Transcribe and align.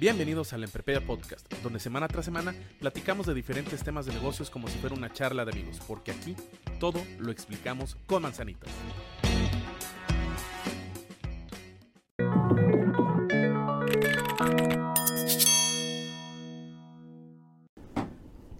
Bienvenidos 0.00 0.52
al 0.52 0.62
Emprepedia 0.62 1.00
Podcast, 1.00 1.52
donde 1.60 1.80
semana 1.80 2.06
tras 2.06 2.24
semana 2.24 2.54
platicamos 2.78 3.26
de 3.26 3.34
diferentes 3.34 3.82
temas 3.82 4.06
de 4.06 4.12
negocios 4.12 4.48
como 4.48 4.68
si 4.68 4.78
fuera 4.78 4.94
una 4.94 5.12
charla 5.12 5.44
de 5.44 5.50
amigos, 5.50 5.80
porque 5.88 6.12
aquí 6.12 6.36
todo 6.78 7.02
lo 7.18 7.32
explicamos 7.32 7.96
con 8.06 8.22
manzanitas. 8.22 8.70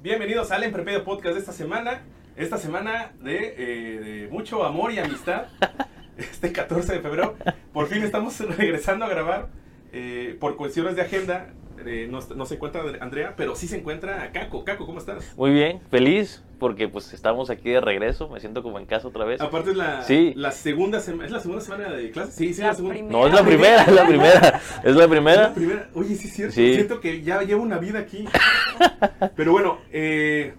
Bienvenidos 0.03 0.51
al 0.51 0.65
Emprepedia 0.65 1.05
Podcast 1.05 1.35
de 1.35 1.41
esta 1.41 1.53
semana, 1.53 2.03
esta 2.35 2.59
semana 2.59 3.13
de, 3.23 3.55
eh, 3.57 4.01
de 4.01 4.29
mucho 4.29 4.65
amor 4.65 4.91
y 4.91 4.99
amistad, 4.99 5.47
este 6.17 6.51
14 6.51 6.95
de 6.95 7.01
febrero. 7.01 7.37
Por 7.73 7.87
fin 7.87 8.03
estamos 8.03 8.41
regresando 8.57 9.05
a 9.05 9.09
grabar 9.09 9.68
eh, 9.93 10.37
por 10.41 10.57
cuestiones 10.57 10.97
de 10.97 11.03
agenda. 11.03 11.53
eh, 11.87 12.09
no, 12.11 12.19
no 12.35 12.45
se 12.47 12.57
encuentra 12.57 12.83
Andrea, 13.01 13.35
pero 13.37 13.55
sí 13.55 13.69
se 13.69 13.79
encuentra 13.79 14.31
Caco. 14.33 14.65
Caco, 14.65 14.85
¿cómo 14.87 14.99
estás? 14.99 15.35
Muy 15.37 15.53
bien, 15.53 15.81
feliz 15.91 16.43
porque 16.59 16.89
pues 16.89 17.13
estamos 17.13 17.51
aquí 17.51 17.71
de 17.71 17.81
regreso, 17.81 18.29
me 18.29 18.41
siento 18.41 18.65
como 18.65 18.81
en 18.81 18.87
casa 18.87 19.07
otra 19.07 19.25
vez. 19.25 19.41
Aparte 19.41 19.71
es 19.71 19.77
la, 19.77 20.03
Sí. 20.03 20.33
la 20.35 20.51
segunda 20.51 20.99
semana, 20.99 21.27
¿es 21.27 21.31
la 21.31 21.39
segunda 21.39 21.63
semana 21.63 21.89
de 21.91 22.11
clase? 22.11 22.33
Sí, 22.33 22.53
sí, 22.53 22.63
La 22.63 22.69
la 22.69 22.75
segunda. 22.75 22.95
primera. 22.97 23.13
No, 23.17 23.27
es 23.29 23.33
la 23.33 23.45
primera, 23.45 23.83
es 23.85 23.93
la 23.93 24.07
primera, 24.09 24.61
es 24.83 24.97
la 24.97 25.05
Es 25.05 25.09
primera. 25.09 25.43
la 25.43 25.55
primera. 25.55 25.91
Oye, 25.95 26.17
sí 26.17 26.27
es 26.27 26.35
cierto. 26.35 26.55
Sí. 26.57 26.75
Siento 26.75 27.01
que 27.01 27.23
ya 27.23 27.43
llevo 27.43 27.63
una 27.63 27.79
vida 27.79 28.01
aquí. 28.01 28.25
pero 29.37 29.53
bueno, 29.53 29.79
eh, 29.93 30.55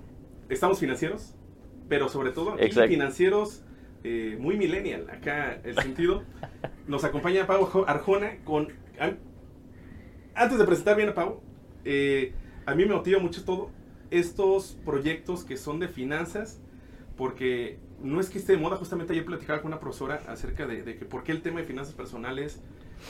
estamos 0.48 0.80
financieros, 0.80 1.36
pero 1.90 2.08
sobre 2.08 2.32
todo 2.32 2.54
aquí 2.54 2.72
financieros 2.88 3.62
eh, 4.06 4.38
muy 4.40 4.56
millennial. 4.56 5.08
Acá 5.10 5.60
el 5.66 5.78
sentido. 5.80 6.24
Nos 6.88 7.04
acompaña 7.04 7.46
Pau 7.46 7.66
Jo- 7.66 7.86
Arjona 7.88 8.38
con... 8.46 8.70
an- 9.00 9.20
Antes 10.36 10.58
de 10.58 10.66
presentar 10.66 10.96
bien 10.96 11.10
a 11.10 11.14
Pau, 11.14 11.42
eh, 11.86 12.34
a 12.66 12.76
mí 12.76 12.86
me 12.86 12.94
motiva 12.94 13.20
mucho 13.20 13.44
todo 13.44 13.72
estos 14.12 14.78
proyectos 14.86 15.44
que 15.44 15.58
son 15.58 15.80
de 15.80 15.88
finanzas, 15.88 16.60
porque 17.18 17.78
no 18.02 18.22
es 18.22 18.30
que 18.30 18.38
esté 18.38 18.54
de 18.54 18.58
moda, 18.60 18.78
justamente 18.78 19.12
ayer 19.14 19.26
platicaba 19.26 19.62
con 19.62 19.68
una 19.72 19.80
profesora 19.80 20.22
acerca 20.28 20.66
de, 20.66 20.84
de 20.84 20.98
que 20.98 21.06
por 21.06 21.24
qué 21.24 21.32
el 21.34 21.42
tema 21.42 21.60
de 21.60 21.66
finanzas 21.66 21.94
personales 21.94 22.62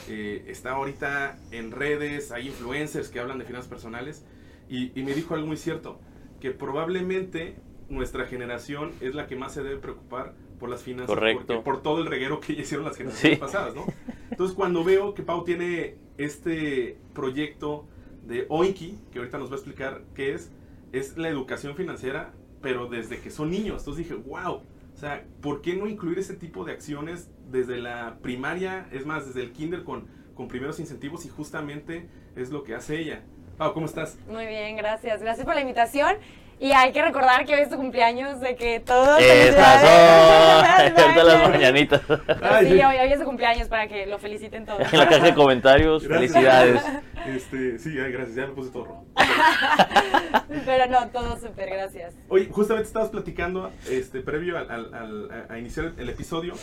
eh, 0.08 0.44
está 0.48 0.72
ahorita 0.72 1.38
en 1.52 1.70
redes, 1.70 2.32
hay 2.32 2.48
influencers 2.48 3.08
que 3.08 3.20
hablan 3.20 3.38
de 3.38 3.44
finanzas 3.44 3.68
personales, 3.68 4.24
y, 4.68 4.98
y 4.98 5.04
me 5.04 5.14
dijo 5.14 5.34
algo 5.34 5.46
muy 5.46 5.56
cierto, 5.56 6.00
que 6.40 6.50
probablemente 6.50 7.56
nuestra 7.88 8.24
generación 8.26 8.92
es 9.00 9.14
la 9.14 9.26
que 9.26 9.36
más 9.36 9.52
se 9.54 9.62
debe 9.62 9.76
preocupar 9.78 10.34
por 10.58 10.68
las 10.68 10.82
finanzas, 10.82 11.14
Correcto. 11.14 11.44
porque- 11.46 11.62
por 11.62 11.82
todo 11.82 12.00
el 12.00 12.06
reguero 12.06 12.40
que 12.40 12.52
hicieron 12.60 12.84
las 12.86 12.96
generaciones 12.96 13.36
Sí. 13.38 13.40
pasadas, 13.40 13.74
¿no? 13.74 13.84
Entonces 14.30 14.56
cuando 14.56 14.84
veo 14.84 15.14
que 15.14 15.22
Pau 15.22 15.44
tiene 15.44 15.96
este 16.18 16.98
proyecto 17.14 17.86
de 18.26 18.46
Oinki, 18.48 18.98
que 19.12 19.18
ahorita 19.18 19.38
nos 19.38 19.50
va 19.50 19.54
a 19.54 19.56
explicar 19.56 20.02
qué 20.14 20.34
es, 20.34 20.50
es 20.92 21.16
la 21.16 21.28
educación 21.28 21.74
financiera, 21.74 22.32
pero 22.62 22.86
desde 22.86 23.20
que 23.20 23.30
son 23.30 23.50
niños. 23.50 23.82
Entonces 23.82 24.08
dije, 24.08 24.14
wow, 24.14 24.62
o 24.94 24.96
sea, 24.96 25.24
¿por 25.40 25.62
qué 25.62 25.76
no 25.76 25.86
incluir 25.86 26.18
ese 26.18 26.34
tipo 26.34 26.64
de 26.64 26.72
acciones 26.72 27.30
desde 27.50 27.78
la 27.78 28.18
primaria? 28.22 28.88
Es 28.92 29.06
más, 29.06 29.26
desde 29.26 29.42
el 29.42 29.52
kinder 29.52 29.82
con, 29.82 30.06
con 30.34 30.48
primeros 30.48 30.78
incentivos 30.78 31.24
y 31.24 31.28
justamente 31.28 32.08
es 32.36 32.50
lo 32.50 32.62
que 32.62 32.74
hace 32.74 33.00
ella. 33.00 33.22
Pau, 33.56 33.72
¿cómo 33.72 33.86
estás? 33.86 34.18
Muy 34.28 34.46
bien, 34.46 34.76
gracias. 34.76 35.20
Gracias 35.20 35.44
por 35.44 35.54
la 35.54 35.60
invitación. 35.60 36.16
Y 36.62 36.72
hay 36.72 36.92
que 36.92 37.00
recordar 37.00 37.46
que 37.46 37.54
hoy 37.54 37.62
es 37.62 37.70
tu 37.70 37.76
cumpleaños, 37.76 38.38
de 38.38 38.54
que 38.54 38.80
todos... 38.80 39.18
Estas 39.18 39.80
son 39.80 41.14
felicidades. 41.14 41.24
las 41.24 41.48
mañanitas. 41.48 42.02
Ay, 42.42 42.66
sí, 42.66 42.72
sí. 42.72 42.84
hoy, 42.84 42.96
hoy 42.98 43.12
es 43.12 43.18
su 43.18 43.24
cumpleaños 43.24 43.66
para 43.68 43.88
que 43.88 44.04
lo 44.04 44.18
feliciten 44.18 44.66
todos. 44.66 44.92
En 44.92 44.98
la 44.98 45.08
caja 45.08 45.24
de 45.24 45.34
comentarios, 45.34 46.06
Gracias. 46.06 46.32
felicidades. 46.32 46.82
Este, 47.26 47.78
sí, 47.78 47.98
ay, 47.98 48.12
gracias, 48.12 48.36
ya 48.36 48.46
me 48.46 48.52
puse 48.52 48.70
todo 48.70 48.84
rojo. 48.84 49.06
Pero 50.66 50.86
no, 50.88 51.08
todo 51.08 51.38
súper, 51.38 51.70
gracias. 51.70 52.14
Oye, 52.28 52.48
justamente 52.50 52.88
estabas 52.88 53.08
platicando, 53.08 53.70
este, 53.88 54.20
previo 54.20 54.58
al- 54.58 54.70
al- 54.70 54.94
al- 54.94 55.46
a, 55.48 55.54
a 55.54 55.58
iniciar 55.58 55.94
el 55.96 56.10
episodio, 56.10 56.54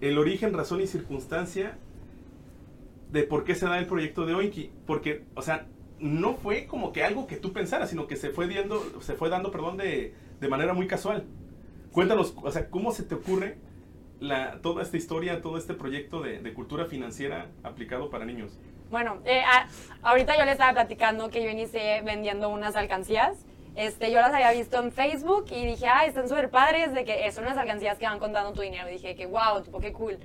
el 0.00 0.16
origen, 0.16 0.54
razón 0.54 0.80
y 0.80 0.86
circunstancia 0.86 1.76
de 3.10 3.22
por 3.24 3.44
qué 3.44 3.54
se 3.54 3.66
da 3.66 3.78
el 3.78 3.86
proyecto 3.86 4.24
de 4.24 4.34
Oinki. 4.34 4.70
Porque, 4.86 5.24
o 5.34 5.42
sea, 5.42 5.66
no 6.04 6.34
fue 6.34 6.66
como 6.66 6.92
que 6.92 7.02
algo 7.02 7.26
que 7.26 7.36
tú 7.36 7.52
pensaras, 7.52 7.88
sino 7.90 8.06
que 8.06 8.16
se 8.16 8.28
fue 8.30 8.46
dando, 8.52 9.00
se 9.00 9.14
fue 9.14 9.30
dando, 9.30 9.50
perdón, 9.50 9.78
de, 9.78 10.14
de 10.38 10.48
manera 10.48 10.74
muy 10.74 10.86
casual. 10.86 11.24
Cuéntanos, 11.92 12.34
o 12.42 12.50
sea, 12.50 12.68
¿cómo 12.68 12.92
se 12.92 13.04
te 13.04 13.14
ocurre 13.14 13.56
la, 14.20 14.60
toda 14.60 14.82
esta 14.82 14.96
historia, 14.96 15.40
todo 15.40 15.56
este 15.56 15.74
proyecto 15.74 16.20
de, 16.20 16.40
de 16.40 16.52
cultura 16.54 16.84
financiera 16.86 17.48
aplicado 17.62 18.10
para 18.10 18.24
niños? 18.24 18.58
Bueno, 18.90 19.20
eh, 19.24 19.40
a- 19.40 19.66
ahorita 20.02 20.36
yo 20.38 20.44
le 20.44 20.52
estaba 20.52 20.72
platicando 20.74 21.30
que 21.30 21.42
yo 21.42 21.48
inicié 21.50 22.02
vendiendo 22.02 22.48
unas 22.50 22.76
alcancías. 22.76 23.38
Este, 23.74 24.12
yo 24.12 24.20
las 24.20 24.32
había 24.32 24.52
visto 24.52 24.78
en 24.80 24.92
Facebook 24.92 25.46
y 25.50 25.64
dije, 25.64 25.86
ay, 25.88 26.08
están 26.08 26.28
súper 26.28 26.50
padres, 26.50 26.92
de 26.92 27.04
que 27.04 27.32
son 27.32 27.44
unas 27.44 27.56
alcancías 27.56 27.98
que 27.98 28.04
van 28.06 28.18
contando 28.18 28.52
tu 28.52 28.60
dinero. 28.60 28.88
Y 28.88 28.92
dije 28.92 29.16
que, 29.16 29.26
wow, 29.26 29.62
tipo, 29.64 29.80
qué 29.80 29.92
cool. 29.92 30.18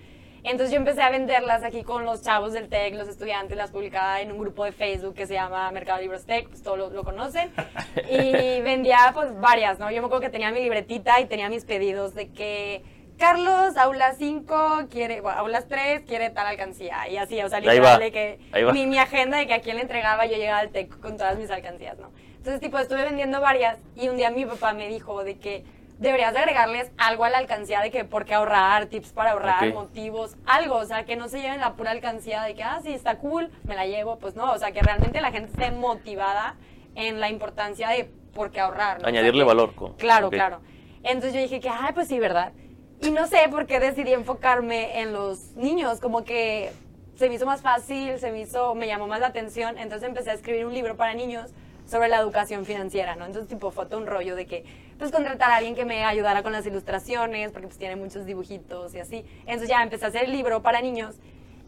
Entonces 0.44 0.72
yo 0.72 0.77
empecé 0.77 1.01
a 1.01 1.09
venderlas 1.09 1.63
aquí 1.63 1.83
con 1.83 2.05
los 2.05 2.22
chavos 2.22 2.53
del 2.53 2.69
TEC, 2.69 2.95
los 2.95 3.07
estudiantes, 3.07 3.57
las 3.57 3.72
publicaba 3.72 4.22
en 4.22 4.31
un 4.31 4.39
grupo 4.39 4.63
de 4.66 4.72
Facebook 4.72 5.16
que 5.16 5.27
se 5.27 5.33
llama 5.33 5.72
Mercado 5.72 6.01
Libros 6.01 6.25
TEC, 6.25 6.47
pues 6.47 6.63
todos 6.63 6.77
lo, 6.77 6.89
lo 6.89 7.03
conocen. 7.03 7.51
Y 8.09 8.61
vendía 8.61 9.11
pues 9.13 9.39
varias, 9.39 9.79
¿no? 9.79 9.91
Yo 9.91 10.01
me 10.01 10.07
acuerdo 10.07 10.22
que 10.22 10.29
tenía 10.29 10.51
mi 10.51 10.61
libretita 10.61 11.19
y 11.19 11.25
tenía 11.25 11.50
mis 11.50 11.66
pedidos 11.66 12.16
de 12.16 12.29
que 12.29 12.83
Carlos, 13.19 13.75
aula 13.75 14.13
5 14.13 14.88
quiere, 14.89 15.19
bueno, 15.19 15.38
aulas 15.39 15.67
3 15.67 16.03
quiere 16.07 16.29
tal 16.29 16.47
alcancía. 16.47 17.09
Y 17.09 17.17
así, 17.17 17.41
o 17.41 17.50
sea, 17.50 17.59
literal 17.59 18.00
de 18.00 18.11
que 18.11 18.39
mi, 18.71 18.88
mi 18.88 18.97
agenda 18.97 19.38
de 19.38 19.45
que 19.45 19.53
a 19.53 19.59
quién 19.59 19.75
le 19.75 19.81
entregaba, 19.81 20.25
yo 20.25 20.38
llegaba 20.38 20.59
al 20.59 20.69
TEC 20.69 21.00
con 21.01 21.17
todas 21.17 21.38
mis 21.38 21.51
alcancías, 21.51 21.97
¿no? 22.00 22.11
Entonces, 22.38 22.61
tipo, 22.61 22.79
estuve 22.79 23.03
vendiendo 23.03 23.41
varias 23.41 23.77
y 23.97 24.07
un 24.07 24.16
día 24.16 24.31
mi 24.31 24.45
papá 24.45 24.71
me 24.71 24.88
dijo 24.88 25.25
de 25.25 25.38
que 25.38 25.66
deberías 26.00 26.34
de 26.34 26.40
agregarles 26.40 26.92
algo 26.98 27.26
a 27.26 27.30
la 27.30 27.38
alcancía 27.38 27.82
de 27.82 27.92
que 27.92 28.06
por 28.06 28.26
qué 28.26 28.34
ahorrar, 28.34 28.88
tips 28.88 29.12
para 29.14 29.32
ahorrar, 29.32 29.68
Ok. 29.68 29.74
motivos, 29.74 30.36
algo, 30.46 30.76
o 30.78 30.86
sea, 30.86 31.06
que 31.06 31.16
no 31.16 31.28
se 31.28 31.42
lleven 31.42 31.60
la 31.60 31.74
pura 31.74 31.92
alcancía 31.92 32.42
de 32.44 32.56
que, 32.56 32.64
ah, 32.64 32.80
sí, 32.82 32.94
está 32.94 33.18
cool, 33.18 33.52
me 33.64 33.76
la 33.76 33.86
llevo, 33.86 34.18
pues 34.18 34.36
no, 34.36 34.52
o 34.52 34.58
sea, 34.58 34.72
que 34.72 34.82
realmente 34.82 35.20
la 35.22 35.32
gente 35.32 35.52
esté 35.52 35.72
motivada 35.72 36.56
en 36.96 37.20
la 37.20 37.30
importancia 37.30 37.90
de 37.90 38.10
por 38.34 38.50
qué 38.52 38.60
ahorrar. 38.62 38.94
¿no? 38.94 38.98
O 38.98 39.02
sea, 39.02 39.10
Añadirle 39.10 39.42
que- 39.42 39.48
valor. 39.48 39.76
con- 39.76 39.94
Claro, 39.94 40.28
ok. 40.28 40.34
claro. 40.34 40.62
Entonces 41.04 41.34
yo 41.34 41.42
dije 41.42 41.60
que, 41.60 41.70
ay, 41.70 41.92
pues 41.94 42.08
sí, 42.08 42.18
¿verdad? 42.20 42.54
Y 43.02 43.12
no 43.12 43.28
sé 43.28 43.40
por 43.50 43.66
qué 43.66 43.80
decidí 43.80 44.14
enfocarme 44.14 45.02
en 45.02 45.14
los 45.14 45.54
niños, 45.56 46.00
como 46.00 46.24
que 46.24 46.72
se 47.16 47.28
me 47.30 47.36
hizo 47.36 47.46
más 47.46 47.62
fácil, 47.62 48.18
se 48.20 48.31
me 48.31 48.40
hizo, 48.42 48.74
me 48.76 48.88
llamó 48.88 49.08
más 49.08 49.20
la 49.20 49.28
atención, 49.28 49.78
entonces 49.78 50.08
empecé 50.08 50.31
a 50.31 50.34
escribir 50.34 50.66
un 50.66 50.74
libro 50.74 50.96
para 50.96 51.14
niños 51.14 51.52
sobre 51.86 52.08
la 52.08 52.18
educación 52.20 52.66
financiera, 52.66 53.16
¿no? 53.16 53.26
Entonces, 53.26 53.50
tipo, 53.50 53.72
fue 53.72 53.86
todo 53.88 54.00
un 54.00 54.08
rollo 54.08 54.36
de 54.36 54.46
que, 54.46 54.64
pues, 55.00 55.12
contratar 55.12 55.50
a 55.50 55.56
alguien 55.56 55.76
que 55.76 55.86
me 55.86 56.04
ayudara 56.04 56.44
con 56.44 56.52
las 56.52 56.66
ilustraciones, 56.66 57.52
porque, 57.52 57.68
pues, 57.68 57.80
tiene 57.80 57.96
muchos 57.96 58.26
dibujitos 58.26 58.94
y 58.94 59.00
así. 59.00 59.25
Entonces, 59.46 59.69
ya 59.69 59.81
empecé 59.81 60.06
a 60.06 60.07
hacer 60.10 60.25
el 60.25 60.34
libro 60.34 60.62
para 60.62 60.81
niños 60.81 61.16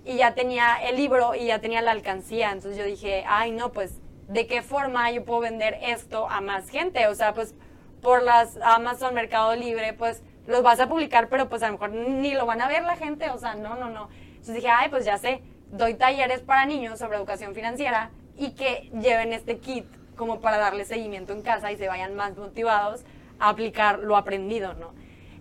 y 0.03 0.17
ya 0.17 0.35
tenía 0.35 0.75
el 0.83 0.97
libro 0.97 1.33
y 1.33 1.45
ya 1.47 1.59
tenía 1.59 1.81
la 1.81 1.91
alcancía. 1.91 2.51
Entonces, 2.51 2.77
yo 2.77 2.83
dije, 2.83 3.23
ay, 3.25 3.51
no, 3.51 3.71
pues, 3.71 3.95
¿de 4.27 4.47
qué 4.47 4.61
forma 4.61 5.09
yo 5.11 5.23
puedo 5.23 5.39
vender 5.39 5.79
esto 5.81 6.29
a 6.29 6.41
más 6.41 6.69
gente? 6.69 7.07
O 7.07 7.15
sea, 7.15 7.33
pues, 7.33 7.55
por 8.01 8.21
las 8.21 8.57
Amazon 8.61 9.13
Mercado 9.13 9.55
Libre, 9.55 9.93
pues, 9.93 10.21
los 10.45 10.61
vas 10.61 10.81
a 10.81 10.89
publicar, 10.89 11.29
pero, 11.29 11.47
pues, 11.47 11.63
a 11.63 11.67
lo 11.67 11.73
mejor 11.73 11.91
ni 11.91 12.33
lo 12.33 12.45
van 12.45 12.61
a 12.61 12.67
ver 12.67 12.83
la 12.83 12.97
gente. 12.97 13.29
O 13.29 13.37
sea, 13.37 13.55
no, 13.55 13.75
no, 13.75 13.89
no. 13.89 14.09
Entonces 14.31 14.55
dije, 14.55 14.69
ay, 14.69 14.89
pues 14.89 15.05
ya 15.05 15.17
sé, 15.17 15.41
doy 15.71 15.93
talleres 15.93 16.41
para 16.41 16.65
niños 16.65 16.99
sobre 16.99 17.15
educación 17.15 17.55
financiera 17.55 18.11
y 18.37 18.51
que 18.55 18.89
lleven 18.99 19.31
este 19.31 19.59
kit 19.59 19.85
como 20.17 20.41
para 20.41 20.57
darle 20.57 20.83
seguimiento 20.83 21.31
en 21.31 21.43
casa 21.43 21.71
y 21.71 21.77
se 21.77 21.87
vayan 21.87 22.15
más 22.15 22.35
motivados 22.35 23.05
aplicar 23.49 23.99
lo 23.99 24.15
aprendido, 24.15 24.73
¿no? 24.73 24.93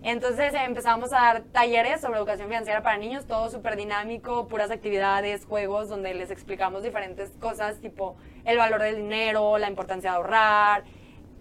Entonces 0.03 0.53
empezamos 0.55 1.13
a 1.13 1.17
dar 1.17 1.41
talleres 1.51 2.01
sobre 2.01 2.17
educación 2.17 2.47
financiera 2.47 2.81
para 2.81 2.97
niños, 2.97 3.27
todo 3.27 3.51
súper 3.51 3.75
dinámico, 3.75 4.47
puras 4.47 4.71
actividades, 4.71 5.45
juegos, 5.45 5.89
donde 5.89 6.15
les 6.15 6.31
explicamos 6.31 6.81
diferentes 6.81 7.29
cosas, 7.39 7.79
tipo 7.79 8.15
el 8.43 8.57
valor 8.57 8.81
del 8.81 8.95
dinero, 8.95 9.59
la 9.59 9.69
importancia 9.69 10.09
de 10.09 10.17
ahorrar, 10.17 10.83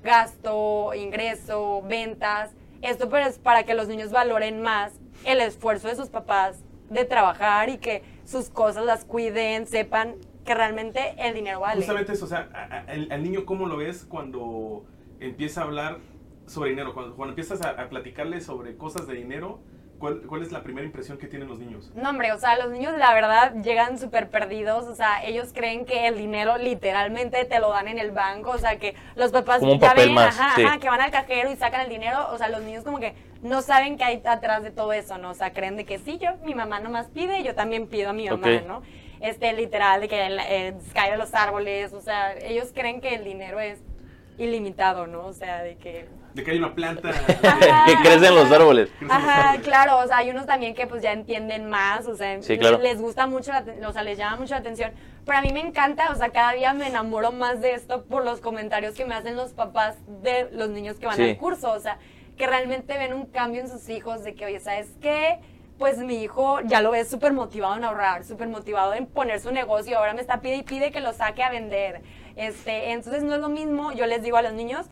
gasto, 0.03 0.93
ingreso, 0.95 1.83
ventas. 1.89 2.51
Esto 2.83 3.09
pues 3.09 3.39
para 3.39 3.63
que 3.63 3.73
los 3.75 3.89
niños 3.89 4.11
valoren 4.11 4.61
más 4.61 4.93
el 5.25 5.41
esfuerzo 5.41 5.89
de 5.89 5.97
sus 5.97 6.11
papás 6.11 6.63
de 6.91 7.07
trabajar 7.07 7.71
y 7.71 7.79
que 7.79 8.03
sus 8.25 8.51
cosas 8.51 8.85
las 8.85 9.07
cuiden, 9.07 9.67
sepan 9.67 10.17
que 10.45 10.55
realmente 10.55 11.15
el 11.17 11.33
dinero 11.33 11.61
vale. 11.61 11.77
Justamente 11.77 12.13
eso, 12.13 12.27
o 12.27 12.29
sea, 12.29 12.49
al 12.87 13.23
niño 13.23 13.47
cómo 13.47 13.67
lo 13.67 13.79
ves 13.79 14.05
cuando 14.05 14.85
empieza 15.19 15.63
a 15.63 15.65
hablar 15.65 15.99
sobre 16.51 16.71
dinero, 16.71 16.93
cuando, 16.95 17.15
cuando 17.15 17.31
empiezas 17.33 17.63
a, 17.63 17.71
a 17.71 17.89
platicarle 17.89 18.41
sobre 18.41 18.77
cosas 18.77 19.07
de 19.07 19.15
dinero, 19.15 19.61
¿cuál, 20.01 20.23
cuál 20.23 20.43
es 20.43 20.51
la 20.51 20.63
primera 20.63 20.85
impresión 20.85 21.17
que 21.17 21.29
tienen 21.29 21.47
los 21.49 21.59
niños? 21.61 21.93
No, 21.95 22.11
hombre, 22.11 22.33
o 22.33 22.39
sea, 22.39 22.59
los 22.59 22.71
niños 22.71 22.93
la 22.99 23.15
verdad 23.15 23.55
llegan 23.63 23.99
súper 23.99 24.31
perdidos, 24.31 24.87
o 24.87 24.95
sea, 24.97 25.23
ellos 25.25 25.51
creen 25.55 25.85
que 25.85 26.09
el 26.09 26.17
dinero 26.19 26.59
literalmente 26.59 27.45
te 27.45 27.61
lo 27.61 27.71
dan 27.71 27.87
en 27.87 27.99
el 27.99 28.11
banco, 28.11 28.51
o 28.51 28.59
sea, 28.59 28.79
que 28.79 28.97
los 29.15 29.31
papás 29.31 29.61
Como 29.61 29.75
un 29.75 29.79
ya 29.81 29.91
papel 29.91 30.07
ven, 30.07 30.15
más, 30.17 30.39
ajá, 30.39 30.57
sí. 30.57 30.65
ajá, 30.65 30.79
que 30.79 30.89
van 30.89 31.01
al 31.01 31.11
cajero 31.13 31.51
y 31.53 31.57
sacan 31.57 31.83
el 31.83 31.89
dinero, 31.89 32.29
o 32.33 32.37
sea, 32.39 32.49
los 32.49 32.63
niños 32.63 32.83
como 32.83 32.99
que 32.99 33.15
no 33.43 33.63
saben 33.63 33.97
qué 33.97 34.05
hay 34.05 34.23
atrás 34.25 34.63
de 34.65 34.73
todo 34.73 34.93
eso, 34.93 35.19
¿no? 35.19 35.31
O 35.31 35.35
sea, 35.35 35.53
creen 35.53 35.77
de 35.77 35.85
que 35.85 35.99
sí, 35.99 36.19
yo, 36.19 36.31
mi 36.45 36.55
mamá 36.55 36.81
nomás 36.81 37.07
pide, 37.09 37.43
yo 37.45 37.55
también 37.55 37.87
pido 37.87 38.11
a 38.11 38.13
mi 38.13 38.29
mamá, 38.29 38.49
Ok. 38.57 38.67
¿no? 38.67 38.83
Este, 39.21 39.53
literal, 39.53 40.01
de 40.01 40.09
que 40.09 40.27
el- 40.27 40.41
eh, 40.41 40.75
cae 40.95 41.13
de 41.13 41.17
los 41.19 41.33
árboles, 41.35 41.93
o 41.93 42.01
sea, 42.01 42.35
ellos 42.35 42.73
creen 42.75 43.01
que 43.01 43.15
el 43.15 43.23
dinero 43.25 43.61
es 43.61 43.79
ilimitado, 44.39 45.07
¿no? 45.07 45.27
O 45.27 45.33
sea, 45.33 45.63
de 45.63 45.77
que 45.77 46.09
De 46.35 46.45
que 46.45 46.53
hay 46.53 46.59
una 46.59 46.75
planta. 46.75 47.11
Ajá. 47.11 47.85
que 47.87 47.97
crecen 48.03 48.35
los 48.35 48.51
árboles. 48.53 48.89
Ajá, 49.09 49.59
claro, 49.63 49.99
o 49.99 50.07
sea, 50.07 50.19
hay 50.19 50.31
unos 50.31 50.47
también 50.47 50.75
que 50.75 50.87
pues 50.87 51.03
ya 51.03 51.13
entienden 51.13 51.69
más, 51.69 52.07
o 52.07 52.15
sea, 52.17 52.41
Sí, 52.43 52.57
claro. 52.59 52.79
les 52.79 53.01
gusta 53.01 53.27
mucho, 53.27 53.53
la, 53.53 53.65
o 53.89 53.93
sea, 53.93 54.03
les 54.03 54.17
llama 54.19 54.37
mucho 54.37 54.55
la 54.55 54.61
atención. 54.61 54.93
Pero 55.27 55.39
a 55.39 55.43
mí 55.43 55.53
me 55.53 55.61
encanta, 55.61 56.11
o 56.11 56.15
sea, 56.15 56.31
cada 56.31 56.53
día 56.53 56.73
me 56.73 56.87
enamoro 56.89 57.33
más 57.33 57.61
de 57.61 57.75
esto 57.75 58.05
por 58.05 58.25
los 58.25 58.41
comentarios 58.41 58.95
que 58.95 59.05
me 59.05 59.15
hacen 59.15 59.37
los 59.37 59.53
papás 59.53 59.97
de 60.23 60.49
los 60.53 60.69
niños 60.71 60.97
que 60.99 61.07
van 61.07 61.17
Sí. 61.17 61.31
al 61.31 61.37
curso, 61.37 61.71
o 61.73 61.81
sea, 61.81 61.99
que 62.37 62.47
realmente 62.47 62.97
ven 62.97 63.13
un 63.13 63.27
cambio 63.27 63.61
en 63.61 63.69
sus 63.69 63.89
hijos 63.89 64.25
de 64.25 64.35
que, 64.35 64.47
oye, 64.47 64.61
¿sabes 64.61 64.89
qué? 65.03 65.41
Pues 65.79 65.99
mi 65.99 66.23
hijo 66.23 66.61
ya 66.63 66.81
lo 66.83 66.91
ves 66.91 67.09
súper 67.09 67.33
motivado 67.33 67.77
en 67.77 67.85
ahorrar, 67.85 68.25
súper 68.25 68.49
motivado 68.49 68.95
en 68.95 69.07
poner 69.07 69.41
su 69.41 69.51
negocio, 69.53 69.99
ahora 69.99 70.15
me 70.15 70.21
está 70.21 70.41
pide 70.41 70.57
y 70.57 70.63
pide 70.63 70.91
que 70.91 71.01
lo 71.01 71.13
saque 71.13 71.43
a 71.43 71.51
vender. 71.51 72.03
Este, 72.37 72.93
entonces 72.93 73.23
no 73.23 73.35
es 73.35 73.41
lo 73.41 73.49
mismo, 73.49 73.93
yo 73.93 74.07
les 74.07 74.23
digo 74.23 74.37
a 74.37 74.43
los 74.43 74.53
niños, 74.55 74.87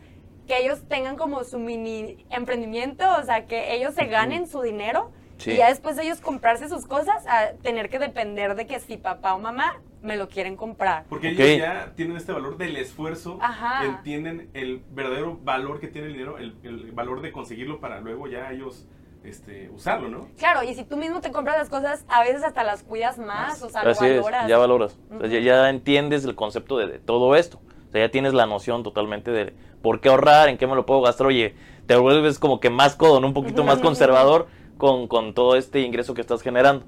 que 0.49 0.57
ellos 0.65 0.81
tengan 0.89 1.15
como 1.15 1.43
su 1.45 1.59
mini 1.59 2.25
emprendimiento, 2.31 3.05
o 3.17 3.23
sea, 3.23 3.45
que 3.45 3.73
ellos 3.75 3.93
se 3.93 4.05
ganen 4.07 4.47
su 4.47 4.61
dinero 4.61 5.11
Sí. 5.37 5.51
y 5.51 5.55
ya 5.57 5.69
después 5.69 5.97
ellos 5.97 6.19
comprarse 6.19 6.67
sus 6.67 6.85
cosas 6.85 7.25
a 7.27 7.53
tener 7.61 7.89
que 7.89 7.97
depender 7.99 8.55
de 8.55 8.67
que 8.67 8.77
si 8.81 8.97
papá 8.97 9.35
o 9.35 9.39
mamá 9.39 9.79
me 10.01 10.17
lo 10.17 10.27
quieren 10.27 10.57
comprar. 10.57 11.05
Porque 11.07 11.29
ellos 11.29 11.57
ya 11.59 11.93
tienen 11.95 12.17
este 12.17 12.33
valor 12.33 12.57
del 12.57 12.75
esfuerzo, 12.75 13.37
Ajá. 13.41 13.85
entienden 13.85 14.49
el 14.53 14.81
verdadero 14.91 15.37
valor 15.41 15.79
que 15.79 15.87
tiene 15.87 16.07
el 16.07 16.13
dinero, 16.13 16.37
el, 16.39 16.55
el 16.63 16.91
valor 16.91 17.21
de 17.21 17.31
conseguirlo 17.31 17.79
para 17.79 18.01
luego 18.01 18.27
ya 18.27 18.51
ellos 18.51 18.85
este, 19.23 19.69
usarlo, 19.69 20.09
¿no? 20.09 20.27
Claro, 20.37 20.63
y 20.63 20.73
si 20.73 20.83
tú 20.83 20.97
mismo 20.97 21.21
te 21.21 21.31
compras 21.31 21.57
las 21.57 21.69
cosas, 21.69 22.03
a 22.09 22.21
veces 22.23 22.43
hasta 22.43 22.63
las 22.63 22.83
cuidas 22.83 23.17
más, 23.17 23.61
o 23.61 23.69
sea, 23.69 23.83
lo 23.83 23.91
Así 23.91 24.05
es, 24.07 24.15
valoras. 24.17 24.47
ya 24.47 24.57
valoras. 24.57 24.97
O 25.11 25.19
sea, 25.19 25.27
ya, 25.29 25.39
ya 25.39 25.69
entiendes 25.69 26.25
el 26.25 26.35
concepto 26.35 26.77
de, 26.77 26.87
de 26.87 26.99
todo 26.99 27.35
esto. 27.35 27.61
O 27.89 27.91
sea, 27.91 28.05
ya 28.05 28.11
tienes 28.11 28.33
la 28.33 28.45
noción 28.45 28.83
totalmente 28.83 29.31
de 29.31 29.53
por 29.81 29.99
qué 29.99 30.09
ahorrar, 30.09 30.47
en 30.49 30.57
qué 30.57 30.67
me 30.67 30.75
lo 30.75 30.85
puedo 30.85 31.01
gastar. 31.01 31.27
Oye, 31.27 31.55
te 31.87 31.95
vuelves 31.95 32.37
como 32.39 32.59
que 32.59 32.69
más 32.69 32.95
codo, 32.95 33.19
¿no? 33.19 33.27
un 33.27 33.33
poquito 33.33 33.63
más 33.63 33.79
conservador 33.79 34.47
con, 34.77 35.07
con 35.07 35.33
todo 35.33 35.55
este 35.55 35.81
ingreso 35.81 36.13
que 36.13 36.21
estás 36.21 36.41
generando. 36.41 36.85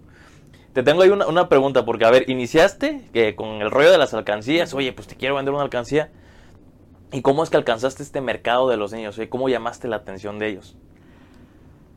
Te 0.74 0.84
tengo 0.84 1.02
ahí 1.02 1.10
una, 1.10 1.28
una 1.28 1.50
pregunta, 1.50 1.84
porque, 1.84 2.06
a 2.06 2.12
ver, 2.12 2.30
iniciaste 2.30 3.02
que 3.12 3.36
con 3.36 3.62
el 3.62 3.72
rollo 3.72 3.92
de 3.92 3.98
las 3.98 4.14
alcancías. 4.14 4.74
Oye, 4.74 4.94
pues 4.94 5.08
te 5.08 5.16
quiero 5.16 5.36
vender 5.36 5.54
una 5.54 5.64
alcancía. 5.64 6.12
¿Y 7.12 7.22
cómo 7.22 7.44
es 7.44 7.50
que 7.50 7.58
alcanzaste 7.58 8.04
este 8.04 8.22
mercado 8.22 8.70
de 8.70 8.78
los 8.78 8.94
niños? 8.94 9.18
Oye, 9.18 9.28
¿Cómo 9.28 9.50
llamaste 9.50 9.88
la 9.88 9.98
atención 9.98 10.40
de 10.40 10.48
ellos? 10.50 10.78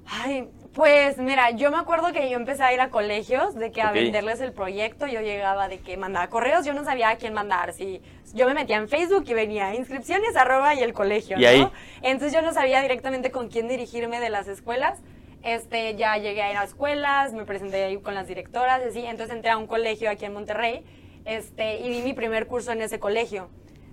Ay, 0.07 0.49
pues 0.75 1.19
mira, 1.19 1.51
yo 1.51 1.71
me 1.71 1.79
acuerdo 1.79 2.13
que 2.13 2.29
yo 2.29 2.37
empecé 2.37 2.63
a 2.63 2.73
ir 2.75 2.81
a 2.81 2.91
colegios, 2.91 3.55
de 3.55 3.71
que 3.71 3.81
a 3.81 3.91
venderles 3.93 4.41
el 4.41 4.53
proyecto, 4.53 5.07
yo 5.07 5.21
llegaba 5.21 5.69
de 5.69 5.79
que 5.79 5.97
mandaba 5.97 6.29
correos, 6.29 6.67
yo 6.67 6.75
no 6.75 6.85
sabía 6.85 7.11
a 7.11 7.17
quién 7.17 7.33
mandar, 7.33 7.73
si 7.73 8.03
yo 8.35 8.47
me 8.47 8.55
metía 8.55 8.77
en 8.77 8.89
Facebook 8.89 9.25
y 9.27 9.35
venía 9.35 9.75
inscripciones 9.75 10.37
arroba 10.37 10.75
y 10.75 10.81
el 10.83 10.93
colegio, 10.93 11.39
Y 11.39 11.43
¿no? 11.43 11.49
ahí. 11.49 11.69
Entonces 12.03 12.33
yo 12.33 12.43
no 12.43 12.53
sabía 12.53 12.83
directamente 12.83 13.31
con 13.31 13.49
quién 13.49 13.69
dirigirme 13.69 14.21
de 14.21 14.31
las 14.31 14.49
escuelas. 14.49 14.99
Este, 15.43 15.95
ya 15.95 16.17
llegué 16.17 16.43
a 16.43 16.51
ir 16.51 16.57
a 16.57 16.65
escuelas, 16.65 17.35
me 17.35 17.45
presenté 17.45 17.85
ahí 17.85 17.99
con 17.99 18.15
las 18.15 18.27
directoras, 18.27 18.81
y 18.85 18.89
así, 18.89 19.07
entonces 19.07 19.37
entré 19.37 19.51
a 19.51 19.59
un 19.59 19.67
colegio 19.67 20.11
aquí 20.11 20.25
en 20.25 20.33
Monterrey, 20.33 20.85
este, 21.27 21.81
y 21.81 21.91
di 21.91 22.03
mi 22.03 22.15
primer 22.15 22.47
curso 22.47 22.73
en 22.73 22.81
ese 22.81 22.99
colegio. 22.99 23.51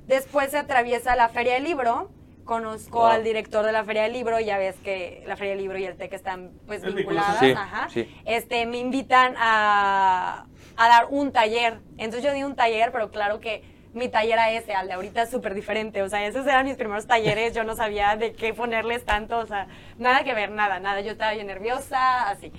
Después 0.07 0.51
se 0.51 0.57
atraviesa 0.57 1.15
la 1.15 1.27
Feria 1.29 1.53
del 1.55 1.65
Libro, 1.65 2.09
conozco 2.55 2.99
Wow. 2.99 3.07
al 3.07 3.23
director 3.23 3.65
de 3.65 3.71
la 3.71 3.85
Feria 3.85 4.03
del 4.03 4.11
Libro, 4.11 4.37
ya 4.41 4.57
ves 4.57 4.75
que 4.83 5.23
la 5.25 5.37
Feria 5.37 5.53
del 5.53 5.61
Libro 5.61 5.77
y 5.77 5.85
el 5.85 5.95
TEC 5.95 6.11
están 6.11 6.51
pues 6.67 6.83
Es 6.83 6.93
vinculadas, 6.93 7.39
Sí, 7.39 7.51
ajá. 7.51 7.87
sí. 7.89 8.13
Este, 8.25 8.65
me 8.65 8.77
invitan 8.77 9.35
a, 9.37 10.45
a 10.75 10.87
dar 10.89 11.07
un 11.09 11.31
taller. 11.31 11.79
Entonces 11.97 12.23
yo 12.23 12.33
di 12.33 12.43
un 12.43 12.55
taller, 12.57 12.91
pero 12.91 13.09
claro 13.09 13.39
que 13.39 13.63
mi 13.93 14.09
taller 14.09 14.37
a 14.37 14.51
ese, 14.51 14.73
al 14.73 14.87
de 14.87 14.93
ahorita 14.93 15.21
es 15.21 15.29
súper 15.29 15.53
diferente. 15.53 16.01
O 16.03 16.09
sea, 16.09 16.25
esos 16.25 16.45
eran 16.45 16.65
mis 16.65 16.75
primeros 16.75 17.07
talleres, 17.07 17.53
yo 17.53 17.63
no 17.63 17.75
sabía 17.77 18.17
de 18.17 18.33
qué 18.33 18.53
ponerles 18.53 19.05
tanto, 19.05 19.37
o 19.37 19.45
sea, 19.45 19.67
nada 19.97 20.25
que 20.25 20.33
ver, 20.33 20.51
nada, 20.51 20.81
nada. 20.81 20.99
Yo 20.99 21.11
estaba 21.13 21.31
bien 21.31 21.47
nerviosa, 21.47 22.27
así. 22.29 22.51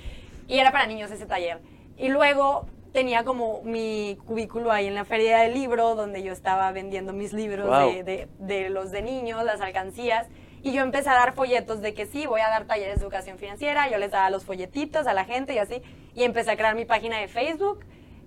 Y 0.48 0.58
era 0.58 0.72
para 0.72 0.86
niños 0.86 1.10
ese 1.10 1.26
taller. 1.26 1.60
Y 1.98 2.08
luego 2.08 2.66
tenía 2.92 3.24
como 3.24 3.62
mi 3.64 4.18
cubículo 4.26 4.70
ahí 4.70 4.86
en 4.86 4.94
la 4.94 5.04
feria 5.04 5.38
del 5.38 5.54
libro, 5.54 5.94
donde 5.94 6.22
yo 6.22 6.32
estaba 6.32 6.70
vendiendo 6.72 7.12
mis 7.12 7.32
libros 7.32 7.66
Wow. 7.68 7.92
de, 7.92 8.02
de- 8.04 8.28
de 8.38 8.70
los 8.70 8.90
de 8.90 9.02
niños, 9.02 9.42
las 9.44 9.60
alcancías. 9.60 10.28
Y 10.62 10.72
yo 10.72 10.82
empecé 10.82 11.08
a 11.08 11.14
dar 11.14 11.32
folletos 11.32 11.80
de 11.80 11.92
que 11.94 12.06
sí, 12.06 12.26
voy 12.26 12.40
a 12.40 12.48
dar 12.48 12.66
talleres 12.66 12.96
de 13.00 13.02
educación 13.02 13.38
financiera. 13.38 13.88
Yo 13.90 13.98
les 13.98 14.12
daba 14.12 14.30
los 14.30 14.44
folletitos 14.44 15.06
a 15.06 15.12
la 15.14 15.24
gente 15.24 15.54
y 15.54 15.58
así. 15.58 15.82
Y 16.14 16.22
empecé 16.22 16.52
a 16.52 16.56
crear 16.56 16.74
mi 16.76 16.84
página 16.84 17.18
de 17.18 17.26
Facebook. 17.28 17.84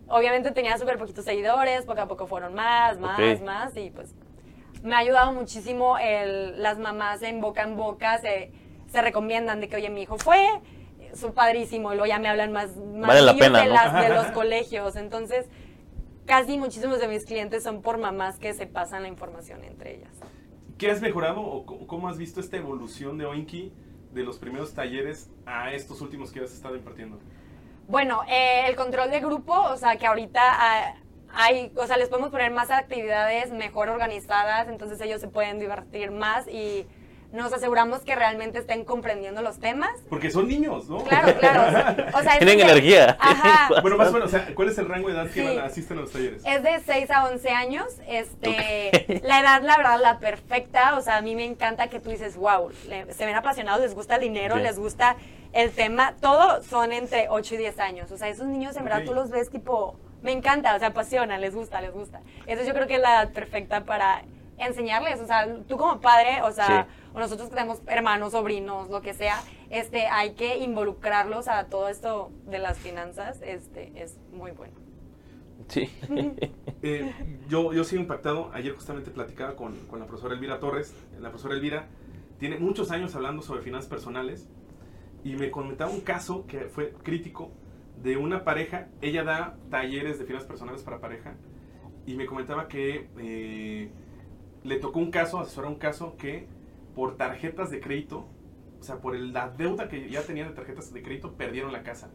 Obviamente 0.10 0.52
tenía 0.52 0.78
súper 0.78 0.98
poquitos 0.98 1.24
seguidores, 1.26 1.86
poco 1.86 2.02
a 2.02 2.08
poco 2.08 2.28
fueron 2.28 2.54
más, 2.54 3.00
más, 3.00 3.20
Ok. 3.20 3.42
más. 3.46 3.78
Y 3.78 3.90
pues 3.92 4.14
me 4.84 4.96
ha 4.96 5.00
ayudado 5.00 5.32
muchísimo 5.32 5.98
el, 5.98 6.62
las 6.62 6.78
mamás 6.78 7.22
en 7.24 7.40
boca 7.40 7.62
en 7.64 7.76
boca 7.78 8.18
se, 8.20 8.52
se 8.92 9.02
recomiendan 9.02 9.62
de 9.62 9.68
que, 9.70 9.78
oye, 9.78 9.90
mi 9.90 10.02
hijo 10.04 10.18
fue, 10.18 10.46
su 11.16 11.34
padrísimo, 11.34 11.92
y 11.94 11.96
luego 11.96 12.08
ya 12.08 12.20
me 12.20 12.28
hablan 12.30 12.52
más, 12.52 12.76
más 12.76 13.08
Vale 13.10 13.22
la 13.22 13.34
niños 13.34 13.48
pena, 13.48 13.62
de, 13.62 13.68
¿no? 13.68 13.74
las- 13.74 13.94
de 14.08 14.10
los 14.16 14.26
colegios. 14.28 14.96
Entonces, 14.96 15.46
casi 16.26 16.58
muchísimos 16.58 17.00
de 17.00 17.08
mis 17.08 17.26
clientes 17.26 17.64
son 17.64 17.82
por 17.82 17.98
mamás 17.98 18.38
que 18.40 18.54
se 18.54 18.68
pasan 18.68 19.04
la 19.04 19.08
información 19.08 19.64
entre 19.64 19.96
ellas. 19.96 20.12
¿Qué 20.78 20.92
has 20.92 21.02
mejorado 21.02 21.42
o 21.42 21.66
co- 21.66 21.88
cómo 21.88 22.10
has 22.10 22.18
visto 22.18 22.40
esta 22.40 22.58
evolución 22.58 23.18
de 23.18 23.26
Oinki 23.26 23.72
de 24.14 24.24
los 24.24 24.38
primeros 24.40 24.74
talleres 24.74 25.30
a 25.46 25.72
estos 25.74 26.02
últimos 26.02 26.32
que 26.32 26.40
has 26.42 26.52
estado 26.54 26.76
impartiendo? 26.76 27.20
Bueno, 27.88 28.22
eh, 28.28 28.64
el 28.68 28.76
control 28.76 29.12
de 29.12 29.20
grupo, 29.20 29.54
o 29.54 29.78
sea, 29.78 29.96
que 29.98 30.08
ahorita 30.08 30.42
ah, 30.44 30.96
hay, 31.34 31.72
o 31.76 31.86
sea, 31.86 31.98
les 31.98 32.10
podemos 32.10 32.32
poner 32.32 32.52
más 32.52 32.72
actividades 32.72 33.52
mejor 33.52 33.90
organizadas, 33.90 34.68
entonces 34.68 35.00
ellos 35.02 35.22
se 35.22 35.28
pueden 35.28 35.60
divertir 35.60 36.12
más 36.12 36.48
y 36.48 36.88
nos 37.36 37.54
aseguramos 37.54 38.02
que 38.02 38.16
realmente 38.16 38.60
estén 38.60 38.86
comprendiendo 38.86 39.42
los 39.42 39.60
temas. 39.60 39.92
Porque 40.10 40.32
son 40.32 40.48
niños, 40.48 40.90
¿no? 40.90 41.04
Claro, 41.04 41.38
claro. 41.40 42.04
O 42.18 42.22
sea, 42.24 42.38
Tienen 42.40 42.60
energía. 42.62 43.18
Ajá. 43.20 43.82
Bueno, 43.82 43.98
más 43.98 44.10
o 44.10 44.14
menos, 44.14 44.28
o 44.28 44.32
sea, 44.32 44.54
¿cuál 44.56 44.70
es 44.70 44.78
el 44.78 44.88
rango 44.88 45.10
de 45.10 45.14
edad 45.16 45.26
que 45.30 45.42
Sí. 45.48 45.56
van- 45.56 45.66
asisten 45.66 45.98
a 45.98 46.02
los 46.02 46.12
talleres? 46.12 46.42
Es 46.46 46.64
de 46.64 46.80
6 46.86 47.12
a 47.12 47.26
11 47.26 47.50
años. 47.50 47.86
Este, 48.08 49.22
La 49.24 49.40
edad, 49.42 49.62
la 49.62 49.78
verdad, 49.78 50.00
la 50.02 50.20
perfecta. 50.20 50.98
O 50.98 51.02
sea, 51.02 51.18
a 51.18 51.22
mí 51.22 51.36
me 51.36 51.46
encanta 51.46 51.88
que 51.88 52.00
tú 52.00 52.10
dices, 52.10 52.36
wow, 52.38 52.70
le- 52.88 53.14
se 53.14 53.26
ven 53.26 53.36
apasionados, 53.36 53.82
les 53.82 53.94
gusta 53.96 54.16
el 54.16 54.22
dinero, 54.22 54.56
les 54.58 54.80
gusta 54.80 55.16
el 55.54 55.72
tema. 55.72 56.14
Todo 56.22 56.62
son 56.64 56.92
entre 56.92 57.28
8 57.30 57.56
y 57.56 57.58
10 57.58 57.80
años. 57.80 58.12
O 58.12 58.18
sea, 58.18 58.30
esos 58.30 58.48
niños, 58.48 58.76
en 58.78 58.84
verdad, 58.86 59.04
tú 59.06 59.14
los 59.14 59.30
ves 59.30 59.50
tipo, 59.50 59.96
me 60.22 60.32
encanta, 60.32 60.76
o 60.76 60.80
sea, 60.80 60.90
apasionan, 60.90 61.40
les 61.42 61.54
gusta, 61.56 61.82
les 61.82 61.94
gusta. 61.94 62.20
Entonces 62.42 62.68
yo 62.68 62.74
creo 62.74 62.88
que 62.88 62.96
es 62.96 63.02
la 63.02 63.22
edad 63.24 63.32
perfecta 63.34 63.84
para 63.86 64.24
enseñarles. 64.58 65.20
O 65.20 65.26
sea, 65.28 65.48
tú 65.68 65.78
como 65.78 66.00
padre, 66.02 66.42
o 66.44 66.52
sea, 66.52 66.88
Sí. 66.90 67.10
o 67.14 67.20
nosotros 67.20 67.50
que 67.50 67.56
tenemos 67.56 67.82
hermanos, 67.88 68.32
sobrinos, 68.32 68.90
lo 68.90 69.02
que 69.02 69.14
sea, 69.14 69.42
este, 69.70 70.08
hay 70.08 70.34
que 70.34 70.58
involucrarlos 70.58 71.48
a 71.48 71.66
todo 71.66 71.90
esto 71.90 72.32
de 72.46 72.60
las 72.60 72.78
finanzas. 72.78 73.42
Este, 73.42 73.92
es 73.96 74.18
muy 74.32 74.52
bueno. 74.52 74.74
Sí. 75.68 75.90
Eh, 76.88 77.12
yo, 77.50 77.74
yo 77.74 77.84
sigo 77.84 78.00
impactado. 78.00 78.52
Ayer 78.54 78.72
justamente 78.76 79.10
platicaba 79.10 79.56
con, 79.56 79.76
con 79.88 80.00
la 80.00 80.06
profesora 80.06 80.36
Elvira 80.36 80.60
Torres. 80.60 80.94
La 81.20 81.30
profesora 81.30 81.56
Elvira 81.56 81.88
tiene 82.38 82.60
muchos 82.60 82.92
años 82.92 83.16
hablando 83.16 83.42
sobre 83.42 83.64
finanzas 83.64 83.90
personales 83.90 84.48
y 85.24 85.36
me 85.36 85.50
comentaba 85.50 85.90
un 85.90 86.02
caso 86.02 86.46
que 86.46 86.66
fue 86.66 86.92
crítico 87.02 87.50
de 88.04 88.18
una 88.18 88.44
pareja. 88.44 88.90
Ella 89.02 89.24
da 89.24 89.58
talleres 89.72 90.20
de 90.20 90.26
finanzas 90.26 90.48
personales 90.48 90.84
para 90.84 91.00
pareja 91.00 91.34
y 92.06 92.14
me 92.14 92.28
comentaba 92.28 92.68
que 92.68 93.10
eh, 93.18 93.90
le 94.66 94.78
tocó 94.78 95.00
un 95.00 95.12
caso, 95.12 95.40
asesorar 95.40 95.72
un 95.72 95.78
caso 95.78 96.16
que 96.18 96.48
por 96.96 97.18
tarjetas 97.18 97.70
de 97.72 97.80
crédito, 97.80 98.26
o 98.80 98.84
sea, 98.84 99.00
por 99.00 99.16
el- 99.16 99.32
la 99.32 99.50
deuda 99.50 99.88
que 99.88 100.10
ya 100.10 100.22
tenían 100.24 100.50
de 100.50 100.56
tarjetas 100.56 100.92
de 100.94 101.02
crédito, 101.02 101.34
perdieron 101.34 101.72
la 101.72 101.84
casa. 101.84 102.12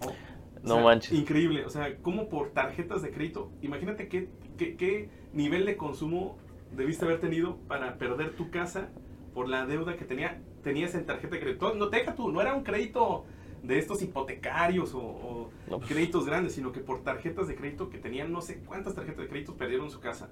¿no? 0.00 0.08
O 0.08 0.14
No 0.62 0.74
sea, 0.76 0.84
manches. 0.84 1.12
Increíble, 1.18 1.64
o 1.64 1.70
sea, 1.70 1.96
como 1.98 2.28
por 2.28 2.50
tarjetas 2.50 3.02
de 3.02 3.10
crédito, 3.10 3.50
imagínate 3.62 4.08
qué, 4.08 4.28
qué, 4.58 4.76
qué 4.76 5.08
nivel 5.32 5.64
de 5.66 5.76
consumo 5.76 6.38
debiste 6.76 7.04
haber 7.04 7.20
tenido 7.20 7.56
para 7.68 7.96
perder 7.98 8.34
tu 8.36 8.50
casa 8.50 8.88
por 9.34 9.48
la 9.48 9.66
deuda 9.66 9.96
que 9.96 10.04
tenía, 10.04 10.40
tenías 10.62 10.94
en 10.94 11.06
tarjeta 11.06 11.34
de 11.36 11.40
crédito. 11.40 11.74
No, 11.74 11.88
deja 11.88 12.14
tú, 12.14 12.30
no 12.30 12.40
era 12.40 12.54
un 12.54 12.62
crédito 12.64 13.24
de 13.62 13.78
estos 13.78 14.02
hipotecarios 14.02 14.94
o, 14.94 15.00
o 15.00 15.50
No, 15.68 15.78
pues. 15.78 15.90
créditos 15.90 16.24
grandes, 16.26 16.54
sino 16.54 16.72
que 16.72 16.80
por 16.80 17.02
tarjetas 17.02 17.48
de 17.48 17.54
crédito 17.54 17.90
que 17.90 17.98
tenían 17.98 18.32
no 18.32 18.40
sé 18.40 18.60
cuántas 18.64 18.94
tarjetas 18.94 19.22
de 19.22 19.28
crédito 19.28 19.56
perdieron 19.56 19.90
su 19.90 20.00
casa. 20.00 20.30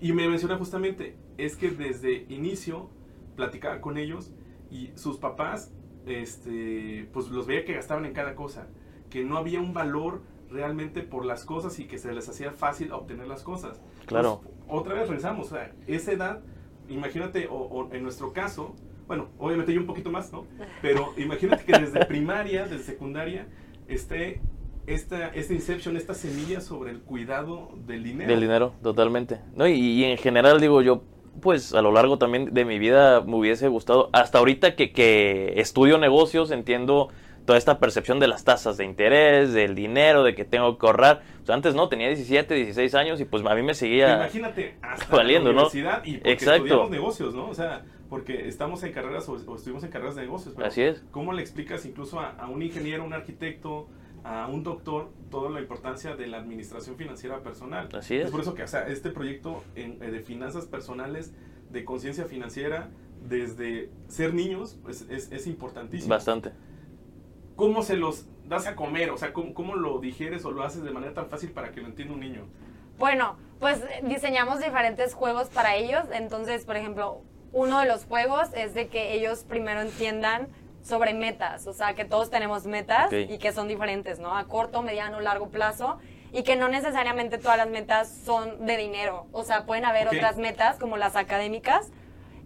Y 0.00 0.12
me 0.12 0.28
menciona 0.28 0.56
justamente, 0.56 1.16
es 1.38 1.56
que 1.56 1.70
desde 1.70 2.26
inicio 2.28 2.90
platicaba 3.34 3.80
con 3.80 3.96
ellos 3.98 4.32
y 4.70 4.90
sus 4.94 5.18
papás, 5.18 5.72
este, 6.06 7.08
pues 7.12 7.28
los 7.28 7.46
veía 7.46 7.64
que 7.64 7.74
gastaban 7.74 8.04
en 8.04 8.12
cada 8.12 8.34
cosa, 8.34 8.68
que 9.10 9.24
no 9.24 9.38
había 9.38 9.60
un 9.60 9.72
valor 9.72 10.22
realmente 10.50 11.02
por 11.02 11.24
las 11.24 11.44
cosas 11.44 11.78
y 11.78 11.86
que 11.86 11.98
se 11.98 12.12
les 12.12 12.28
hacía 12.28 12.52
fácil 12.52 12.92
obtener 12.92 13.26
las 13.26 13.42
cosas. 13.42 13.80
Claro. 14.06 14.40
Entonces, 14.42 14.62
otra 14.68 14.94
vez 14.94 15.08
regresamos, 15.08 15.46
o 15.46 15.54
sea, 15.56 15.72
esa 15.86 16.12
edad, 16.12 16.40
imagínate, 16.88 17.48
o, 17.48 17.54
o 17.54 17.92
en 17.92 18.02
nuestro 18.02 18.32
caso, 18.32 18.74
bueno, 19.06 19.28
obviamente 19.38 19.72
yo 19.72 19.80
un 19.80 19.86
poquito 19.86 20.10
más, 20.10 20.32
¿no? 20.32 20.46
Pero 20.82 21.14
imagínate 21.16 21.64
que 21.64 21.78
desde 21.78 22.04
primaria, 22.06 22.66
desde 22.66 22.84
secundaria, 22.84 23.46
esté 23.88 24.40
esta, 24.86 25.28
esta 25.28 25.54
inception, 25.54 25.96
esta 25.96 26.14
semilla 26.14 26.60
sobre 26.60 26.90
el 26.90 27.00
cuidado 27.00 27.70
del 27.86 28.04
dinero. 28.04 28.30
Del 28.30 28.40
dinero, 28.40 28.72
totalmente. 28.82 29.40
No, 29.54 29.66
y, 29.66 29.72
y 29.74 30.04
en 30.04 30.18
general 30.18 30.60
digo 30.60 30.82
yo, 30.82 31.02
pues 31.40 31.74
a 31.74 31.82
lo 31.82 31.92
largo 31.92 32.18
también 32.18 32.54
de 32.54 32.64
mi 32.64 32.78
vida 32.78 33.20
me 33.20 33.36
hubiese 33.36 33.68
gustado, 33.68 34.08
hasta 34.12 34.38
ahorita 34.38 34.74
que, 34.74 34.92
que 34.92 35.60
estudio 35.60 35.98
negocios, 35.98 36.50
entiendo 36.50 37.08
toda 37.44 37.58
esta 37.58 37.78
percepción 37.78 38.18
de 38.18 38.26
las 38.26 38.44
tasas 38.44 38.76
de 38.76 38.84
interés, 38.84 39.52
del 39.52 39.74
dinero, 39.74 40.24
de 40.24 40.34
que 40.34 40.44
tengo 40.44 40.78
que 40.78 40.86
ahorrar. 40.86 41.22
Sea, 41.44 41.54
antes 41.54 41.74
no, 41.74 41.88
tenía 41.88 42.08
17, 42.08 42.52
16 42.54 42.94
años 42.96 43.20
y 43.20 43.24
pues 43.24 43.44
a 43.46 43.54
mí 43.54 43.62
me 43.62 43.74
seguía... 43.74 44.14
Imagínate, 44.16 44.76
hasta 44.82 45.14
valiendo, 45.14 45.50
la 45.52 45.62
¿no? 45.62 45.68
universidad 45.68 46.04
y 46.04 46.16
porque 46.16 46.32
Exacto. 46.32 46.64
estudiamos 46.64 46.90
negocios, 46.90 47.34
¿no? 47.34 47.48
O 47.48 47.54
sea, 47.54 47.84
porque 48.08 48.48
estamos 48.48 48.82
en 48.82 48.92
carreras 48.92 49.28
o, 49.28 49.34
o 49.46 49.56
estuvimos 49.56 49.84
en 49.84 49.90
carreras 49.90 50.16
de 50.16 50.22
negocios. 50.22 50.54
pero 50.56 50.66
Así 50.66 50.82
es. 50.82 51.04
¿Cómo 51.12 51.32
le 51.32 51.40
explicas 51.42 51.86
incluso 51.86 52.18
a, 52.18 52.30
a 52.30 52.48
un 52.48 52.62
ingeniero, 52.62 53.04
un 53.04 53.12
arquitecto, 53.12 53.88
a 54.28 54.48
un 54.48 54.64
doctor, 54.64 55.10
toda 55.30 55.50
la 55.50 55.60
importancia 55.60 56.16
de 56.16 56.26
la 56.26 56.38
administración 56.38 56.96
financiera 56.96 57.42
personal? 57.44 57.88
Así 57.96 58.16
es. 58.16 58.28
por 58.30 58.40
eso 58.40 58.54
que, 58.54 58.64
o 58.64 58.68
sea, 58.68 58.88
este 58.88 59.10
proyecto 59.10 59.62
en- 59.76 60.02
eh, 60.02 60.10
de 60.10 60.20
finanzas 60.20 60.66
personales, 60.66 61.32
de 61.70 61.84
conciencia 61.84 62.24
financiera, 62.26 62.90
desde 63.28 63.88
ser 64.08 64.34
niños, 64.34 64.78
pues 64.82 65.02
es, 65.08 65.30
es 65.30 65.46
importantísimo. 65.46 66.10
Bastante. 66.10 66.50
¿Cómo 67.54 67.82
se 67.82 67.96
los 67.96 68.26
das 68.46 68.66
a 68.66 68.74
comer? 68.76 69.10
O 69.10 69.16
sea, 69.16 69.32
¿cómo, 69.32 69.54
¿cómo 69.54 69.76
lo 69.76 69.98
digieres 70.00 70.44
o 70.44 70.50
lo 70.50 70.62
haces 70.62 70.82
de 70.82 70.90
manera 70.90 71.14
tan 71.14 71.28
fácil 71.28 71.50
para 71.52 71.70
que 71.72 71.80
lo 71.80 71.86
entienda 71.86 72.14
un 72.14 72.20
niño? 72.20 72.42
Bueno, 72.98 73.36
pues 73.60 73.78
eh, 73.80 74.02
diseñamos 74.04 74.58
diferentes 74.58 75.14
juegos 75.14 75.48
para 75.48 75.76
ellos. 75.76 76.04
Entonces, 76.12 76.64
por 76.64 76.76
ejemplo, 76.76 77.22
uno 77.52 77.78
de 77.80 77.86
los 77.86 78.04
juegos 78.04 78.48
es 78.56 78.74
de 78.74 78.88
que 78.88 79.14
ellos 79.14 79.44
primero 79.48 79.80
entiendan 79.80 80.48
sobre 80.86 81.14
metas, 81.14 81.66
o 81.66 81.72
sea, 81.72 81.94
que 81.94 82.04
todos 82.04 82.30
tenemos 82.30 82.64
metas 82.64 83.12
y 83.12 83.38
que 83.38 83.52
son 83.52 83.66
diferentes, 83.66 84.20
¿no? 84.20 84.36
A 84.36 84.44
corto, 84.44 84.82
mediano, 84.82 85.20
largo 85.20 85.48
plazo 85.48 85.98
y 86.32 86.44
que 86.44 86.54
no 86.54 86.68
necesariamente 86.68 87.38
todas 87.38 87.56
las 87.56 87.68
metas 87.68 88.08
son 88.24 88.64
de 88.64 88.76
dinero, 88.76 89.26
o 89.32 89.42
sea, 89.42 89.66
pueden 89.66 89.84
haber 89.84 90.06
otras 90.06 90.36
metas 90.36 90.78
como 90.78 90.96
las 90.96 91.16
académicas. 91.16 91.90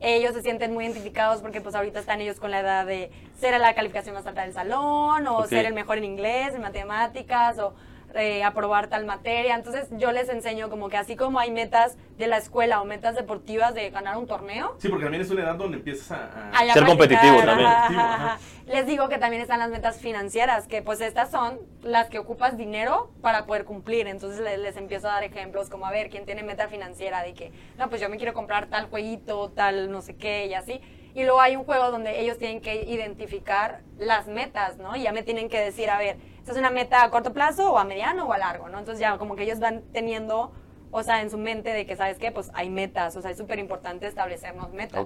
Ellos 0.02 0.32
se 0.32 0.40
sienten 0.40 0.72
muy 0.72 0.84
identificados 0.84 1.42
porque 1.42 1.60
pues 1.60 1.74
ahorita 1.74 2.00
están 2.00 2.22
ellos 2.22 2.40
con 2.40 2.50
la 2.50 2.60
edad 2.60 2.86
de 2.86 3.10
ser 3.38 3.58
la 3.60 3.74
calificación 3.74 4.14
más 4.14 4.26
alta 4.26 4.42
del 4.42 4.54
salón 4.54 5.26
o 5.26 5.46
ser 5.46 5.66
el 5.66 5.74
mejor 5.74 5.98
en 5.98 6.04
inglés, 6.04 6.54
en 6.54 6.62
matemáticas 6.62 7.58
o 7.58 7.74
eh, 8.14 8.42
aprobar 8.44 8.88
tal 8.88 9.04
materia. 9.06 9.54
Entonces 9.54 9.88
yo 9.92 10.12
les 10.12 10.28
enseño 10.28 10.68
como 10.70 10.88
que 10.88 10.96
así 10.96 11.16
como 11.16 11.38
hay 11.38 11.50
metas 11.50 11.96
de 12.18 12.26
la 12.26 12.36
escuela 12.36 12.80
o 12.80 12.84
metas 12.84 13.14
deportivas 13.14 13.74
de 13.74 13.90
ganar 13.90 14.16
un 14.18 14.26
torneo, 14.26 14.74
Sí, 14.78 14.88
porque 14.88 15.04
también 15.04 15.22
es 15.22 15.30
una 15.30 15.42
edad 15.42 15.54
donde 15.54 15.78
empiezas 15.78 16.10
a... 16.12 16.50
a- 16.50 16.58
Ser 16.72 16.84
practicar, 16.84 16.86
competitivo 16.86 17.36
ajá, 17.38 17.46
también. 17.46 17.68
ajá. 17.68 18.14
ajá. 18.14 18.38
Les 18.66 18.86
digo 18.86 19.08
que 19.08 19.18
también 19.18 19.42
están 19.42 19.58
las 19.58 19.70
metas 19.70 19.98
financieras, 19.98 20.66
que 20.68 20.80
pues 20.82 21.00
estas 21.00 21.30
son 21.30 21.58
las 21.82 22.08
que 22.08 22.18
ocupas 22.18 22.56
dinero 22.56 23.10
para 23.20 23.46
poder 23.46 23.64
cumplir. 23.64 24.06
Entonces 24.06 24.40
les, 24.40 24.58
les 24.60 24.76
empiezo 24.76 25.08
a 25.08 25.14
dar 25.14 25.24
ejemplos 25.24 25.68
como, 25.70 25.86
a 25.86 25.90
ver, 25.90 26.08
¿quién 26.10 26.24
tiene 26.26 26.42
meta 26.44 26.68
financiera? 26.68 27.22
De 27.22 27.34
que, 27.34 27.52
no, 27.78 27.88
pues 27.88 28.00
yo 28.00 28.08
me 28.08 28.16
quiero 28.16 28.32
comprar 28.32 28.66
tal 28.66 28.86
jueguito, 28.88 29.50
tal 29.50 29.90
no 29.90 30.02
sé 30.02 30.14
qué 30.16 30.46
y 30.46 30.54
así. 30.54 30.80
Y 31.12 31.24
luego 31.24 31.40
hay 31.40 31.56
un 31.56 31.64
juego 31.64 31.90
donde 31.90 32.20
ellos 32.20 32.38
tienen 32.38 32.60
que 32.60 32.84
identificar 32.84 33.80
las 33.98 34.28
metas, 34.28 34.78
¿no? 34.78 34.94
Y 34.94 35.02
ya 35.02 35.12
me 35.12 35.24
tienen 35.24 35.48
que 35.48 35.58
decir, 35.58 35.90
a 35.90 35.98
ver, 35.98 36.16
¿esta 36.40 36.52
es 36.52 36.58
una 36.58 36.70
meta 36.70 37.04
a 37.04 37.10
corto 37.10 37.32
plazo 37.32 37.72
o 37.72 37.78
a 37.78 37.84
mediano 37.84 38.26
o 38.26 38.32
a 38.32 38.38
largo, 38.38 38.68
¿no? 38.68 38.78
Entonces 38.78 39.00
ya 39.00 39.16
como 39.18 39.36
que 39.36 39.44
ellos 39.44 39.60
van 39.60 39.82
teniendo, 39.92 40.52
o 40.90 41.02
sea, 41.02 41.22
en 41.22 41.30
su 41.30 41.38
mente 41.38 41.70
de 41.70 41.86
que, 41.86 41.96
¿sabes 41.96 42.18
qué? 42.18 42.32
Pues 42.32 42.50
hay 42.54 42.68
metas, 42.68 43.16
o 43.16 43.22
sea, 43.22 43.30
es 43.30 43.38
súper 43.38 43.58
importante 43.58 44.06
establecernos 44.06 44.72
metas. 44.72 45.00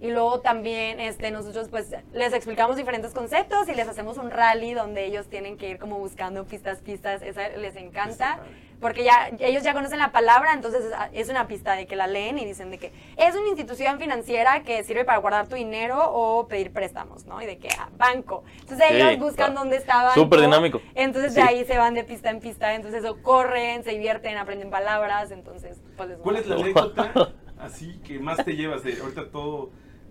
Y 0.00 0.10
luego 0.10 0.40
también 0.40 1.00
este, 1.00 1.32
nosotros 1.32 1.68
pues 1.70 1.92
les 2.12 2.32
explicamos 2.32 2.76
diferentes 2.76 3.12
conceptos 3.12 3.68
y 3.68 3.74
les 3.74 3.88
hacemos 3.88 4.16
un 4.16 4.30
rally 4.30 4.72
donde 4.72 5.04
ellos 5.04 5.26
tienen 5.26 5.56
que 5.56 5.70
ir 5.70 5.78
como 5.78 5.98
buscando 5.98 6.44
pistas, 6.44 6.78
pistas. 6.78 7.20
Esa 7.22 7.48
les 7.48 7.74
encanta. 7.74 8.38
Porque 8.80 9.02
ya 9.02 9.30
ellos 9.40 9.62
ya 9.62 9.74
conocen 9.74 9.98
la 9.98 10.12
palabra, 10.12 10.52
entonces 10.52 10.84
es, 11.12 11.28
una 11.28 11.48
pista 11.48 11.72
de 11.72 11.86
que 11.86 11.96
la 11.96 12.06
leen 12.06 12.38
y 12.38 12.44
dicen 12.44 12.70
de 12.70 12.78
que 12.78 12.92
es 13.16 13.34
una 13.34 13.48
institución 13.48 13.98
financiera 13.98 14.62
que 14.62 14.84
sirve 14.84 15.04
para 15.04 15.18
guardar 15.18 15.48
tu 15.48 15.56
dinero 15.56 15.98
o 16.12 16.46
pedir 16.46 16.72
préstamos, 16.72 17.26
¿no? 17.26 17.42
Y 17.42 17.46
de 17.46 17.58
que 17.58 17.68
ah, 17.78 17.88
banco. 17.96 18.44
Entonces 18.60 18.86
Sí, 18.88 18.94
ellos 18.94 19.18
buscan 19.18 19.54
dónde 19.54 19.76
está 19.76 20.04
banco. 20.04 20.20
Súper 20.20 20.40
dinámico. 20.40 20.80
Entonces 20.94 21.34
Sí. 21.34 21.40
de 21.40 21.46
ahí 21.46 21.64
se 21.64 21.76
van 21.76 21.94
de 21.94 22.04
pista 22.04 22.30
en 22.30 22.40
pista, 22.40 22.74
entonces 22.74 23.02
eso 23.02 23.20
corren, 23.22 23.82
se 23.82 23.90
divierten, 23.90 24.36
aprenden 24.36 24.70
palabras, 24.70 25.30
entonces 25.30 25.80
pues 25.96 26.10
les 26.10 26.18
¿Cuál 26.18 26.36
es 26.36 26.46
la 26.46 26.54
anécdota 26.56 27.32
así 27.58 28.00
que 28.06 28.18
más 28.20 28.44
te 28.44 28.54
llevas 28.54 28.84
de 28.84 29.00
ahorita 29.00 29.30
todo? 29.30 29.70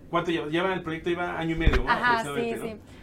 ¿Cuánto 0.09 0.31
lleva? 0.31 0.47
Lleva 0.47 0.73
el 0.73 0.83
proyecto 0.83 1.09
lleva 1.09 1.37
año 1.37 1.55
y 1.55 1.59
medio, 1.59 1.83
¿no? 1.83 1.89
Ajá, 1.89 2.23
sí, 2.23 2.55
sí. 2.61 2.73
¿no? 2.73 2.96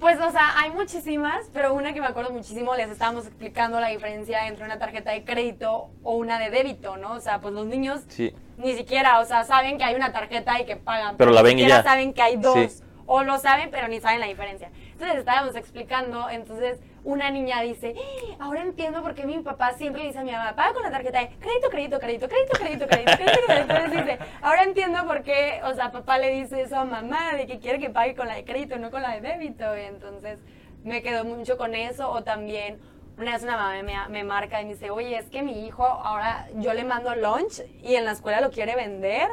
Pues, 0.00 0.20
o 0.20 0.30
sea, 0.30 0.58
hay 0.60 0.70
muchísimas, 0.72 1.48
pero 1.54 1.72
una 1.72 1.94
que 1.94 2.00
me 2.00 2.06
acuerdo 2.06 2.30
muchísimo, 2.30 2.74
les 2.76 2.90
estábamos 2.90 3.26
explicando 3.26 3.80
la 3.80 3.88
diferencia 3.88 4.46
entre 4.46 4.64
una 4.64 4.78
tarjeta 4.78 5.12
de 5.12 5.24
crédito 5.24 5.88
o 6.02 6.16
una 6.16 6.38
de 6.38 6.50
débito, 6.50 6.96
¿no? 6.98 7.12
O 7.12 7.20
sea, 7.20 7.40
pues 7.40 7.54
los 7.54 7.64
niños 7.66 8.02
Sí. 8.08 8.34
ni 8.58 8.74
siquiera, 8.74 9.20
o 9.20 9.24
sea, 9.24 9.44
saben 9.44 9.78
que 9.78 9.84
hay 9.84 9.94
una 9.94 10.12
tarjeta 10.12 10.60
y 10.60 10.66
que 10.66 10.76
pagan. 10.76 11.16
Pero 11.16 11.30
la 11.30 11.40
ven 11.42 11.58
y 11.58 11.66
ya. 11.66 11.82
saben 11.82 12.12
que 12.12 12.20
hay 12.22 12.36
dos. 12.36 12.54
Sí. 12.72 12.82
O 13.06 13.22
lo 13.22 13.38
saben, 13.38 13.70
pero 13.70 13.88
ni 13.88 14.00
saben 14.00 14.20
la 14.20 14.26
diferencia. 14.26 14.68
Entonces 14.92 15.08
les 15.08 15.18
estábamos 15.18 15.54
explicando, 15.56 16.28
entonces 16.28 16.78
una 17.06 17.30
niña 17.30 17.60
dice, 17.62 17.94
"¡Ah! 17.96 18.44
ahora 18.44 18.62
entiendo 18.62 19.00
por 19.02 19.14
qué 19.14 19.24
mi 19.24 19.38
papá 19.38 19.72
siempre 19.74 20.02
le 20.02 20.08
dice 20.08 20.18
a 20.18 20.24
mi 20.24 20.32
mamá, 20.32 20.54
paga 20.56 20.74
con 20.74 20.82
la 20.82 20.90
tarjeta 20.90 21.20
de 21.20 21.28
crédito, 21.28 21.70
crédito, 21.70 21.98
crédito, 22.00 22.28
crédito, 22.28 22.56
crédito, 22.58 22.86
crédito, 22.86 23.16
crédito, 23.16 23.46
crédito. 23.46 23.72
Entonces 23.72 24.04
dice, 24.04 24.18
ahora 24.42 24.62
entiendo 24.64 25.06
por 25.06 25.22
qué, 25.22 25.60
o 25.64 25.72
sea, 25.74 25.92
papá 25.92 26.18
le 26.18 26.30
dice 26.30 26.60
eso 26.62 26.76
a 26.76 26.84
mamá, 26.84 27.32
de 27.34 27.46
que 27.46 27.58
quiere 27.60 27.78
que 27.78 27.90
pague 27.90 28.14
con 28.16 28.26
la 28.26 28.34
de 28.34 28.44
crédito, 28.44 28.76
no 28.76 28.90
con 28.90 29.02
la 29.02 29.12
de 29.14 29.20
débito. 29.20 29.64
Y 29.76 29.82
entonces 29.82 30.38
me 30.84 31.00
quedo 31.02 31.24
mucho 31.24 31.56
con 31.56 31.74
eso. 31.74 32.10
O 32.10 32.22
también 32.24 32.78
una 33.18 33.32
vez 33.32 33.42
una 33.44 33.56
mamá 33.56 33.82
me, 33.82 33.94
me 34.10 34.24
marca 34.24 34.60
y 34.60 34.64
me 34.66 34.72
dice, 34.74 34.90
oye, 34.90 35.16
es 35.16 35.26
que 35.30 35.42
mi 35.42 35.64
hijo 35.66 35.86
ahora 35.86 36.48
yo 36.56 36.74
le 36.74 36.84
mando 36.84 37.14
lunch 37.14 37.62
y 37.82 37.94
en 37.94 38.04
la 38.04 38.12
escuela 38.12 38.40
lo 38.42 38.50
quiere 38.50 38.74
vender 38.76 39.28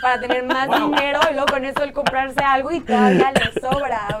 para 0.00 0.20
tener 0.20 0.42
más 0.44 0.68
Wow. 0.68 0.90
dinero 0.90 1.20
y 1.30 1.34
luego 1.34 1.46
con 1.48 1.64
eso 1.64 1.82
él 1.82 1.92
comprarse 1.92 2.40
algo 2.44 2.70
y 2.70 2.80
todavía 2.80 3.32
le 3.32 3.52
sobra. 3.60 4.15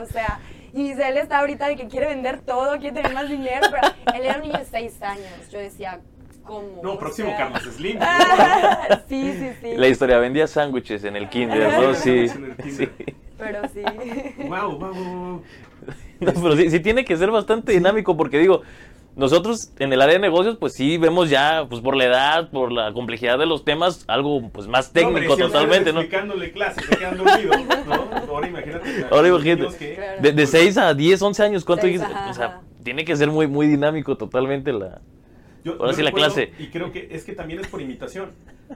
Él 0.98 1.16
está 1.16 1.40
ahorita 1.40 1.68
de 1.68 1.76
que 1.76 1.86
quiere 1.88 2.06
vender 2.06 2.40
todo, 2.40 2.78
quiere 2.78 2.94
tener 2.96 3.12
más 3.12 3.28
dinero, 3.28 3.66
pero 3.70 3.94
él 4.14 4.24
era 4.24 4.36
un 4.36 4.42
niño 4.42 4.58
de 4.58 4.64
seis 4.64 5.00
años. 5.02 5.50
Yo 5.50 5.58
decía, 5.58 6.00
¿cómo? 6.44 6.80
No, 6.82 6.98
próximo 6.98 7.28
sea, 7.28 7.36
Carlos 7.38 7.62
Slim. 7.74 7.98
sí, 9.08 9.32
sí, 9.38 9.50
sí. 9.60 9.76
La 9.76 9.88
historia, 9.88 10.18
vendía 10.18 10.46
sándwiches 10.46 11.04
en 11.04 11.16
el 11.16 11.28
kinder, 11.28 11.72
¿no? 11.80 11.94
sí, 11.94 12.28
Sí. 12.28 12.34
en 12.36 12.44
el 12.44 12.56
sí. 12.56 12.86
kinder. 12.86 13.14
Pero 13.38 13.62
sí. 13.68 13.82
Wow, 14.48 14.78
wow, 14.78 14.94
wow. 14.94 15.42
No, 16.20 16.32
pero 16.32 16.56
sí, 16.56 16.70
sí 16.70 16.80
tiene 16.80 17.04
que 17.04 17.16
ser 17.16 17.30
bastante 17.30 17.72
dinámico 17.72 18.16
porque 18.16 18.38
digo, 18.38 18.62
nosotros 19.16 19.72
en 19.78 19.92
el 19.92 20.00
área 20.02 20.14
de 20.14 20.20
negocios 20.20 20.56
pues 20.58 20.74
sí 20.74 20.98
vemos 20.98 21.30
ya, 21.30 21.66
pues 21.68 21.80
por 21.80 21.96
la 21.96 22.04
edad, 22.04 22.50
por 22.50 22.70
la 22.70 22.92
complejidad 22.92 23.38
de 23.38 23.46
los 23.46 23.64
temas, 23.64 24.04
algo 24.08 24.48
pues 24.50 24.68
más 24.68 24.92
técnico 24.92 25.36
No, 25.36 25.46
totalmente, 25.46 25.92
¿no? 25.92 26.00
explicándole 26.00 26.52
clases, 26.52 26.84
se 26.84 26.96
quedan 26.96 27.16
dormidos, 27.16 27.56
¿no? 27.86 28.10
Ahora 28.34 28.46
imagínate. 28.48 29.06
Ahora 29.10 29.28
imagínate. 29.28 29.62
niños 29.62 29.74
que- 29.76 29.94
Claro. 29.94 30.22
De, 30.22 30.32
de 30.32 30.46
6 30.46 30.76
a 30.78 30.94
10, 30.94 31.22
11 31.22 31.42
años, 31.42 31.64
¿cuánto 31.64 31.86
Seis, 31.86 32.00
O 32.30 32.34
sea, 32.34 32.46
ajá. 32.46 32.60
tiene 32.84 33.04
que 33.04 33.16
ser 33.16 33.28
muy, 33.30 33.46
muy 33.46 33.66
dinámico 33.66 34.16
totalmente 34.16 34.72
la... 34.72 35.00
Yo- 35.64 35.72
Ahora 35.80 35.90
yo 35.92 35.96
sí 35.96 36.02
la 36.02 36.10
recuerdo, 36.10 36.34
clase. 36.34 36.52
Y 36.58 36.66
creo 36.68 36.92
que 36.92 37.08
es 37.10 37.24
que 37.24 37.32
también 37.32 37.58
es 37.60 37.66
por 37.68 37.80
imitación. 37.80 38.32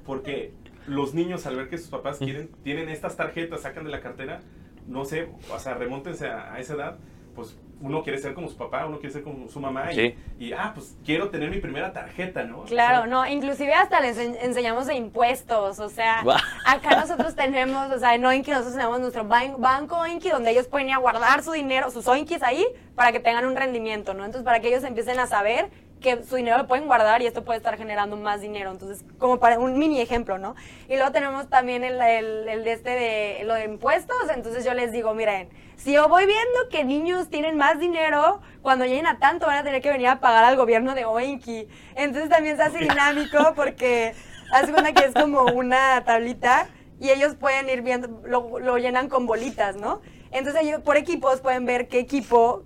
Porque 0.07 0.53
los 0.87 1.15
niños, 1.15 1.45
al 1.47 1.57
ver 1.57 1.69
que 1.69 1.77
sus 1.79 1.89
papás 1.89 2.19
quieren, 2.19 2.49
tienen 2.65 2.89
estas 2.89 3.17
tarjetas, 3.17 3.61
sacan 3.63 3.85
de 3.85 3.91
la 3.91 4.01
cartera, 4.01 4.41
no 4.89 5.05
sé, 5.05 5.29
o 5.55 5.59
sea, 5.59 5.75
remóntense 5.75 6.27
a, 6.29 6.53
a 6.55 6.59
esa 6.61 6.75
edad, 6.75 6.97
pues 7.35 7.57
uno 7.83 8.03
quiere 8.03 8.19
ser 8.19 8.35
como 8.35 8.47
su 8.49 8.57
papá, 8.59 8.85
uno 8.85 8.99
quiere 8.99 9.13
ser 9.15 9.23
como 9.23 9.49
su 9.49 9.59
mamá. 9.59 9.91
Y, 9.91 9.95
Sí. 9.95 10.15
y, 10.39 10.53
ah, 10.53 10.73
pues 10.75 10.97
quiero 11.05 11.31
tener 11.31 11.49
mi 11.51 11.61
primera 11.61 11.93
tarjeta, 11.95 12.43
¿no? 12.45 12.65
Claro, 12.65 12.99
O 12.99 13.01
sea, 13.03 13.07
no, 13.11 13.27
inclusive 13.27 13.73
hasta 13.73 14.01
les 14.01 14.19
en- 14.19 14.37
enseñamos 14.37 14.87
de 14.87 14.95
impuestos, 14.97 15.79
o 15.81 15.89
sea, 15.89 16.23
acá 16.67 16.97
nosotros 17.01 17.35
tenemos, 17.35 17.91
o 17.91 17.99
sea, 17.99 18.15
en 18.15 18.25
Oinki 18.27 18.51
nosotros 18.51 18.75
tenemos 18.77 19.01
nuestro 19.01 19.25
ban- 19.27 19.57
banco 19.59 19.97
Oinki 19.99 20.29
donde 20.29 20.51
ellos 20.51 20.69
pueden 20.69 20.89
ir 20.89 20.95
a 20.95 20.99
guardar 20.99 21.43
su 21.43 21.53
dinero, 21.53 21.91
sus 21.91 22.07
Oinkis 22.07 22.43
ahí, 22.43 22.67
para 22.95 23.13
que 23.13 23.21
tengan 23.21 23.47
un 23.47 23.57
rendimiento, 23.57 24.13
¿no? 24.13 24.27
Entonces, 24.27 24.45
para 24.45 24.61
que 24.61 24.69
ellos 24.69 24.85
empiecen 24.85 25.19
a 25.19 25.27
saber 25.27 25.71
que 26.01 26.25
su 26.25 26.37
dinero 26.37 26.59
lo 26.59 26.67
pueden 26.67 26.87
guardar 26.87 27.23
y 27.23 27.27
esto 27.27 27.45
puede 27.45 27.59
estar 27.59 27.77
generando 27.77 28.17
más 28.17 28.41
dinero. 28.41 28.71
Entonces, 28.71 29.05
como 29.19 29.39
para 29.39 29.59
un 29.59 29.79
mini 29.79 30.01
ejemplo, 30.01 30.39
¿no? 30.39 30.57
Y 30.89 30.97
luego 30.97 31.13
tenemos 31.13 31.49
también 31.49 31.85
el, 31.85 32.01
el, 32.01 32.49
el 32.49 32.65
de 32.65 32.73
este 32.73 32.91
de 32.91 33.45
lo 33.45 33.55
de 33.55 33.65
impuestos. 33.65 34.17
Entonces 34.35 34.65
yo 34.65 34.75
les 34.75 34.93
digo, 34.93 35.15
miren, 35.15 35.51
si 35.77 35.93
yo 35.93 36.09
voy 36.09 36.27
viendo 36.27 36.69
que 36.71 36.85
niños 36.85 37.29
tienen 37.29 37.57
más 37.57 37.79
dinero, 37.79 38.41
cuando 38.63 38.85
lleguen 38.85 39.07
a 39.07 39.19
tanto 39.19 39.47
van 39.47 39.59
a 39.59 39.63
tener 39.63 39.81
que 39.81 39.91
venir 39.91 40.09
a 40.09 40.21
pagar 40.21 40.45
al 40.45 40.57
gobierno 40.57 40.95
de 40.95 41.05
Oinki. 41.05 41.69
Entonces 41.95 42.29
también 42.29 42.57
se 42.57 42.63
hace 42.63 42.79
dinámico 42.79 43.55
porque 43.55 44.15
hace 44.53 44.73
cuenta 44.73 44.93
que 44.93 45.07
es 45.07 45.15
como 45.15 45.45
una 45.45 46.03
tablita 46.05 46.69
y 46.99 47.11
ellos 47.11 47.35
pueden 47.37 47.69
ir 47.71 47.83
viendo, 47.83 48.21
lo, 48.27 48.59
lo 48.59 48.77
llenan 48.77 49.09
con 49.09 49.27
bolitas, 49.27 49.77
¿no? 49.77 50.03
Entonces 50.33 50.63
ellos 50.63 50.83
por 50.83 50.97
equipos 50.97 51.41
pueden 51.41 51.65
ver 51.65 51.89
qué 51.89 51.99
equipo 51.99 52.65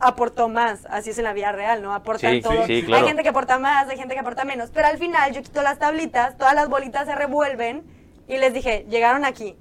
aportó 0.00 0.48
más, 0.48 0.86
así 0.90 1.10
es 1.10 1.18
en 1.18 1.24
la 1.24 1.32
vida 1.32 1.52
real, 1.52 1.82
¿no? 1.82 1.94
Aportan 1.94 2.30
Sí, 2.32 2.36
sí, 2.38 2.42
todo. 2.42 2.66
sí, 2.66 2.82
claro. 2.84 3.02
Hay 3.02 3.08
gente 3.08 3.22
que 3.22 3.28
aporta 3.28 3.58
más, 3.58 3.88
hay 3.88 3.98
gente 3.98 4.14
que 4.14 4.20
aporta 4.20 4.44
menos, 4.44 4.70
pero 4.70 4.86
al 4.88 4.98
final 4.98 5.32
yo 5.32 5.42
quito 5.42 5.62
las 5.62 5.78
tablitas, 5.78 6.36
todas 6.38 6.54
las 6.54 6.68
bolitas 6.68 7.06
se 7.06 7.14
revuelven 7.14 7.84
y 8.26 8.38
les 8.38 8.52
dije, 8.54 8.86
llegaron 8.88 9.24
aquí. 9.24 9.56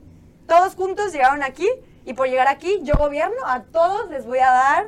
Todos 0.47 0.75
juntos 0.75 1.11
llegaron 1.11 1.43
aquí 1.43 1.67
y 2.05 2.13
por 2.13 2.27
llegar 2.27 2.47
aquí 2.47 2.79
yo 2.83 2.95
gobierno, 2.95 3.35
a 3.45 3.63
todos 3.63 4.09
les 4.09 4.25
voy 4.25 4.39
a 4.39 4.49
dar 4.51 4.87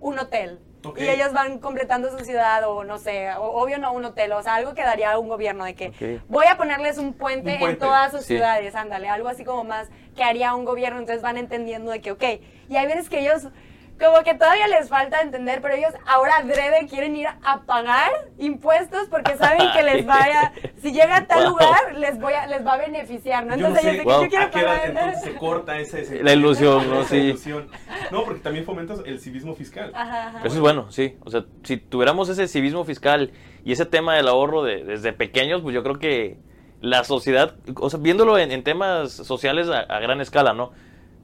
un 0.00 0.18
hotel. 0.18 0.60
Ok. 0.84 1.00
Y 1.00 1.08
ellos 1.08 1.32
van 1.32 1.58
completando 1.58 2.16
su 2.16 2.24
ciudad 2.24 2.62
o 2.70 2.84
no 2.84 2.98
sé, 2.98 3.32
o- 3.34 3.60
obvio 3.60 3.78
no 3.78 3.92
un 3.92 4.04
hotel, 4.04 4.30
o 4.32 4.42
sea, 4.42 4.54
algo 4.54 4.72
que 4.74 4.82
daría 4.82 5.18
un 5.18 5.28
gobierno 5.28 5.64
de 5.64 5.74
que 5.74 5.88
Ok. 5.88 6.22
voy 6.28 6.46
a 6.46 6.56
ponerles 6.56 6.98
un 6.98 7.12
puente, 7.12 7.54
Un 7.54 7.58
puente. 7.58 7.84
en 7.84 7.90
todas 7.90 8.12
sus 8.12 8.20
Sí. 8.20 8.34
ciudades, 8.34 8.76
ándale, 8.76 9.08
algo 9.08 9.28
así 9.28 9.44
como 9.44 9.64
más 9.64 9.88
que 10.14 10.22
haría 10.22 10.54
un 10.54 10.64
gobierno, 10.64 11.00
entonces 11.00 11.22
van 11.22 11.38
entendiendo 11.38 11.90
de 11.90 12.00
que, 12.00 12.12
ok, 12.12 12.22
y 12.68 12.76
hay 12.76 12.86
veces 12.86 13.10
que 13.10 13.18
ellos 13.18 13.48
como 13.98 14.22
que 14.24 14.34
todavía 14.34 14.66
les 14.68 14.88
falta 14.88 15.20
entender, 15.22 15.60
pero 15.62 15.74
ellos 15.74 15.92
ahora 16.06 16.36
adrede 16.38 16.86
quieren 16.88 17.16
ir 17.16 17.26
a 17.28 17.60
pagar 17.62 18.10
impuestos 18.38 19.08
porque 19.10 19.36
saben 19.36 19.70
que 19.74 19.82
les 19.82 20.04
vaya, 20.04 20.52
si 20.82 20.92
llega 20.92 21.16
a 21.16 21.26
tal 21.26 21.44
Wow. 21.44 21.50
lugar, 21.50 21.94
les 21.96 22.18
voy 22.20 22.34
a, 22.34 22.46
les 22.46 22.64
va 22.66 22.74
a 22.74 22.76
beneficiar, 22.78 23.46
¿no? 23.46 23.56
Yo 23.56 23.62
no 23.62 23.68
Entonces 23.68 23.82
sé 23.84 23.90
ellos 23.90 23.98
de 23.98 24.04
que 24.04 24.12
Wow. 24.14 24.22
yo 24.24 24.28
quiero 24.28 24.44
a 24.44 24.50
qué 24.50 24.60
edad 24.60 24.68
pagar. 24.76 24.88
entonces 24.90 25.22
se 25.22 25.34
corta 25.38 25.78
ese, 25.78 26.00
ese- 26.02 26.22
La 26.22 26.32
ilusión, 26.32 26.90
¿no? 26.90 27.04
Sí. 27.04 27.16
ilusión. 27.16 27.68
No, 28.10 28.24
porque 28.24 28.40
también 28.40 28.64
fomentas 28.64 29.00
el 29.06 29.18
civismo 29.20 29.54
fiscal. 29.54 29.92
Ajá, 29.94 30.28
ajá. 30.28 30.38
Eso 30.40 30.54
es 30.56 30.60
bueno, 30.60 30.90
sí. 30.92 31.16
O 31.24 31.30
sea, 31.30 31.44
si 31.62 31.78
tuviéramos 31.78 32.28
ese 32.28 32.46
civismo 32.48 32.84
fiscal 32.84 33.32
y 33.64 33.72
ese 33.72 33.86
tema 33.86 34.14
del 34.14 34.28
ahorro 34.28 34.62
de- 34.62 34.84
desde 34.84 35.12
pequeños, 35.12 35.62
pues 35.62 35.74
yo 35.74 35.82
creo 35.82 35.98
que 35.98 36.38
la 36.82 37.02
sociedad, 37.04 37.54
o 37.80 37.88
sea, 37.88 37.98
viéndolo 37.98 38.36
en, 38.38 38.52
en 38.52 38.62
temas 38.62 39.10
sociales 39.12 39.68
a, 39.70 39.78
a 39.80 40.00
gran 40.00 40.20
escala, 40.20 40.52
¿no? 40.52 40.72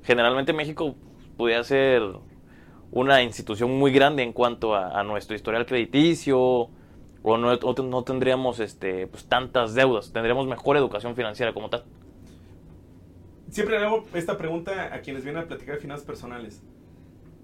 Generalmente 0.05 0.53
México 0.55 0.95
pudiera 1.37 1.63
ser 1.65 2.03
una 2.93 3.23
institución 3.23 3.77
muy 3.77 3.91
grande 3.91 4.23
en 4.23 4.33
cuanto 4.33 4.77
a, 4.77 5.03
nuestro 5.03 5.35
historial 5.35 5.67
crediticio, 5.67 6.39
o 6.39 7.39
no, 7.39 7.53
o 7.53 7.83
no 7.83 8.05
tendríamos 8.05 8.61
este, 8.61 9.07
pues, 9.07 9.25
tantas 9.27 9.75
deudas, 9.75 10.13
tendríamos 10.13 10.47
mejor 10.47 10.77
educación 10.77 11.17
financiera 11.17 11.53
como 11.53 11.71
tal. 11.71 11.85
Siempre 13.51 13.79
le 13.79 13.87
hago 13.87 14.05
esta 14.15 14.39
pregunta 14.39 14.95
a 14.95 15.01
quienes 15.01 15.25
vienen 15.25 15.43
a 15.43 15.47
platicar 15.47 15.77
de 15.77 15.81
finanzas 15.81 16.07
personales. 16.07 16.63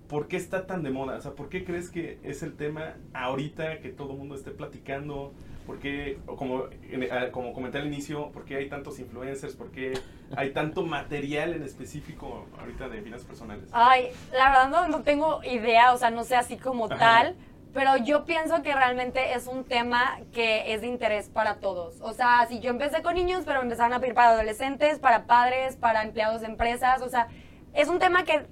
¿Por 0.09 0.27
qué 0.27 0.37
está 0.37 0.67
tan 0.67 0.83
de 0.83 0.91
moda? 0.91 1.17
O 1.17 1.21
sea, 1.21 1.33
¿por 1.33 1.49
qué 1.51 1.65
crees 1.65 1.91
que 1.91 2.19
es 2.23 2.43
el 2.43 2.57
tema 2.57 2.95
ahorita 3.13 3.81
que 3.81 3.91
todo 3.91 4.13
el 4.13 4.19
mundo 4.19 4.35
esté 4.35 4.51
platicando? 4.51 5.35
¿Por 5.67 5.79
qué, 5.81 6.19
como, 6.25 6.65
ah, 7.13 7.27
como 7.31 7.53
comenté 7.53 7.77
al 7.77 7.87
inicio, 7.87 8.31
por 8.31 8.47
qué 8.47 8.57
hay 8.57 8.71
tantos 8.71 8.99
influencers? 9.01 9.55
¿Por 9.55 9.71
qué 9.71 9.93
hay 10.35 10.53
tanto 10.55 10.83
material 10.83 11.53
en 11.53 11.63
específico 11.63 12.47
ahorita 12.59 12.89
de 12.89 13.03
finanzas 13.03 13.27
personales? 13.27 13.69
Ay, 13.73 14.09
la 14.33 14.49
verdad 14.49 14.69
no, 14.71 14.89
no 14.89 15.03
tengo 15.03 15.45
idea, 15.45 15.93
o 15.93 15.99
sea, 15.99 16.11
no 16.11 16.25
sé 16.25 16.37
así 16.37 16.57
como 16.57 16.87
Ajá. 16.87 16.97
tal, 16.97 17.37
pero 17.75 17.99
yo 17.99 18.25
pienso 18.25 18.63
que 18.63 18.73
realmente 18.73 19.35
es 19.35 19.47
un 19.47 19.65
tema 19.65 20.21
que 20.33 20.73
es 20.73 20.81
de 20.81 20.87
interés 20.87 21.29
para 21.29 21.57
todos. 21.57 22.01
O 22.01 22.15
sea, 22.15 22.47
si 22.49 22.61
yo 22.61 22.71
empecé 22.71 23.03
con 23.03 23.15
niños, 23.15 23.43
pero 23.45 23.59
me 23.59 23.65
empezaron 23.65 23.93
a 23.93 24.01
pedir 24.01 24.15
para 24.15 24.31
adolescentes, 24.31 24.99
para 24.99 25.27
padres, 25.27 25.77
para 25.77 26.03
empleados 26.03 26.41
de 26.41 26.47
empresas, 26.47 27.03
o 27.03 27.11
sea, 27.11 27.29
es 27.75 27.89
un 27.89 27.99
tema 27.99 28.25
que 28.25 28.47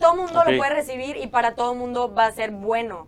todo 0.00 0.16
mundo 0.16 0.42
lo 0.44 0.56
puede 0.56 0.74
recibir 0.74 1.16
y 1.16 1.28
para 1.28 1.54
todo 1.54 1.74
mundo 1.74 2.12
va 2.12 2.26
a 2.26 2.32
ser 2.32 2.50
bueno. 2.50 3.06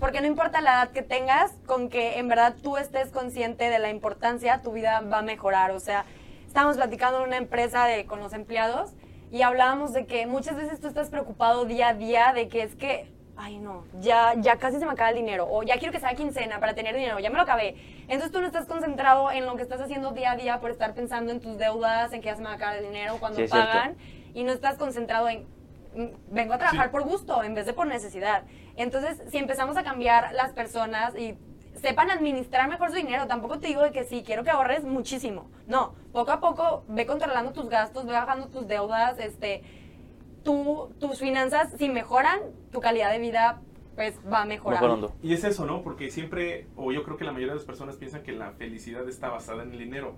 Porque 0.00 0.20
no 0.20 0.26
importa 0.26 0.60
la 0.60 0.72
edad 0.72 0.90
que 0.90 1.02
tengas, 1.02 1.52
con 1.66 1.88
que 1.88 2.18
en 2.18 2.28
verdad 2.28 2.56
tú 2.62 2.76
estés 2.76 3.10
consciente 3.10 3.70
de 3.70 3.78
la 3.78 3.90
importancia, 3.90 4.60
tu 4.60 4.72
vida 4.72 5.00
va 5.00 5.18
a 5.18 5.22
mejorar. 5.22 5.70
O 5.70 5.80
sea, 5.80 6.04
estábamos 6.46 6.76
platicando 6.76 7.20
en 7.20 7.28
una 7.28 7.36
empresa 7.36 7.86
de, 7.86 8.04
con 8.04 8.18
los 8.20 8.32
empleados 8.32 8.90
y 9.30 9.42
hablábamos 9.42 9.92
de 9.92 10.06
que 10.06 10.26
muchas 10.26 10.56
veces 10.56 10.80
tú 10.80 10.88
estás 10.88 11.08
preocupado 11.08 11.64
día 11.64 11.88
a 11.88 11.94
día 11.94 12.32
de 12.34 12.48
que 12.48 12.62
es 12.62 12.74
que, 12.74 13.10
ay 13.36 13.58
no, 13.58 13.84
ya, 14.00 14.34
ya 14.36 14.56
casi 14.56 14.78
se 14.78 14.84
me 14.84 14.92
acaba 14.92 15.10
el 15.10 15.16
dinero, 15.16 15.46
o 15.50 15.62
ya 15.62 15.78
quiero 15.78 15.92
que 15.92 16.00
sea 16.00 16.14
quincena 16.14 16.58
para 16.58 16.74
tener 16.74 16.94
dinero, 16.94 17.18
ya 17.18 17.30
me 17.30 17.36
lo 17.36 17.42
acabé. 17.42 17.76
Entonces 18.02 18.32
tú 18.32 18.40
no 18.40 18.46
estás 18.46 18.66
concentrado 18.66 19.30
en 19.30 19.46
lo 19.46 19.56
que 19.56 19.62
estás 19.62 19.80
haciendo 19.80 20.10
día 20.10 20.32
a 20.32 20.36
día 20.36 20.60
por 20.60 20.70
estar 20.70 20.92
pensando 20.94 21.32
en 21.32 21.40
tus 21.40 21.56
deudas, 21.56 22.12
en 22.12 22.20
que 22.20 22.26
ya 22.26 22.34
se 22.34 22.42
me 22.42 22.48
va 22.48 22.52
a 22.52 22.56
acabar 22.56 22.76
el 22.76 22.84
dinero, 22.84 23.16
cuando 23.20 23.36
Sí, 23.36 23.44
es 23.44 23.50
cierto. 23.50 23.68
pagan, 23.68 23.96
y 24.34 24.44
no 24.44 24.52
estás 24.52 24.76
concentrado 24.76 25.28
en, 25.28 25.46
vengo 26.30 26.54
a 26.54 26.58
trabajar 26.58 26.86
Sí. 26.86 26.92
por 26.92 27.02
gusto 27.04 27.42
en 27.42 27.54
vez 27.54 27.66
de 27.66 27.72
por 27.72 27.86
necesidad. 27.86 28.44
Entonces, 28.76 29.22
si 29.30 29.38
empezamos 29.38 29.76
a 29.76 29.82
cambiar 29.82 30.32
las 30.32 30.52
personas 30.52 31.14
y 31.16 31.36
sepan 31.74 32.10
administrar 32.10 32.68
mejor 32.68 32.90
su 32.90 32.96
dinero, 32.96 33.26
tampoco 33.26 33.58
te 33.58 33.68
digo 33.68 33.82
de 33.82 33.92
que 33.92 34.04
sí, 34.04 34.22
quiero 34.24 34.44
que 34.44 34.50
ahorres 34.50 34.84
muchísimo. 34.84 35.50
No, 35.66 35.94
poco 36.12 36.32
a 36.32 36.40
poco 36.40 36.84
ve 36.88 37.06
controlando 37.06 37.52
tus 37.52 37.68
gastos, 37.68 38.06
ve 38.06 38.12
bajando 38.12 38.48
tus 38.48 38.66
deudas, 38.68 39.18
este, 39.18 39.62
tú, 40.44 40.94
tus 41.00 41.18
finanzas, 41.18 41.72
si 41.78 41.88
mejoran, 41.88 42.40
tu 42.70 42.80
calidad 42.80 43.10
de 43.10 43.18
vida 43.18 43.60
pues 43.94 44.18
va 44.30 44.42
a 44.42 44.44
mejorar. 44.46 44.80
Mejorando. 44.80 45.12
Y 45.22 45.34
es 45.34 45.44
eso, 45.44 45.66
¿no? 45.66 45.82
Porque 45.82 46.10
siempre, 46.10 46.66
o 46.76 46.92
yo 46.92 47.02
creo 47.04 47.18
que 47.18 47.24
la 47.24 47.32
mayoría 47.32 47.52
de 47.52 47.58
las 47.58 47.66
personas 47.66 47.96
piensan 47.96 48.22
que 48.22 48.32
la 48.32 48.52
felicidad 48.52 49.06
está 49.06 49.28
basada 49.28 49.62
en 49.62 49.72
el 49.72 49.78
dinero. 49.78 50.16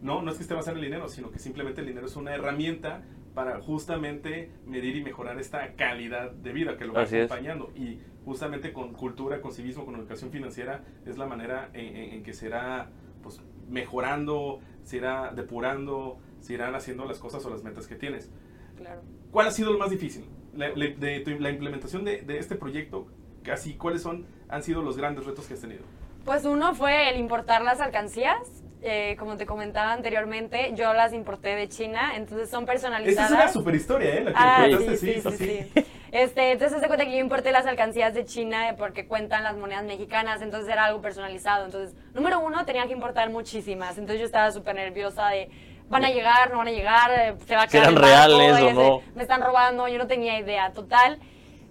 No, 0.00 0.22
no 0.22 0.32
es 0.32 0.38
que 0.38 0.42
esté 0.42 0.54
basada 0.54 0.72
en 0.72 0.78
el 0.78 0.90
dinero, 0.90 1.08
sino 1.08 1.30
que 1.30 1.38
simplemente 1.38 1.80
el 1.82 1.86
dinero 1.86 2.06
es 2.06 2.16
una 2.16 2.34
herramienta 2.34 3.02
para 3.34 3.60
justamente 3.60 4.50
medir 4.66 4.96
y 4.96 5.02
mejorar 5.02 5.38
esta 5.38 5.72
calidad 5.74 6.30
de 6.32 6.52
vida 6.52 6.76
que 6.76 6.84
lo 6.84 6.92
va 6.92 7.02
Así 7.02 7.16
es. 7.16 7.30
acompañando. 7.30 7.70
Y 7.74 7.98
justamente 8.24 8.72
con 8.72 8.92
cultura, 8.92 9.40
con 9.40 9.52
civismo, 9.52 9.84
con 9.84 9.96
educación 9.96 10.30
financiera, 10.30 10.84
es 11.06 11.16
la 11.18 11.26
manera 11.26 11.70
en, 11.72 11.96
en- 11.96 12.12
en 12.14 12.22
que 12.22 12.32
se 12.34 12.46
irá 12.46 12.90
pues, 13.22 13.40
mejorando, 13.68 14.60
se 14.84 14.96
irá 14.98 15.32
depurando, 15.32 16.18
se 16.40 16.54
irán 16.54 16.74
haciendo 16.74 17.04
las 17.04 17.18
cosas 17.18 17.44
o 17.46 17.50
las 17.50 17.62
metas 17.62 17.86
que 17.86 17.94
tienes. 17.96 18.30
Claro. 18.76 19.02
¿Cuál 19.30 19.46
ha 19.48 19.50
sido 19.50 19.72
lo 19.72 19.78
más 19.78 19.90
difícil? 19.90 20.24
La, 20.54 20.68
la- 20.70 20.88
de 20.88 21.20
tu- 21.20 21.30
la 21.38 21.50
implementación 21.50 22.04
de, 22.04 22.22
de 22.22 22.38
este 22.38 22.56
proyecto, 22.56 23.06
casi, 23.42 23.74
¿cuáles 23.74 24.02
son, 24.02 24.26
han 24.48 24.62
sido 24.62 24.82
los 24.82 24.96
grandes 24.96 25.24
retos 25.24 25.46
que 25.46 25.54
has 25.54 25.60
tenido? 25.60 25.82
Pues 26.24 26.44
uno 26.44 26.74
fue 26.74 27.10
el 27.10 27.18
importar 27.18 27.62
las 27.62 27.80
alcancías. 27.80 28.62
Eh, 28.84 29.14
como 29.16 29.36
te 29.36 29.46
comentaba 29.46 29.92
anteriormente, 29.92 30.72
yo 30.74 30.92
las 30.92 31.12
importé 31.12 31.54
de 31.54 31.68
China, 31.68 32.14
entonces 32.16 32.50
son 32.50 32.66
personalizadas. 32.66 33.30
es 33.30 33.36
una 33.36 33.48
super 33.48 33.74
historia, 33.76 34.14
¿eh? 34.16 34.24
La 34.24 34.30
que 34.32 34.36
Ah, 34.36 34.64
sí, 34.66 34.72
contaste, 34.76 34.96
sí, 34.96 35.20
sí, 35.20 35.36
sí. 35.72 35.84
Este, 36.10 36.50
entonces 36.50 36.80
se 36.80 36.86
cuenta 36.88 37.04
que 37.06 37.12
yo 37.12 37.18
importé 37.18 37.52
las 37.52 37.64
alcancías 37.64 38.12
de 38.12 38.24
China 38.24 38.74
porque 38.76 39.06
cuentan 39.06 39.44
las 39.44 39.56
monedas 39.56 39.84
mexicanas, 39.84 40.42
entonces 40.42 40.70
era 40.70 40.86
algo 40.86 41.00
personalizado. 41.00 41.64
Entonces, 41.64 41.96
número 42.12 42.40
uno, 42.40 42.64
tenía 42.66 42.86
que 42.86 42.92
importar 42.92 43.30
muchísimas. 43.30 43.96
Entonces 43.98 44.18
yo 44.18 44.26
estaba 44.26 44.50
súper 44.50 44.74
nerviosa 44.74 45.28
de, 45.28 45.48
van 45.88 46.04
a 46.04 46.10
llegar, 46.10 46.50
no 46.50 46.58
van 46.58 46.68
a 46.68 46.72
llegar, 46.72 47.10
eh, 47.12 47.34
se 47.46 47.54
va 47.54 47.62
a 47.62 47.66
quedar 47.68 47.84
eran 47.84 48.02
reales 48.02 48.60
o 48.60 48.72
no. 48.72 49.02
Me 49.14 49.22
están 49.22 49.42
robando, 49.42 49.86
yo 49.88 49.96
no 49.96 50.06
tenía 50.06 50.38
idea. 50.38 50.72
Total, 50.72 51.18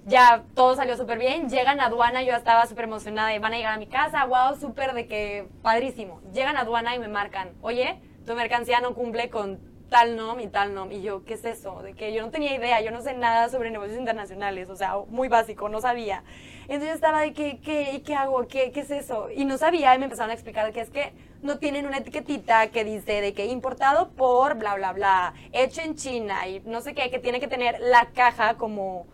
ya 0.05 0.43
todo 0.55 0.75
salió 0.75 0.97
súper 0.97 1.19
bien. 1.19 1.49
Llegan 1.49 1.79
a 1.79 1.85
aduana, 1.85 2.23
yo 2.23 2.33
estaba 2.35 2.65
súper 2.65 2.85
emocionada 2.85 3.29
de, 3.29 3.39
van 3.39 3.53
a 3.53 3.57
llegar 3.57 3.73
a 3.73 3.77
mi 3.77 3.87
casa, 3.87 4.25
wow, 4.25 4.59
súper 4.59 4.93
de 4.93 5.07
que 5.07 5.47
padrísimo. 5.61 6.21
Llegan 6.33 6.57
a 6.57 6.61
aduana 6.61 6.95
y 6.95 6.99
me 6.99 7.07
marcan, 7.07 7.51
oye, 7.61 7.99
tu 8.25 8.33
mercancía 8.35 8.81
no 8.81 8.93
cumple 8.93 9.29
con 9.29 9.59
tal 9.89 10.15
nom 10.15 10.39
y 10.39 10.47
tal 10.47 10.73
nom. 10.73 10.91
Y 10.91 11.01
yo, 11.01 11.25
¿qué 11.25 11.33
es 11.33 11.43
eso? 11.43 11.81
De 11.83 11.93
que 11.93 12.13
yo 12.13 12.21
no 12.23 12.31
tenía 12.31 12.55
idea, 12.55 12.81
yo 12.81 12.91
no 12.91 13.01
sé 13.01 13.13
nada 13.13 13.49
sobre 13.49 13.71
negocios 13.71 13.99
internacionales, 13.99 14.69
o 14.69 14.75
sea, 14.75 14.95
muy 15.09 15.27
básico, 15.27 15.67
no 15.69 15.81
sabía. 15.81 16.23
Entonces 16.61 16.87
yo 16.87 16.95
estaba 16.95 17.21
de, 17.21 17.33
¿qué, 17.33 17.59
qué, 17.59 18.01
qué 18.05 18.15
hago? 18.15 18.47
¿Qué, 18.47 18.71
¿Qué 18.71 18.79
es 18.79 18.91
eso? 18.91 19.29
Y 19.29 19.43
no 19.43 19.57
sabía 19.57 19.93
y 19.93 19.99
me 19.99 20.05
empezaron 20.05 20.31
a 20.31 20.33
explicar 20.33 20.71
que 20.71 20.79
es 20.79 20.89
que 20.89 21.13
no 21.41 21.57
tienen 21.57 21.85
una 21.85 21.97
etiquetita 21.97 22.67
que 22.67 22.85
dice 22.85 23.19
de 23.19 23.33
que 23.33 23.47
importado 23.47 24.11
por 24.11 24.55
bla, 24.55 24.75
bla, 24.75 24.93
bla, 24.93 25.33
hecho 25.51 25.81
en 25.81 25.95
China 25.95 26.47
y 26.47 26.61
no 26.61 26.81
sé 26.81 26.93
qué, 26.93 27.09
que 27.09 27.19
tiene 27.19 27.39
que 27.39 27.47
tener 27.47 27.79
la 27.81 28.05
caja 28.13 28.55
como, 28.55 29.07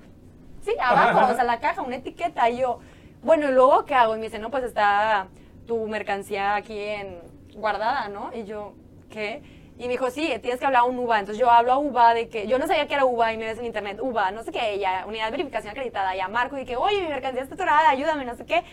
sí, 0.61 0.73
abajo, 0.81 1.31
o 1.31 1.35
sea, 1.35 1.43
la 1.43 1.59
caja, 1.61 1.81
una 1.81 1.97
etiqueta. 1.97 2.49
Y 2.49 2.59
yo, 2.59 2.79
bueno, 3.23 3.49
¿y 3.49 3.53
luego 3.53 3.85
qué 3.85 3.95
hago? 3.95 4.15
Y 4.15 4.19
me 4.19 4.25
dice, 4.25 4.39
no, 4.39 4.51
pues 4.51 4.63
está 4.63 5.27
tu 5.65 5.87
mercancía 5.87 6.55
aquí 6.55 6.79
en 6.79 7.19
guardada, 7.55 8.07
¿no? 8.09 8.31
Y 8.33 8.45
yo, 8.45 8.73
¿qué? 9.09 9.41
Y 9.77 9.83
me 9.83 9.89
dijo, 9.89 10.09
sí, 10.09 10.33
tienes 10.41 10.59
que 10.59 10.65
hablar 10.65 10.81
a 10.81 10.85
un 10.85 10.97
UBA. 10.97 11.19
Entonces 11.19 11.39
yo 11.39 11.51
hablo 11.51 11.71
a 11.71 11.77
UBA 11.77 12.13
de 12.15 12.29
que, 12.29 12.47
yo 12.47 12.57
no 12.57 12.65
sabía 12.65 12.87
que 12.87 12.95
era 12.95 13.05
UBA 13.05 13.33
y 13.33 13.37
me 13.37 13.45
ves 13.45 13.59
en 13.59 13.65
internet, 13.65 13.99
UBA, 14.01 14.31
no 14.31 14.43
sé 14.43 14.51
qué, 14.51 14.79
ya, 14.79 15.05
unidad 15.07 15.25
de 15.25 15.31
verificación 15.31 15.71
acreditada, 15.71 16.15
ya 16.15 16.27
marco 16.27 16.57
y 16.57 16.65
que, 16.65 16.75
oye, 16.77 17.01
mi 17.01 17.09
mercancía 17.09 17.43
está 17.43 17.55
atorada, 17.55 17.89
ayúdame, 17.89 18.25
no 18.25 18.35
sé 18.35 18.45
qué. 18.45 18.63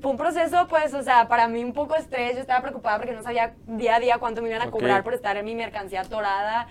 Fue 0.00 0.10
un 0.10 0.16
proceso, 0.16 0.66
pues, 0.68 0.94
o 0.94 1.02
sea, 1.02 1.28
para 1.28 1.48
mí 1.48 1.62
un 1.62 1.72
poco 1.72 1.96
estrés, 1.96 2.34
yo 2.34 2.40
estaba 2.40 2.60
preocupada 2.60 2.98
porque 2.98 3.12
no 3.12 3.22
sabía 3.22 3.54
día 3.66 3.96
a 3.96 4.00
día 4.00 4.18
cuánto 4.18 4.42
me 4.42 4.48
iban 4.48 4.62
a 4.62 4.70
cobrar 4.70 5.02
por 5.02 5.14
estar 5.14 5.36
en 5.36 5.44
mi 5.44 5.54
mercancía 5.54 6.02
atorada 6.02 6.68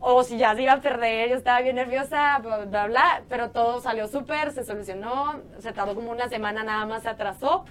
o 0.00 0.22
si 0.22 0.36
ya 0.36 0.54
se 0.54 0.62
iba 0.62 0.72
a 0.74 0.80
perder, 0.80 1.30
yo 1.30 1.36
estaba 1.36 1.60
bien 1.60 1.76
nerviosa, 1.76 2.38
bla, 2.38 2.64
bla, 2.64 2.86
bla, 2.86 3.22
pero 3.28 3.50
todo 3.50 3.80
salió 3.80 4.06
súper, 4.08 4.52
se 4.52 4.64
solucionó, 4.64 5.40
se 5.58 5.72
tardó 5.72 5.94
como 5.94 6.10
una 6.10 6.28
semana 6.28 6.62
nada 6.62 6.84
más, 6.86 7.04
se 7.04 7.08
atrasó 7.08 7.64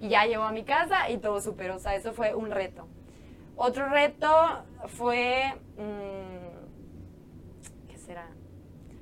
Y 0.00 0.08
ya 0.08 0.26
llegó 0.26 0.42
a 0.42 0.52
mi 0.52 0.64
casa 0.64 1.08
y 1.10 1.18
todo 1.18 1.40
súper, 1.40 1.70
o 1.70 1.78
sea, 1.78 1.94
eso 1.94 2.12
fue 2.12 2.34
un 2.34 2.50
reto. 2.50 2.86
Otro 3.56 3.88
reto 3.88 4.28
fue, 4.86 5.54
mm, 5.78 6.46
¿qué 7.88 7.96
será? 7.96 8.28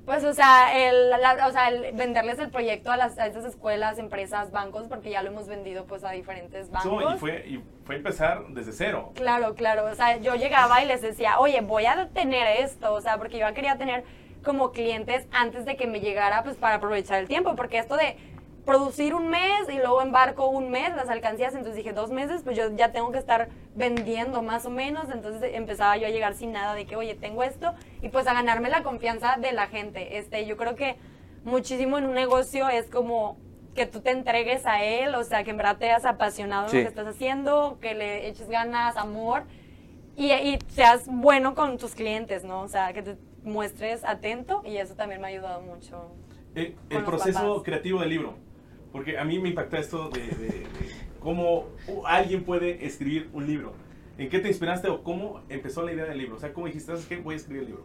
Pues, 0.05 0.23
o 0.23 0.33
sea, 0.33 0.87
el, 0.87 1.09
la- 1.09 1.47
o 1.47 1.51
sea, 1.51 1.69
el 1.69 1.93
venderles 1.93 2.37
el 2.37 2.49
proyecto 2.51 2.91
a, 2.91 2.97
las, 2.97 3.17
a 3.17 3.25
esas 3.25 3.43
escuelas, 3.43 3.97
empresas, 3.97 4.51
bancos, 4.51 4.87
porque 4.87 5.09
ya 5.09 5.23
lo 5.23 5.31
hemos 5.31 5.47
vendido 5.47 5.85
pues 5.85 6.03
a 6.03 6.11
diferentes 6.11 6.69
bancos. 6.69 7.15
Y, 7.15 7.17
fue, 7.17 7.43
y 7.47 7.63
fue 7.85 7.95
empezar 7.95 8.45
desde 8.49 8.71
cero. 8.71 9.11
Claro, 9.15 9.55
claro. 9.55 9.85
O 9.85 9.95
sea, 9.95 10.17
yo 10.17 10.35
llegaba 10.35 10.83
y 10.83 10.85
les 10.87 11.01
decía, 11.01 11.39
oye, 11.39 11.61
voy 11.61 11.87
a 11.87 12.09
tener 12.13 12.61
esto. 12.61 12.93
O 12.93 13.01
sea, 13.01 13.17
porque 13.17 13.39
yo 13.39 13.51
quería 13.55 13.77
tener 13.77 14.03
como 14.43 14.71
clientes 14.71 15.27
antes 15.31 15.65
de 15.65 15.75
que 15.75 15.87
me 15.87 15.99
llegara, 16.01 16.43
pues 16.43 16.55
para 16.55 16.75
aprovechar 16.75 17.19
el 17.19 17.27
tiempo. 17.27 17.55
Porque 17.55 17.79
esto 17.79 17.97
de 17.97 18.15
producir 18.65 19.13
un 19.13 19.29
mes 19.29 19.69
y 19.69 19.77
luego 19.77 20.01
embarco 20.01 20.47
un 20.47 20.71
mes 20.71 20.95
las 20.95 21.09
alcancías, 21.09 21.53
entonces 21.53 21.75
dije 21.75 21.93
dos 21.93 22.09
meses, 22.11 22.41
pues 22.43 22.57
yo 22.57 22.71
ya 22.75 22.91
tengo 22.91 23.11
que 23.11 23.19
estar 23.19 23.49
vendiendo 23.75 24.41
más 24.41 24.65
o 24.65 24.69
menos. 24.69 25.05
Entonces 25.13 25.51
empezaba 25.53 25.97
yo 25.97 26.07
a 26.07 26.09
llegar 26.09 26.33
sin 26.33 26.51
nada 26.51 26.73
de 26.73 26.85
que, 26.85 26.95
oye, 26.95 27.15
tengo 27.15 27.43
esto. 27.43 27.73
Y 28.01 28.09
pues 28.09 28.27
a 28.27 28.33
ganarme 28.33 28.69
la 28.69 28.81
confianza 28.83 29.37
de 29.39 29.51
la 29.51 29.67
gente. 29.67 30.17
Este, 30.17 30.45
yo 30.45 30.57
creo 30.57 30.75
que 30.75 30.95
muchísimo 31.43 31.97
en 31.97 32.05
un 32.05 32.13
negocio 32.13 32.67
es 32.69 32.87
como 32.89 33.37
que 33.75 33.85
tú 33.85 33.99
te 34.01 34.09
entregues 34.11 34.65
a 34.65 34.83
él, 34.83 35.13
o 35.15 35.23
sea, 35.23 35.43
que 35.43 35.51
en 35.51 35.57
verdad 35.57 35.77
te 35.77 35.85
hayas 35.91 36.05
apasionado 36.05 36.69
Sí. 36.69 36.77
en 36.77 36.83
lo 36.85 36.89
que 36.89 36.97
estás 36.99 37.13
haciendo, 37.15 37.77
que 37.81 37.93
le 37.93 38.27
eches 38.29 38.47
ganas, 38.49 38.95
amor 38.97 39.43
y, 40.15 40.31
y 40.31 40.57
seas 40.69 41.03
bueno 41.07 41.55
con 41.55 41.77
tus 41.77 41.93
clientes, 41.93 42.45
¿no? 42.45 42.61
O 42.61 42.67
sea, 42.69 42.93
que 42.93 43.01
te 43.03 43.17
muestres 43.43 44.03
atento 44.05 44.61
y 44.65 44.77
eso 44.77 44.95
también 44.95 45.19
me 45.21 45.27
ha 45.27 45.29
ayudado 45.29 45.61
mucho. 45.61 46.09
Eh, 46.55 46.73
el 46.89 47.03
proceso 47.03 47.39
papás. 47.39 47.63
creativo 47.63 47.99
del 47.99 48.09
libro. 48.09 48.44
Porque 48.95 49.17
a 49.17 49.25
mí 49.25 49.39
me 49.39 49.49
impacta 49.49 49.77
esto 49.77 50.07
de, 50.07 50.21
de- 50.21 50.47
de 50.47 50.65
cómo 51.19 51.65
alguien 52.05 52.45
puede 52.45 52.85
escribir 52.85 53.29
un 53.33 53.45
libro. 53.45 53.73
¿En 54.17 54.29
qué 54.29 54.39
te 54.39 54.47
inspiraste 54.47 54.87
o 54.87 55.03
cómo 55.03 55.41
empezó 55.49 55.81
la 55.83 55.91
idea 55.91 56.05
del 56.05 56.17
libro? 56.17 56.37
O 56.37 56.39
sea, 56.39 56.53
¿cómo 56.53 56.67
dijiste, 56.67 56.93
¿sabes 56.93 57.05
qué? 57.05 57.17
Voy 57.17 57.33
a 57.33 57.37
escribir 57.37 57.63
el 57.63 57.67
libro. 57.71 57.83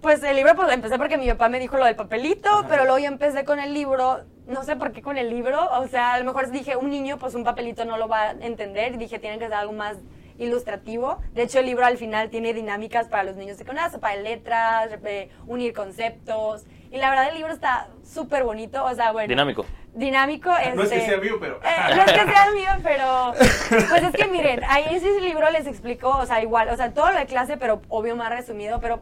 Pues 0.00 0.20
el 0.24 0.34
libro 0.34 0.56
pues 0.56 0.72
empecé 0.72 0.98
porque 0.98 1.16
mi 1.16 1.28
papá 1.28 1.48
me 1.48 1.60
dijo 1.60 1.76
lo 1.76 1.84
del 1.84 1.94
papelito, 1.94 2.48
Ajá. 2.48 2.66
pero 2.68 2.82
luego 2.82 2.98
yo 2.98 3.06
empecé 3.06 3.44
con 3.44 3.60
el 3.60 3.72
libro, 3.72 4.22
no 4.48 4.64
sé 4.64 4.74
por 4.74 4.90
qué 4.90 5.00
con 5.00 5.16
el 5.16 5.30
libro, 5.30 5.60
o 5.78 5.86
sea, 5.86 6.14
a 6.14 6.18
lo 6.18 6.24
mejor 6.24 6.50
dije, 6.50 6.76
un 6.76 6.90
niño 6.90 7.18
pues 7.18 7.36
un 7.36 7.44
papelito 7.44 7.84
no 7.84 7.96
lo 7.96 8.08
va 8.08 8.30
a 8.30 8.32
entender, 8.32 8.94
y 8.94 8.96
dije, 8.96 9.20
tiene 9.20 9.38
que 9.38 9.44
ser 9.44 9.54
algo 9.54 9.74
más 9.74 9.98
ilustrativo. 10.40 11.18
De 11.34 11.44
hecho, 11.44 11.60
el 11.60 11.66
libro 11.66 11.86
al 11.86 11.98
final 11.98 12.30
tiene 12.30 12.52
dinámicas 12.52 13.06
para 13.06 13.22
los 13.22 13.36
niños 13.36 13.58
de 13.58 13.64
con 13.64 13.76
de 13.76 14.22
letras, 14.24 14.90
eh, 15.04 15.30
unir 15.46 15.72
conceptos, 15.72 16.64
y 16.90 16.96
la 16.96 17.10
verdad 17.10 17.28
el 17.28 17.36
libro 17.36 17.52
está 17.52 17.86
súper 18.02 18.42
bonito, 18.42 18.84
o 18.84 18.92
sea, 18.96 19.12
bueno. 19.12 19.28
Dinámico. 19.28 19.64
Dinámico. 19.94 20.48
No 20.74 20.82
es 20.84 20.88
que 20.90 20.96
este, 20.96 21.06
sea 21.10 21.18
mío, 21.18 21.36
pero... 21.38 21.56
eh, 21.62 21.94
no 21.96 22.02
es 22.02 22.12
que 22.12 22.32
sea 22.32 22.50
mío, 22.54 22.70
pero 22.82 23.32
pues 23.90 24.02
es 24.04 24.12
que 24.12 24.26
miren, 24.26 24.62
ahí 24.68 24.84
ese 24.90 25.20
libro 25.20 25.50
les 25.50 25.66
explico, 25.66 26.08
o 26.08 26.24
sea, 26.26 26.40
igual, 26.42 26.68
o 26.70 26.76
sea, 26.76 26.92
todo 26.94 27.10
lo 27.12 27.18
de 27.18 27.26
clase, 27.26 27.56
pero 27.58 27.82
obvio 27.88 28.16
más 28.16 28.30
resumido, 28.30 28.80
pero 28.80 29.00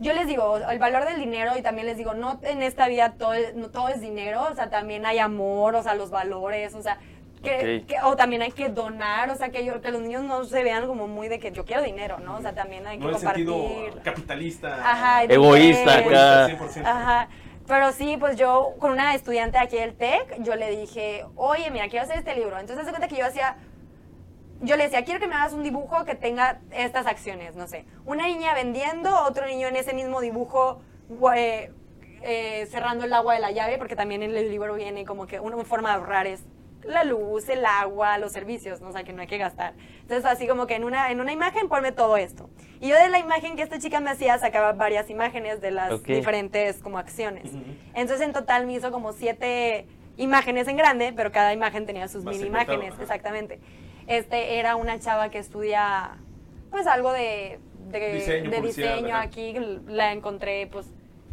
yo 0.00 0.12
les 0.14 0.26
digo, 0.26 0.56
el 0.56 0.78
valor 0.78 1.04
del 1.04 1.18
dinero 1.20 1.52
y 1.58 1.62
también 1.62 1.86
les 1.86 1.98
digo, 1.98 2.14
no 2.14 2.40
en 2.42 2.62
esta 2.62 2.88
vida 2.88 3.12
todo, 3.18 3.34
es- 3.34 3.54
no 3.54 3.68
todo 3.68 3.88
es 3.90 4.00
dinero, 4.00 4.46
o 4.50 4.54
sea, 4.54 4.70
también 4.70 5.04
hay 5.04 5.18
amor, 5.18 5.74
o 5.74 5.82
sea, 5.82 5.94
los 5.94 6.10
valores, 6.10 6.74
o 6.74 6.80
sea, 6.82 6.98
que, 7.42 7.84
o 8.04 8.16
también 8.16 8.40
hay 8.40 8.52
que 8.52 8.70
donar, 8.70 9.28
o 9.28 9.36
sea, 9.36 9.50
que, 9.50 9.62
yo- 9.66 9.82
que 9.82 9.90
los 9.90 10.00
niños 10.00 10.22
no 10.22 10.44
se 10.44 10.62
vean 10.64 10.86
como 10.86 11.06
muy 11.06 11.28
de 11.28 11.38
que 11.38 11.52
yo 11.52 11.66
quiero 11.66 11.82
dinero, 11.82 12.18
¿no? 12.18 12.36
O 12.36 12.40
sea, 12.40 12.54
también 12.54 12.86
hay 12.86 12.96
que 12.96 13.04
no 13.04 13.10
en 13.10 13.14
compartir. 13.16 13.46
sentido 13.46 14.02
capitalista. 14.02 14.90
Ajá, 14.90 15.24
Egoísta 15.24 15.98
dinero. 15.98 16.16
acá. 16.18 16.48
100%. 16.48 16.86
Ajá. 16.86 17.28
Pero 17.66 17.92
sí, 17.92 18.16
pues 18.18 18.36
yo 18.36 18.74
con 18.78 18.92
una 18.92 19.14
estudiante 19.14 19.58
aquí 19.58 19.76
del 19.76 19.94
TEC, 19.94 20.42
yo 20.42 20.54
le 20.54 20.70
dije, 20.70 21.24
oye, 21.34 21.70
mira, 21.70 21.88
quiero 21.88 22.04
hacer 22.04 22.18
este 22.18 22.34
libro. 22.34 22.58
Entonce, 22.58 22.84
se 22.84 22.90
cuenta 22.90 23.08
que 23.08 23.16
yo 23.16 23.26
hacía, 23.26 23.56
yo 24.60 24.76
le 24.76 24.84
decía, 24.84 25.04
quiero 25.04 25.18
que 25.18 25.26
me 25.26 25.34
hagas 25.34 25.54
un 25.54 25.62
dibujo 25.62 26.04
que 26.04 26.14
tenga 26.14 26.60
estas 26.70 27.06
acciones, 27.06 27.56
no 27.56 27.66
sé. 27.66 27.86
Una 28.04 28.26
niña 28.26 28.52
vendiendo, 28.52 29.10
otro 29.22 29.46
niño 29.46 29.68
en 29.68 29.76
ese 29.76 29.94
mismo 29.94 30.20
dibujo 30.20 30.82
eh, 31.34 31.72
eh, 32.22 32.66
cerrando 32.70 33.06
el 33.06 33.12
agua 33.14 33.34
de 33.34 33.40
la 33.40 33.50
llave, 33.50 33.78
porque 33.78 33.96
también 33.96 34.22
en 34.22 34.36
el 34.36 34.50
libro 34.50 34.74
viene 34.74 35.06
como 35.06 35.26
que 35.26 35.40
una 35.40 35.56
forma 35.64 35.90
de 35.90 35.94
ahorrar 35.96 36.26
es 36.26 36.44
la 36.86 37.04
luz, 37.04 37.48
el 37.48 37.64
agua, 37.64 38.18
los 38.18 38.32
servicios, 38.32 38.80
¿no? 38.80 38.88
o 38.88 38.92
sea, 38.92 39.04
que 39.04 39.12
no 39.12 39.22
hay 39.22 39.26
que 39.26 39.38
gastar. 39.38 39.74
Entonces, 40.02 40.24
así 40.24 40.46
como 40.46 40.66
que 40.66 40.74
en 40.74 40.84
una, 40.84 41.10
en 41.10 41.20
una 41.20 41.32
imagen 41.32 41.68
ponme 41.68 41.92
todo 41.92 42.16
esto. 42.16 42.50
Y 42.80 42.88
yo 42.88 42.96
de 42.96 43.08
la 43.08 43.18
imagen 43.18 43.56
que 43.56 43.62
esta 43.62 43.78
chica 43.78 44.00
me 44.00 44.10
hacía 44.10 44.38
sacaba 44.38 44.72
varias 44.72 45.08
imágenes 45.10 45.60
de 45.60 45.70
las 45.70 46.02
diferentes 46.02 46.78
como 46.78 46.98
acciones. 46.98 47.50
Entonces, 47.94 48.26
en 48.26 48.32
total 48.32 48.66
me 48.66 48.74
hizo 48.74 48.90
como 48.90 49.12
siete 49.12 49.86
imágenes 50.16 50.68
en 50.68 50.76
grande, 50.76 51.12
pero 51.14 51.32
cada 51.32 51.52
imagen 51.52 51.86
tenía 51.86 52.08
sus 52.08 52.24
Más 52.24 52.36
mini 52.36 52.48
imágenes, 52.48 52.92
ajá. 52.92 53.02
exactamente. 53.02 53.60
Este 54.06 54.58
era 54.58 54.76
una 54.76 54.98
chava 55.00 55.30
que 55.30 55.38
estudia 55.38 56.18
pues 56.70 56.86
algo 56.86 57.12
de, 57.12 57.58
de 57.90 58.14
Diseño, 58.14 58.50
de 58.50 58.60
diseño 58.60 59.16
aquí 59.16 59.54
la 59.86 60.12
encontré 60.12 60.66
pues 60.66 60.86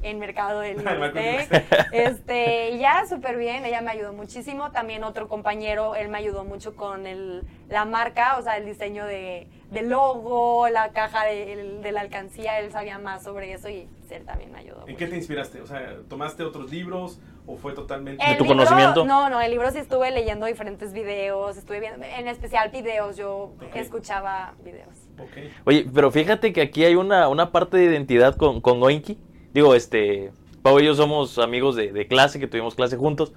en 0.03 0.19
Mercado 0.19 0.59
del. 0.61 0.77
Este, 1.91 2.77
ya 2.77 3.05
súper 3.07 3.37
bien, 3.37 3.65
ella 3.65 3.81
me 3.81 3.91
ayudó 3.91 4.13
muchísimo. 4.13 4.71
También 4.71 5.03
otro 5.03 5.27
compañero, 5.27 5.95
él 5.95 6.09
me 6.09 6.17
ayudó 6.17 6.43
mucho 6.43 6.75
con 6.75 7.05
el, 7.07 7.43
la 7.69 7.85
marca, 7.85 8.37
o 8.37 8.41
sea, 8.43 8.57
el 8.57 8.65
diseño 8.65 9.05
de, 9.05 9.47
del 9.69 9.89
logo, 9.89 10.67
la 10.69 10.89
caja 10.89 11.25
de, 11.25 11.79
de 11.81 11.91
la 11.91 12.01
alcancía, 12.01 12.59
él 12.59 12.71
sabía 12.71 12.97
más 12.99 13.23
sobre 13.23 13.53
eso 13.53 13.69
y 13.69 13.87
él 14.09 14.25
también 14.25 14.51
me 14.51 14.59
ayudó. 14.59 14.81
¿En 14.81 14.85
mucho. 14.93 14.97
qué 14.97 15.07
te 15.07 15.15
inspiraste? 15.15 15.61
O 15.61 15.67
sea, 15.67 15.97
¿tomaste 16.09 16.43
otros 16.43 16.71
libros 16.71 17.19
o 17.47 17.55
fue 17.57 17.73
totalmente... 17.73 18.23
¿De 18.23 18.31
El 18.31 18.37
tu 18.37 18.43
libro- 18.43 18.57
conocimiento? 18.59 19.05
No, 19.05 19.29
no, 19.29 19.41
el 19.41 19.51
libro 19.51 19.69
sí 19.71 19.77
estuve 19.79 20.11
leyendo 20.11 20.45
diferentes 20.45 20.93
videos, 20.93 21.57
estuve 21.57 21.79
viendo, 21.79 22.05
en 22.05 22.27
especial 22.27 22.69
videos, 22.69 23.17
yo 23.17 23.53
escuchaba 23.73 24.53
videos. 24.63 24.95
Ok. 25.19 25.51
Oye, 25.65 25.87
pero 25.93 26.11
fíjate 26.11 26.53
que 26.53 26.61
aquí 26.61 26.83
hay 26.85 26.95
una, 26.95 27.27
una 27.29 27.51
parte 27.51 27.77
de 27.77 27.85
identidad 27.85 28.35
con, 28.35 28.61
con 28.61 28.81
Oinki. 28.83 29.17
Digo, 29.53 29.75
este, 29.75 30.31
Pau 30.61 30.79
y 30.79 30.85
yo 30.85 30.95
somos 30.95 31.37
amigos 31.39 31.75
de, 31.75 31.91
de 31.91 32.07
clase, 32.07 32.39
que 32.39 32.47
tuvimos 32.47 32.75
clase 32.75 32.97
juntos. 32.97 33.33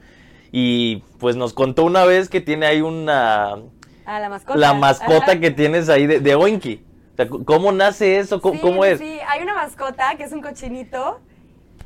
Y 0.52 1.02
pues 1.18 1.34
nos 1.36 1.52
contó 1.52 1.84
una 1.84 2.04
vez 2.04 2.28
que 2.28 2.40
tiene 2.40 2.66
ahí 2.66 2.80
una... 2.80 3.54
Ah, 4.06 4.20
la 4.20 4.28
mascota. 4.28 4.58
La 4.58 4.74
mascota 4.74 5.32
Ajá. 5.32 5.40
que 5.40 5.50
tienes 5.50 5.88
ahí 5.88 6.06
de, 6.06 6.20
de 6.20 6.34
Oinki. 6.34 6.84
O 7.12 7.16
sea, 7.16 7.28
¿cómo 7.44 7.72
nace 7.72 8.18
eso? 8.18 8.40
¿Cómo, 8.40 8.54
Sí, 8.54 8.60
cómo 8.60 8.84
es? 8.84 8.98
Sí, 9.00 9.18
hay 9.28 9.42
una 9.42 9.54
mascota 9.54 10.14
que 10.16 10.24
es 10.24 10.32
un 10.32 10.42
cochinito. 10.42 11.20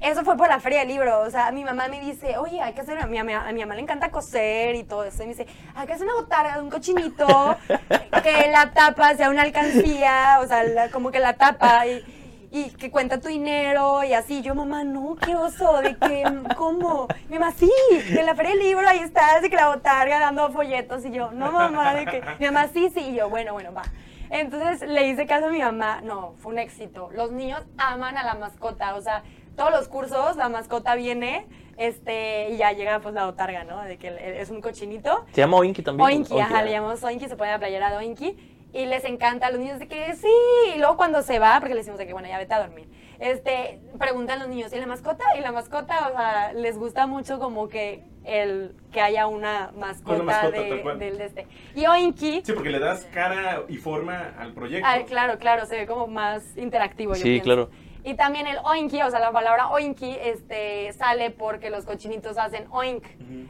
Eso 0.00 0.22
fue 0.24 0.36
por 0.36 0.48
la 0.48 0.60
feria 0.60 0.80
del 0.80 0.88
libro. 0.88 1.20
O 1.20 1.30
sea, 1.30 1.50
mi 1.52 1.64
mamá 1.64 1.88
me 1.88 2.00
dice, 2.00 2.36
oye, 2.38 2.60
hay 2.60 2.72
que 2.74 2.82
hacer. 2.82 2.98
A 2.98 3.06
mi, 3.06 3.18
mamá- 3.18 3.48
a 3.48 3.52
mi 3.52 3.60
mamá 3.60 3.74
le 3.74 3.80
encanta 3.82 4.10
coser 4.10 4.74
y 4.74 4.84
todo 4.84 5.04
eso. 5.04 5.22
Y 5.22 5.26
me 5.26 5.32
dice, 5.32 5.46
hay 5.74 5.86
que 5.86 5.92
hacer 5.94 6.06
una 6.06 6.14
botarga 6.16 6.56
de 6.56 6.62
un 6.62 6.70
cochinito 6.70 7.26
que 8.22 8.50
la 8.50 8.70
tapa 8.74 9.14
sea 9.16 9.30
una 9.30 9.42
alcancía. 9.42 10.38
O 10.42 10.46
sea, 10.46 10.62
la- 10.64 10.90
como 10.90 11.10
que 11.10 11.18
la 11.20 11.34
tapa 11.34 11.86
y, 11.86 12.02
y 12.50 12.70
que 12.70 12.90
cuenta 12.90 13.20
tu 13.20 13.28
dinero 13.28 14.02
y 14.04 14.14
así. 14.14 14.42
Yo, 14.42 14.54
mamá, 14.54 14.84
no, 14.84 15.16
qué 15.16 15.36
oso. 15.36 15.80
De 15.80 15.96
que, 15.96 16.24
¿cómo? 16.56 17.08
Mi 17.28 17.38
mamá, 17.38 17.52
sí, 17.52 17.70
en 17.90 18.26
la 18.26 18.34
feria 18.34 18.52
del 18.52 18.60
libro 18.60 18.88
ahí 18.88 18.98
está, 18.98 19.40
de 19.40 19.50
que 19.50 19.56
la 19.56 19.68
botarga 19.68 20.18
dando 20.18 20.50
folletos. 20.50 21.04
Y 21.04 21.10
yo, 21.10 21.30
no, 21.32 21.52
mamá, 21.52 21.94
de 21.94 22.06
que. 22.06 22.22
Mi 22.38 22.46
mamá, 22.46 22.68
sí, 22.68 22.90
sí. 22.94 23.00
Y 23.00 23.14
yo, 23.16 23.28
bueno, 23.28 23.52
bueno, 23.52 23.72
va. 23.72 23.82
Entonces 24.30 24.86
le 24.88 25.08
hice 25.08 25.26
caso 25.26 25.46
a 25.46 25.50
mi 25.50 25.60
mamá. 25.60 26.00
No, 26.02 26.34
fue 26.38 26.52
un 26.52 26.58
éxito. 26.58 27.10
Los 27.12 27.32
niños 27.32 27.62
aman 27.76 28.16
a 28.16 28.24
la 28.24 28.34
mascota. 28.34 28.94
O 28.94 29.00
sea, 29.00 29.22
todos 29.56 29.70
los 29.70 29.88
cursos, 29.88 30.36
la 30.36 30.48
mascota 30.48 30.94
viene 30.94 31.46
este, 31.76 32.50
y 32.50 32.56
ya 32.56 32.72
llega 32.72 33.00
pues 33.00 33.14
la 33.14 33.26
botarga, 33.26 33.64
¿no? 33.64 33.82
De 33.82 33.98
que 33.98 34.40
es 34.40 34.50
un 34.50 34.60
cochinito. 34.60 35.24
¿Se 35.32 35.40
llama 35.40 35.56
Oinki 35.58 35.82
también? 35.82 36.06
Oinki, 36.06 36.38
ajá, 36.38 36.62
le 36.62 36.72
llamamos 36.72 37.02
Oinki, 37.02 37.28
se 37.28 37.36
pone 37.36 37.50
la 37.50 37.58
playera 37.58 37.90
de 37.90 37.96
Oinki. 37.98 38.57
Y 38.72 38.84
les 38.86 39.04
encanta 39.04 39.46
a 39.46 39.50
los 39.50 39.60
niños 39.60 39.78
de 39.78 39.88
que 39.88 40.14
sí. 40.14 40.28
Y 40.74 40.78
luego 40.78 40.96
cuando 40.96 41.22
se 41.22 41.38
va, 41.38 41.56
porque 41.60 41.74
le 41.74 41.80
decimos 41.80 41.98
de 41.98 42.06
que 42.06 42.12
bueno, 42.12 42.28
ya 42.28 42.38
vete 42.38 42.54
a 42.54 42.60
dormir. 42.60 42.88
Este, 43.18 43.80
preguntan 43.98 44.38
los 44.38 44.48
niños, 44.48 44.72
¿y 44.72 44.76
la 44.78 44.86
mascota? 44.86 45.24
Y 45.36 45.40
la 45.40 45.50
mascota, 45.50 46.08
o 46.08 46.12
sea, 46.16 46.52
les 46.52 46.78
gusta 46.78 47.06
mucho 47.08 47.38
como 47.40 47.68
que 47.68 48.04
el 48.24 48.76
que 48.92 49.00
haya 49.00 49.26
una 49.26 49.72
mascota, 49.76 50.22
mascota, 50.22 50.60
de- 50.60 50.94
del 50.98 51.18
de 51.18 51.24
este. 51.24 51.46
Y 51.74 51.86
Oinki, 51.86 52.42
Sí, 52.44 52.52
porque 52.52 52.70
le 52.70 52.78
das 52.78 53.06
cara 53.12 53.62
y 53.68 53.76
forma 53.78 54.34
al 54.38 54.52
proyecto. 54.52 54.86
Ah, 54.88 54.98
claro, 55.06 55.38
claro, 55.38 55.66
se 55.66 55.76
ve 55.78 55.86
como 55.86 56.06
más 56.06 56.56
interactivo. 56.56 57.14
yo 57.14 57.22
Sí, 57.22 57.40
claro. 57.40 57.70
Y 58.04 58.14
también 58.14 58.46
el 58.46 58.58
oinki, 58.64 59.02
o 59.02 59.10
sea, 59.10 59.18
la 59.18 59.32
palabra 59.32 59.68
oinki 59.70 60.16
este, 60.22 60.92
sale 60.92 61.30
porque 61.30 61.68
los 61.70 61.84
cochinitos 61.84 62.38
hacen 62.38 62.66
oink. 62.70 63.02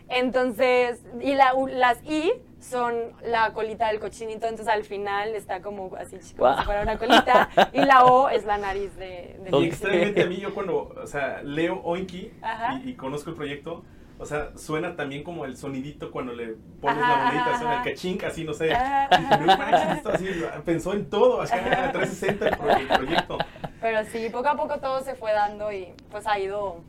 Entonces, 0.08 1.02
y 1.20 1.34
la, 1.34 1.54
u- 1.54 1.66
las 1.68 2.02
i 2.04 2.32
son 2.60 2.94
la 3.22 3.52
colita 3.52 3.88
del 3.88 4.00
cochinito, 4.00 4.46
entonces 4.46 4.68
al 4.68 4.84
final 4.84 5.34
está 5.34 5.62
como 5.62 5.94
así, 5.96 6.16
como 6.36 6.50
Guau. 6.50 6.58
si 6.58 6.64
fuera 6.64 6.82
una 6.82 6.98
colita. 6.98 7.48
Y 7.72 7.82
la 7.82 8.04
o 8.04 8.28
es 8.28 8.44
la 8.44 8.58
nariz 8.58 8.94
de, 8.96 9.38
Y 9.46 9.54
Ok. 9.54 9.62
extrañamente 9.64 10.22
a 10.22 10.26
mí 10.26 10.36
yo 10.38 10.52
cuando, 10.54 10.88
o 11.00 11.06
sea, 11.06 11.40
leo 11.42 11.80
Oinky 11.84 12.32
Ajá. 12.42 12.80
y, 12.84 12.90
y 12.90 12.94
conozco 12.94 13.30
el 13.30 13.36
proyecto, 13.36 13.84
o 14.18 14.26
sea, 14.26 14.50
suena 14.56 14.96
también 14.96 15.22
como 15.22 15.44
el 15.44 15.56
sonidito 15.56 16.10
cuando 16.10 16.32
le 16.32 16.56
pones 16.80 16.98
Ajá, 16.98 17.08
la 17.10 17.16
monedita, 17.24 17.50
ajá, 17.50 17.58
suena 17.58 17.74
el 17.76 17.82
cachín, 17.84 18.18
así, 18.24 18.44
no 18.44 18.52
sé. 18.52 18.70
No 18.70 19.56
manches, 19.56 19.96
esto 19.98 20.08
así, 20.10 20.26
pensó 20.64 20.92
en 20.94 21.08
todo, 21.08 21.40
acá 21.40 21.92
360 21.92 22.48
el, 22.48 22.56
pro- 22.56 22.70
el 22.70 22.86
proyecto. 22.88 23.38
Pero 23.80 24.04
sí, 24.06 24.28
poco 24.30 24.48
a 24.48 24.56
poco 24.56 24.78
todo 24.80 25.00
se 25.02 25.14
fue 25.14 25.32
dando 25.32 25.70
y 25.70 25.92
pues 26.10 26.26
ha 26.26 26.36
ido... 26.38 26.80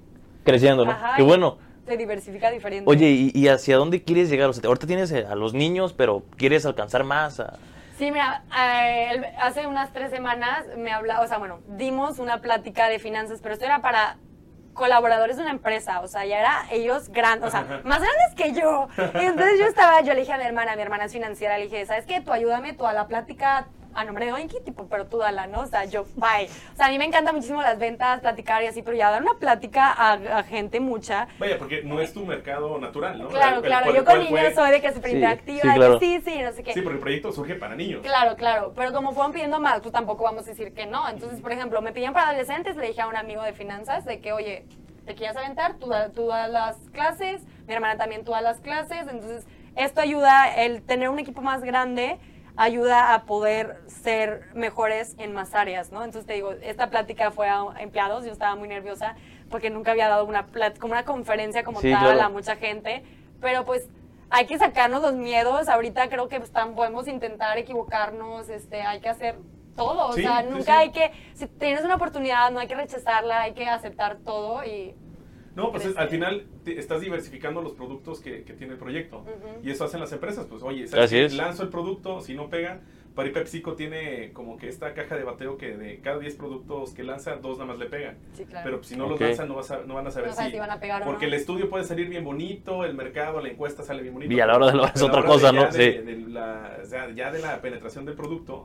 Creciendo, 0.44 0.86
¿no? 0.86 0.92
Ajá, 0.92 1.16
Qué 1.18 1.22
y 1.22 1.26
bueno. 1.26 1.58
Te 1.90 1.98
diversifica 1.98 2.50
diferente. 2.52 2.90
Oye, 2.90 3.08
¿y, 3.10 3.32
y 3.34 3.48
hacia 3.50 3.76
dónde 3.78 4.04
quieres 4.04 4.30
llegar? 4.30 4.50
O 4.50 4.54
sea, 4.54 4.62
ahorita 4.68 4.88
tienes 4.88 5.12
a 5.12 5.36
los 5.36 5.54
niños, 5.54 5.94
pero 5.94 6.24
quieres 6.38 6.66
alcanzar 6.66 7.04
más. 7.04 7.40
a- 7.42 7.58
Sí, 7.98 8.12
mira, 8.12 8.44
eh, 8.58 9.22
hace 9.42 9.68
unas 9.68 9.92
tres 9.92 10.10
semanas 10.12 10.66
me 10.78 10.92
habla, 10.92 11.20
o 11.22 11.28
sea, 11.28 11.38
bueno, 11.38 11.60
dimos 11.68 12.20
una 12.20 12.40
plática 12.40 12.88
de 12.88 12.98
finanzas, 13.00 13.40
pero 13.42 13.54
esto 13.54 13.66
era 13.66 13.82
para 13.82 14.16
colaboradores 14.74 15.36
de 15.36 15.42
una 15.44 15.52
empresa, 15.52 16.00
o 16.00 16.08
sea, 16.08 16.26
ya 16.26 16.40
era 16.40 16.66
ellos 16.72 17.10
grandes, 17.10 17.50
o 17.50 17.52
sea, 17.52 17.82
más 17.84 18.00
grandes 18.00 18.36
que 18.38 18.54
yo. 18.54 18.88
Y 19.22 19.26
entonces 19.26 19.60
yo 19.60 19.66
estaba, 19.66 20.00
yo 20.02 20.14
le 20.14 20.22
dije 20.22 20.32
a 20.32 20.38
mi 20.38 20.46
hermana, 20.46 20.76
mi 20.78 20.82
hermana 20.82 21.06
es 21.06 21.12
financiera, 21.12 21.58
le 21.58 21.66
dije, 21.66 21.86
¿sabes 21.86 22.06
qué? 22.06 22.22
Tú 22.22 22.32
ayúdame, 22.32 22.72
tú 22.72 22.86
a 22.86 22.94
la 22.94 23.08
plática 23.08 23.68
a 23.96 24.04
nombre 24.06 24.26
de 24.26 24.34
Oinky, 24.34 24.58
tipo, 24.64 24.88
pero 24.88 25.08
tú 25.08 25.18
dala, 25.18 25.48
¿no? 25.48 25.62
O 25.62 25.66
sea, 25.66 25.86
yo, 25.86 26.06
bye. 26.16 26.48
O 26.74 26.76
sea, 26.76 26.86
a 26.86 26.90
mí 26.90 26.98
me 26.98 27.06
encanta 27.06 27.34
muchísimo 27.34 27.62
las 27.62 27.80
ventas, 27.80 28.20
platicar 28.22 28.64
y 28.64 28.68
así, 28.68 28.82
pero 28.82 28.96
ya 28.96 29.10
dar 29.12 29.22
una 29.22 29.34
plática 29.36 29.92
a, 29.92 30.14
a 30.14 30.44
gente 30.44 30.80
mucha, 30.80 31.28
Vaya, 31.40 31.58
porque 31.58 31.82
no 31.84 32.00
es 32.00 32.14
tu 32.14 32.26
mercado 32.26 32.78
natural, 32.80 33.20
¿no? 33.20 33.28
Claro, 33.30 33.58
El- 33.60 33.64
el 33.66 33.70
claro. 33.70 33.88
Yo 33.88 33.96
con 33.96 34.06
cual 34.06 34.28
fue- 34.28 34.40
niños 34.42 34.54
soy 34.56 34.72
de 34.72 34.82
que 34.82 34.94
súper 34.94 35.10
Sí, 35.10 35.16
interactiva, 35.18 35.62
sí, 35.62 35.68
de 35.68 35.74
claro. 35.76 36.00
que 36.00 36.06
sí, 36.06 36.22
sí, 36.24 36.40
no 36.42 36.52
sé 36.52 36.64
qué. 36.64 36.74
Sí, 36.74 36.82
porque 36.82 36.96
el 36.96 37.02
proyecto 37.02 37.32
surge 37.32 37.56
para 37.56 37.76
niños. 37.76 38.02
Claro, 38.04 38.36
claro, 38.36 38.74
pero 38.76 38.94
como 38.94 39.12
fueron 39.14 39.32
pidiendo 39.34 39.60
más, 39.60 39.82
tú 39.82 39.92
tampoco 39.92 40.24
vamos 40.24 40.44
a 40.44 40.50
decir 40.50 40.74
que 40.74 40.86
no. 40.86 41.10
Entonces, 41.10 41.42
por 41.42 41.52
ejemplo, 41.52 41.82
me 41.82 41.92
pidieron 41.92 42.14
para 42.14 42.30
adolescentes, 42.30 42.76
le 42.76 42.88
dije 42.88 43.02
a 43.02 43.08
un 43.08 43.16
amigo 43.16 43.42
de 43.44 43.54
finanzas 43.54 44.06
de 44.06 44.20
que, 44.20 44.32
oye, 44.34 44.66
te 45.06 45.16
quieres 45.16 45.36
aventar, 45.36 45.74
tú, 45.76 45.92
tú 46.14 46.28
das 46.28 46.50
las 46.50 46.78
clases, 46.94 47.42
mi 47.68 47.74
hermana 47.74 47.98
también 47.98 48.24
tú 48.24 48.32
das 48.32 48.44
las 48.44 48.60
clases, 48.60 49.08
entonces 49.10 49.48
esto 49.76 50.02
ayuda, 50.02 50.54
el 50.56 50.82
tener 50.84 51.10
un 51.10 51.18
equipo 51.20 51.42
más 51.42 51.64
grande 51.64 52.18
ayuda 52.64 53.14
a 53.14 53.24
poder 53.24 53.80
ser 53.88 54.44
mejores 54.54 55.16
en 55.18 55.34
más 55.34 55.56
áreas, 55.56 55.94
¿no? 55.94 56.04
Entonces 56.04 56.26
te 56.28 56.34
digo, 56.34 56.52
esta 56.62 56.90
plática 56.90 57.32
fue 57.32 57.48
a 57.48 57.64
empleados, 57.80 58.26
yo 58.26 58.34
estaba 58.34 58.56
muy 58.58 58.68
nerviosa 58.68 59.16
porque 59.50 59.70
nunca 59.70 59.92
había 59.92 60.10
dado 60.10 60.26
una 60.26 60.46
como 60.78 60.92
una 60.92 61.06
conferencia 61.06 61.64
como 61.64 61.80
Sí, 61.80 61.90
tal 61.90 62.02
claro. 62.02 62.22
a 62.22 62.28
mucha 62.30 62.58
gente, 62.58 63.02
pero 63.40 63.64
pues 63.64 63.88
hay 64.30 64.46
que 64.46 64.58
sacarnos 64.58 65.02
los 65.02 65.14
miedos. 65.14 65.70
Ahorita 65.70 66.10
creo 66.10 66.28
que 66.28 66.40
pues, 66.40 66.54
tam- 66.54 66.76
podemos 66.76 67.08
intentar 67.08 67.58
equivocarnos, 67.58 68.50
este, 68.50 68.82
hay 68.82 69.00
que 69.00 69.08
hacer 69.08 69.36
todo. 69.78 70.08
O 70.10 70.14
Sí, 70.14 70.24
sea, 70.24 70.42
sí, 70.42 70.48
nunca 70.50 70.64
sí. 70.74 70.80
hay 70.80 70.92
que, 70.92 71.12
si 71.36 71.48
tienes 71.48 71.86
una 71.86 71.96
oportunidad, 71.96 72.52
no 72.52 72.60
hay 72.60 72.68
que 72.68 72.76
rechazarla, 72.76 73.42
hay 73.44 73.54
que 73.54 73.70
aceptar 73.70 74.18
todo 74.18 74.66
y 74.66 74.94
No, 75.60 75.72
pues 75.72 75.86
es- 75.86 75.98
al 75.98 76.10
final 76.10 76.46
te- 76.64 76.80
estás 76.80 77.02
diversificando 77.02 77.62
los 77.62 77.74
productos 77.74 78.20
que, 78.22 78.44
que 78.44 78.54
tiene 78.54 78.74
el 78.74 78.80
proyecto. 78.80 79.24
Y 79.64 79.72
eso 79.72 79.84
hacen 79.86 80.00
las 80.00 80.12
empresas. 80.12 80.46
Pues, 80.48 80.64
oye, 80.64 80.86
lanzo 81.36 81.64
el 81.64 81.70
producto, 81.70 82.22
si 82.22 82.34
no 82.36 82.50
pega. 82.50 82.82
Para 83.16 83.34
PepsiCo 83.34 83.74
tiene 83.74 84.32
como 84.32 84.56
que 84.58 84.70
esta 84.70 84.94
caja 84.94 85.18
de 85.18 85.24
bateo 85.26 85.58
que 85.58 85.76
de 85.76 86.00
cada 86.00 86.20
10 86.20 86.36
productos 86.36 86.94
que 86.94 87.04
lanza, 87.04 87.36
dos 87.36 87.58
nada 87.58 87.66
más 87.72 87.80
le 87.80 87.88
pegan. 87.88 88.18
sí, 88.34 88.46
claro. 88.46 88.64
Pero 88.64 88.84
si 88.84 88.96
no 88.96 89.10
los 89.10 89.20
lanzan, 89.20 89.50
no, 89.50 89.56
vas 89.56 89.72
a- 89.72 89.82
no 89.86 89.96
van 89.96 90.08
a 90.08 90.12
saber 90.12 90.30
No 90.30 90.36
si 90.36 90.58
van 90.58 90.72
a 90.72 90.80
pegar 90.80 91.02
o 91.02 91.06
Porque 91.06 91.26
no. 91.26 91.34
el 91.34 91.40
estudio 91.40 91.70
puede 91.70 91.84
salir 91.84 92.08
bien 92.08 92.24
bonito, 92.24 92.86
el 92.86 92.94
mercado, 92.94 93.42
la 93.42 93.50
encuesta 93.50 93.84
sale 93.84 94.04
bien 94.04 94.14
bonito. 94.14 94.32
Y 94.34 94.40
a 94.40 94.46
la 94.46 94.56
hora 94.56 94.72
de 94.72 94.78
hora 94.78 94.92
es 94.96 95.02
otra 95.02 95.22
de 95.22 95.28
cosa, 95.28 95.52
ya 95.52 95.60
¿no? 95.60 95.66
de- 95.66 95.72
Sí. 95.72 95.98
de 96.06 96.18
la- 96.30 96.78
o 96.82 96.86
sea, 96.86 97.10
ya 97.12 97.30
de 97.32 97.40
la 97.40 97.60
penetración 97.62 98.06
del 98.06 98.16
producto, 98.16 98.64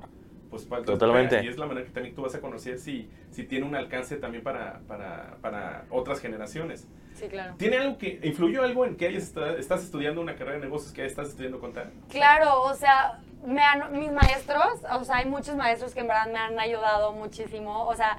pues 0.54 0.68
falta 0.68 0.92
Totalmente. 0.92 1.42
Y 1.42 1.48
es 1.48 1.58
la 1.58 1.66
manera 1.66 1.84
que 1.84 1.92
también 1.92 2.14
tú 2.14 2.22
vas 2.22 2.34
a 2.36 2.40
conocer 2.40 2.78
si, 2.78 3.10
si 3.30 3.42
tiene 3.42 3.66
un 3.66 3.74
alcance 3.74 4.16
también 4.16 4.44
para, 4.44 4.80
para, 4.86 5.36
para 5.40 5.84
otras 5.90 6.20
generaciones. 6.20 6.86
Sí, 7.14 7.26
claro. 7.26 7.54
¿Tiene 7.56 7.78
algo 7.78 7.98
que, 7.98 8.20
influyó 8.22 8.62
algo 8.62 8.84
en 8.84 8.96
que 8.96 9.08
hayas 9.08 9.34
estás 9.58 9.82
estudiando 9.82 10.20
una 10.20 10.36
carrera 10.36 10.58
de 10.58 10.64
negocios, 10.66 10.92
que 10.92 11.04
estás 11.04 11.28
estudiando 11.30 11.58
contar? 11.58 11.90
Claro, 12.08 12.62
o 12.62 12.74
sea, 12.74 13.18
me 13.44 13.62
han- 13.62 13.92
mis 13.98 14.12
maestros, 14.12 14.80
o 14.92 15.04
sea, 15.04 15.16
hay 15.16 15.26
muchos 15.26 15.56
maestros 15.56 15.92
que 15.92 16.00
en 16.00 16.08
verdad 16.08 16.26
me 16.32 16.38
han 16.38 16.58
ayudado 16.60 17.12
muchísimo. 17.12 17.86
O 17.86 17.94
sea, 17.96 18.18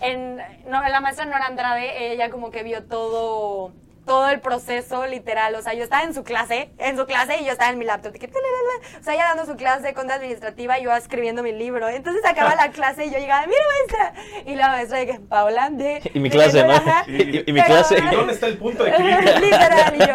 en, 0.00 0.36
no, 0.68 0.88
la 0.88 1.00
maestra 1.00 1.24
Nora 1.24 1.46
Andrade, 1.46 2.12
ella 2.12 2.30
como 2.30 2.52
que 2.52 2.62
vio 2.62 2.84
todo 2.84 3.72
todo 4.06 4.28
el 4.30 4.40
proceso 4.40 5.04
literal, 5.06 5.54
o 5.56 5.62
sea, 5.62 5.74
yo 5.74 5.82
estaba 5.82 6.04
en 6.04 6.14
su 6.14 6.22
clase, 6.22 6.70
en 6.78 6.96
su 6.96 7.04
clase 7.06 7.38
y 7.40 7.44
yo 7.44 7.52
estaba 7.52 7.70
en 7.72 7.78
mi 7.78 7.84
laptop, 7.84 8.14
o 8.14 9.02
sea, 9.02 9.14
ella 9.14 9.24
dando 9.24 9.44
su 9.46 9.56
clase 9.56 9.82
de 9.88 9.94
cuenta 9.94 10.14
administrativa 10.14 10.78
y 10.78 10.84
yo 10.84 10.94
escribiendo 10.94 11.42
mi 11.42 11.52
libro, 11.52 11.88
entonces 11.88 12.24
acaba 12.24 12.54
la 12.54 12.70
clase 12.70 13.06
y 13.06 13.10
yo 13.10 13.18
llegaba, 13.18 13.44
mira 13.46 13.60
maestra, 13.68 14.14
y 14.46 14.54
la 14.54 14.68
maestra 14.68 14.98
de 14.98 15.06
que, 15.06 15.20
Paula, 15.20 15.68
de... 15.70 16.00
Y 16.14 16.20
mi 16.20 16.30
clase, 16.30 16.64
¿no? 16.64 16.74
Y, 17.08 17.12
y- 17.38 17.44
y 17.46 17.52
mi 17.52 17.60
Pero- 17.60 17.66
clase. 17.66 17.98
¿Y 17.98 18.06
dónde 18.14 18.32
está 18.32 18.46
el 18.46 18.58
punto 18.58 18.84
de? 18.84 18.90
Literal, 18.92 19.94
y 19.96 19.98
yo. 19.98 20.14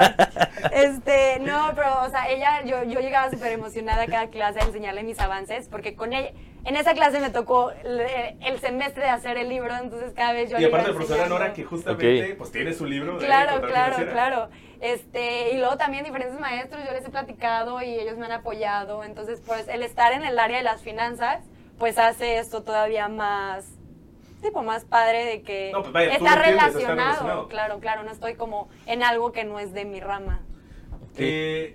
Este, 0.71 1.39
no, 1.41 1.71
pero, 1.75 2.01
o 2.03 2.09
sea, 2.09 2.29
ella, 2.29 2.61
yo, 2.63 2.83
yo 2.83 2.99
llegaba 3.01 3.29
súper 3.29 3.51
emocionada 3.51 4.03
a 4.03 4.07
cada 4.07 4.27
clase 4.29 4.59
a 4.59 4.63
enseñarle 4.63 5.03
mis 5.03 5.19
avances, 5.19 5.67
porque 5.69 5.95
con 5.95 6.13
ella, 6.13 6.31
en 6.63 6.75
esa 6.75 6.93
clase 6.93 7.19
me 7.19 7.29
tocó 7.29 7.71
el, 7.71 8.01
el 8.39 8.59
semestre 8.59 9.03
de 9.03 9.09
hacer 9.09 9.37
el 9.37 9.49
libro, 9.49 9.75
entonces 9.75 10.13
cada 10.13 10.33
vez 10.33 10.49
yo 10.51 10.59
Y 10.59 10.65
aparte, 10.65 10.89
la 10.89 10.93
profesora. 10.95 11.27
Nora, 11.27 11.53
que 11.53 11.63
justamente, 11.63 12.35
pues 12.35 12.51
tiene 12.51 12.73
su 12.73 12.85
libro 12.85 13.17
Claro, 13.17 13.61
claro, 13.61 13.95
financiera. 13.95 14.11
claro. 14.11 14.49
Este, 14.79 15.51
y 15.53 15.57
luego 15.57 15.77
también 15.77 16.03
diferentes 16.03 16.39
maestros, 16.39 16.83
yo 16.85 16.91
les 16.91 17.05
he 17.05 17.09
platicado 17.09 17.81
y 17.81 17.89
ellos 17.99 18.17
me 18.17 18.25
han 18.25 18.31
apoyado. 18.31 19.03
Entonces, 19.03 19.41
pues 19.45 19.67
el 19.67 19.83
estar 19.83 20.11
en 20.13 20.23
el 20.23 20.37
área 20.39 20.57
de 20.57 20.63
las 20.63 20.81
finanzas, 20.81 21.43
pues 21.79 21.97
hace 21.97 22.37
esto 22.37 22.63
todavía 22.63 23.07
más, 23.07 23.65
tipo, 24.41 24.61
más 24.63 24.85
padre 24.85 25.25
de 25.25 25.41
que 25.41 25.71
No, 25.71 25.81
pues 25.81 25.93
vaya, 25.93 26.13
está, 26.13 26.35
relacionado. 26.35 27.47
Claro, 27.47 27.79
claro, 27.79 28.03
no 28.03 28.11
estoy 28.11 28.35
como 28.35 28.69
en 28.85 29.03
algo 29.03 29.31
que 29.31 29.43
no 29.43 29.59
es 29.59 29.73
de 29.73 29.85
mi 29.85 29.99
rama. 29.99 30.41
Eh, 31.17 31.73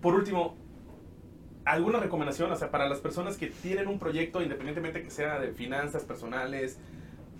por 0.00 0.14
último, 0.14 0.56
¿alguna 1.64 2.00
recomendación? 2.00 2.50
O 2.52 2.56
sea, 2.56 2.70
para 2.70 2.88
las 2.88 3.00
personas 3.00 3.36
que 3.36 3.48
tienen 3.48 3.88
un 3.88 3.98
proyecto, 3.98 4.42
independientemente 4.42 5.02
que 5.02 5.10
sea 5.10 5.38
de 5.38 5.52
finanzas 5.52 6.04
personales, 6.04 6.78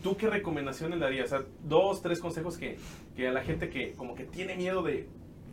¿tú 0.02 0.16
qué 0.16 0.28
recomendaciones 0.28 0.98
le 0.98 1.04
darías? 1.04 1.32
O 1.32 1.38
sea, 1.38 1.46
dos, 1.64 2.02
tres 2.02 2.20
consejos 2.20 2.56
que, 2.56 2.78
que 3.16 3.28
a 3.28 3.32
la 3.32 3.42
gente 3.42 3.68
que 3.68 3.94
como 3.94 4.14
que 4.14 4.24
tiene 4.24 4.56
miedo 4.56 4.82
de 4.82 5.08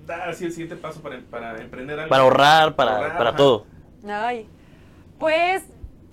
dar 0.05 0.29
así 0.29 0.45
el 0.45 0.51
siguiente 0.51 0.75
paso 0.75 1.01
para, 1.01 1.19
para 1.29 1.61
emprender 1.61 1.99
algo. 1.99 2.09
Para 2.09 2.23
ahorrar, 2.23 2.75
para, 2.75 2.95
Ahorrar, 2.95 3.17
para 3.17 3.29
ajá. 3.29 3.37
todo. 3.37 3.65
Ay, 4.07 4.47
pues 5.19 5.63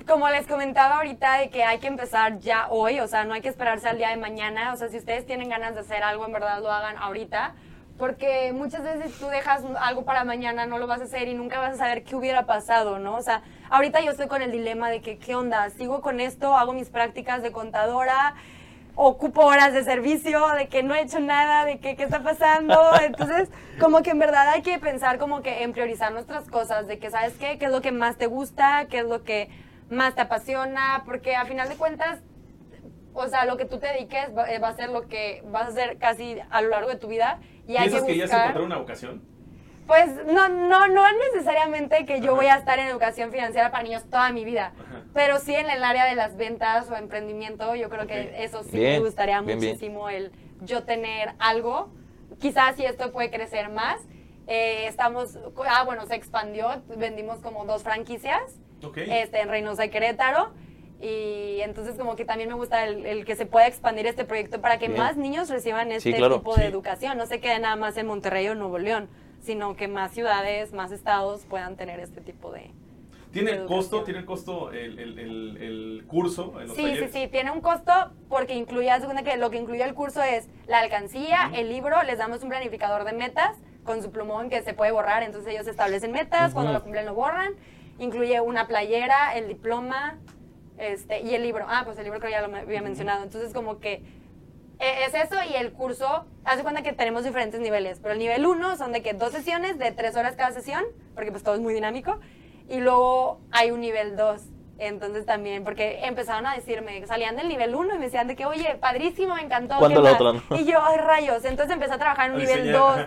como 0.07 0.29
les 0.29 0.47
comentaba 0.47 0.97
ahorita 0.99 1.39
de 1.39 1.51
que 1.51 1.65
hay 1.65 1.79
que 1.79 1.89
empezar 1.89 2.39
ya 2.39 2.69
hoy, 2.69 3.01
o 3.01 3.09
sea, 3.09 3.25
no 3.25 3.35
hay 3.35 3.41
que 3.41 3.49
esperarse 3.49 3.89
al 3.89 3.99
día 3.99 4.11
de 4.11 4.17
mañana, 4.17 4.73
o 4.73 4.77
sea, 4.77 4.89
si 4.89 4.99
ustedes 4.99 5.27
tienen 5.27 5.49
ganas 5.49 5.75
de 5.75 5.81
hacer 5.81 6.03
algo, 6.03 6.25
en 6.25 6.33
verdad 6.33 6.61
lo 6.61 6.71
hagan 6.71 6.97
ahorita, 6.99 7.55
porque 7.99 8.53
muchas 8.53 8.83
veces 8.83 9.19
tú 9.19 9.27
dejas 9.29 9.63
algo 9.81 10.05
para 10.05 10.25
mañana, 10.25 10.67
no 10.67 10.79
lo 10.79 10.87
vas 10.87 11.01
a 11.01 11.05
hacer 11.05 11.29
y 11.29 11.35
nunca 11.35 11.59
vas 11.59 11.75
a 11.75 11.77
saber 11.77 12.05
qué 12.05 12.15
hubiera 12.15 12.47
pasado, 12.47 12.99
¿no? 12.99 13.17
O 13.17 13.23
sea, 13.23 13.43
ahorita 13.71 14.01
yo 14.01 14.11
estoy 14.11 14.29
con 14.29 14.43
el 14.43 14.53
dilema 14.53 14.91
de 14.91 15.01
que, 15.01 15.19
¿qué 15.19 15.35
onda? 15.35 15.71
¿Sigo 15.71 16.01
con 16.03 16.21
esto? 16.21 16.57
¿Hago 16.57 16.73
mis 16.73 16.91
prácticas 16.91 17.43
de 17.43 17.53
contadora? 17.53 18.35
ocupo 18.97 19.43
horas 19.43 19.75
de 19.75 19.85
servicio, 19.85 20.49
de 20.55 20.69
que 20.69 20.83
no 20.83 20.95
he 20.95 21.03
hecho 21.03 21.21
nada, 21.21 21.67
de 21.67 21.79
que 21.79 21.97
qué 21.97 22.03
está 22.03 22.23
pasando. 22.23 22.75
Entonces, 23.03 23.51
como 23.79 24.03
que 24.03 24.11
en 24.11 24.19
verdad 24.19 24.49
hay 24.49 24.63
que 24.63 24.79
pensar 24.79 25.19
como 25.19 25.43
que 25.43 25.63
en 25.63 25.73
priorizar 25.73 26.13
nuestras 26.13 26.49
cosas, 26.49 26.87
de 26.87 26.99
que 26.99 27.11
sabes 27.11 27.35
qué, 27.35 27.59
qué 27.59 27.67
es 27.67 27.71
lo 27.71 27.83
que 27.83 27.93
más 27.93 28.17
te 28.17 28.27
gusta, 28.27 28.87
qué 28.89 29.01
es 29.01 29.05
lo 29.05 29.23
que 29.23 29.51
más 29.91 30.15
te 30.15 30.23
apasiona, 30.23 31.03
porque 31.05 31.37
a 31.37 31.45
final 31.45 31.69
de 31.69 31.77
cuentas, 31.77 32.21
o 33.13 33.29
sea, 33.29 33.45
lo 33.45 33.57
que 33.57 33.67
tú 33.67 33.79
te 33.79 33.87
dediques 33.87 34.37
va, 34.37 34.51
eh, 34.51 34.59
va 34.59 34.69
a 34.69 34.77
ser 34.77 34.89
lo 34.89 35.07
que 35.09 35.43
vas 35.47 35.65
a 35.65 35.69
hacer 35.69 35.99
casi 35.99 36.39
a 36.51 36.63
lo 36.63 36.71
largo 36.71 36.89
de 36.89 36.97
tu 36.97 37.07
vida 37.07 37.39
y 37.67 37.77
hay 37.77 37.85
que 37.85 37.91
¿Piensas 37.91 38.03
que 38.05 38.17
ya 38.17 38.27
se 38.27 38.35
buscar. 38.35 38.41
encontró 38.43 38.65
una 38.65 38.77
vocación? 38.79 39.23
Pues 39.87 40.09
no, 40.27 40.49
no, 40.49 40.89
no 40.89 41.05
necesariamente 41.33 42.05
que 42.07 42.21
yo 42.21 42.33
Ajá. 42.33 42.37
voy 42.37 42.47
a 42.47 42.57
estar 42.57 42.79
en 42.81 42.89
educación 42.89 43.31
financiera 43.31 43.71
para 43.71 43.85
niños 43.85 44.05
toda 44.11 44.31
mi 44.33 44.45
vida, 44.45 44.73
Ajá. 44.81 45.03
pero 45.15 45.39
sí 45.39 45.55
en 45.55 45.71
el 45.71 45.85
área 45.85 46.07
de 46.07 46.17
las 46.17 46.37
ventas 46.37 46.91
o 46.91 46.97
emprendimiento, 46.97 47.75
yo 47.77 47.89
creo 47.89 48.07
que 48.09 48.43
eso 48.43 48.65
sí 48.65 48.79
Bien, 48.79 48.95
me 49.01 49.07
gustaría 49.07 49.41
bien, 49.43 49.61
bien. 49.61 49.73
muchísimo 49.75 50.09
el 50.09 50.33
yo 50.63 50.83
tener 50.83 51.35
algo. 51.39 51.91
Quizás 52.41 52.75
si 52.77 52.85
esto 52.85 53.13
puede 53.13 53.31
crecer 53.31 53.69
más. 53.71 54.01
Eh, 54.49 54.87
estamos, 54.89 55.39
ah, 55.69 55.85
bueno, 55.85 56.07
se 56.07 56.15
expandió, 56.17 56.83
vendimos 56.97 57.39
como 57.41 57.65
dos 57.65 57.83
franquicias 57.83 58.41
Ok. 58.83 58.99
este, 58.99 59.41
en 59.41 59.49
Reynosa 59.49 59.85
y 59.85 59.91
Querétaro. 59.91 60.51
Y 61.01 61.61
entonces 61.61 61.97
como 61.97 62.17
que 62.17 62.25
también 62.25 62.49
me 62.49 62.55
gusta 62.55 62.85
el, 62.87 63.05
el 63.05 63.25
que 63.25 63.37
se 63.37 63.45
pueda 63.47 63.67
expandir 63.67 64.07
este 64.07 64.25
proyecto 64.25 64.61
para 64.61 64.79
que 64.79 64.89
Bien. 64.89 64.99
más 65.01 65.17
niños 65.17 65.51
reciban 65.51 65.93
este 65.93 66.15
claro, 66.15 66.39
tipo 66.39 66.55
sí. 66.55 66.61
de 66.63 66.67
educación. 66.69 67.19
No 67.19 67.27
se 67.27 67.41
quede 67.41 67.59
nada 67.59 67.77
más 67.77 67.97
en 67.97 68.07
Monterrey 68.07 68.49
o 68.49 68.55
Nuevo 68.55 68.79
León, 68.79 69.09
sino 69.41 69.77
que 69.77 69.89
más 69.89 70.13
ciudades, 70.13 70.73
más 70.73 70.93
estados 70.93 71.45
puedan 71.45 71.77
tener 71.77 72.01
este 72.01 72.21
tipo 72.21 72.51
de... 72.53 72.71
¿Tiene 73.33 73.53
de 73.53 73.67
costo, 73.67 74.03
tiene 74.03 74.25
costo 74.25 74.73
el, 74.73 74.99
el, 74.99 75.19
el, 75.19 75.57
el 75.59 76.05
curso 76.07 76.59
en 76.59 76.69
los 76.69 76.77
Sí, 76.77 76.83
sí, 76.85 76.89
talleres? 76.89 77.13
sí, 77.13 77.29
tiene 77.29 77.51
un 77.51 77.61
costo 77.61 77.93
porque 78.31 78.55
incluye, 78.55 78.89
que 79.25 79.37
lo 79.37 79.51
que 79.51 79.59
incluye 79.59 79.83
el 79.85 79.93
curso 79.93 80.23
es 80.23 80.49
la 80.67 80.79
alcancía, 80.79 81.51
el 81.55 81.69
libro, 81.69 82.03
les 82.05 82.17
damos 82.17 82.43
un 82.43 82.49
planificador 82.49 83.05
de 83.05 83.13
metas 83.13 83.59
con 83.85 84.03
su 84.03 84.11
plumón 84.11 84.49
que 84.49 84.63
se 84.63 84.73
puede 84.73 84.91
borrar, 84.91 85.23
entonces 85.23 85.53
ellos 85.53 85.67
establecen 85.67 86.13
metas, 86.13 86.55
cuando 86.55 86.73
lo 86.73 86.83
cumplen 86.83 87.05
lo 87.05 87.15
borran, 87.15 87.53
incluye 87.99 88.41
una 88.41 88.67
playera, 88.67 89.37
el 89.37 89.49
diploma 89.49 90.17
este, 90.79 91.21
y 91.21 91.35
el 91.35 91.43
libro. 91.43 91.65
Ah, 91.69 91.83
pues 91.85 91.99
el 91.99 92.05
libro 92.05 92.19
creo 92.21 92.31
que 92.31 92.39
ya 92.39 92.47
lo 92.47 92.55
había 92.57 92.83
mencionado, 92.83 93.23
entonces 93.23 93.53
como 93.53 93.79
que 93.79 94.03
eh, 94.79 95.05
es 95.07 95.15
eso 95.15 95.37
y 95.51 95.55
el 95.55 95.73
curso, 95.73 96.27
haz 96.45 96.59
de 96.59 96.63
cuenta 96.63 96.83
que 96.83 96.93
tenemos 96.93 97.25
diferentes 97.25 97.61
niveles, 97.61 97.99
pero 98.01 98.13
el 98.13 98.19
nivel 98.19 98.45
1 98.45 98.77
son 98.77 98.93
de 98.93 99.03
que 99.03 99.15
dos 99.15 99.33
sesiones 99.33 99.79
de 99.79 99.91
tres 99.93 100.17
horas 100.17 100.37
cada 100.37 100.53
sesión, 100.53 100.85
porque 101.15 101.31
pues 101.31 101.43
todo 101.43 101.55
es 101.55 101.61
muy 101.61 101.73
dinámico, 101.73 102.21
y 102.69 102.79
luego 102.81 103.41
hay 103.53 103.71
un 103.71 103.81
nivel 103.81 104.17
2 104.17 104.43
Entonces 104.79 105.25
también, 105.25 105.65
porque 105.65 106.01
empezaron 106.05 106.47
a 106.47 106.55
decirme, 106.55 107.07
salían 107.07 107.37
del 107.37 107.49
nivel 107.49 107.75
1 107.75 107.95
y 107.95 107.99
me 107.99 108.05
decían 108.05 108.27
de 108.27 108.37
que, 108.37 108.45
oye, 108.45 108.77
padrísimo, 108.79 109.35
me 109.35 109.41
encantó. 109.41 109.79
¿Cuándo 109.79 110.03
¿qué 110.03 110.11
más?". 110.11 110.21
otra, 110.21 110.33
no? 110.51 110.57
Y 110.61 110.67
yo, 110.67 110.79
ay, 110.85 110.99
rayos. 110.99 111.45
Entonces 111.47 111.73
empecé 111.73 111.95
a 111.95 111.99
trabajar 111.99 112.27
en 112.27 112.33
un 112.33 112.41
nivel 112.41 112.65
diseñar, 112.65 112.81
2. 112.99 113.07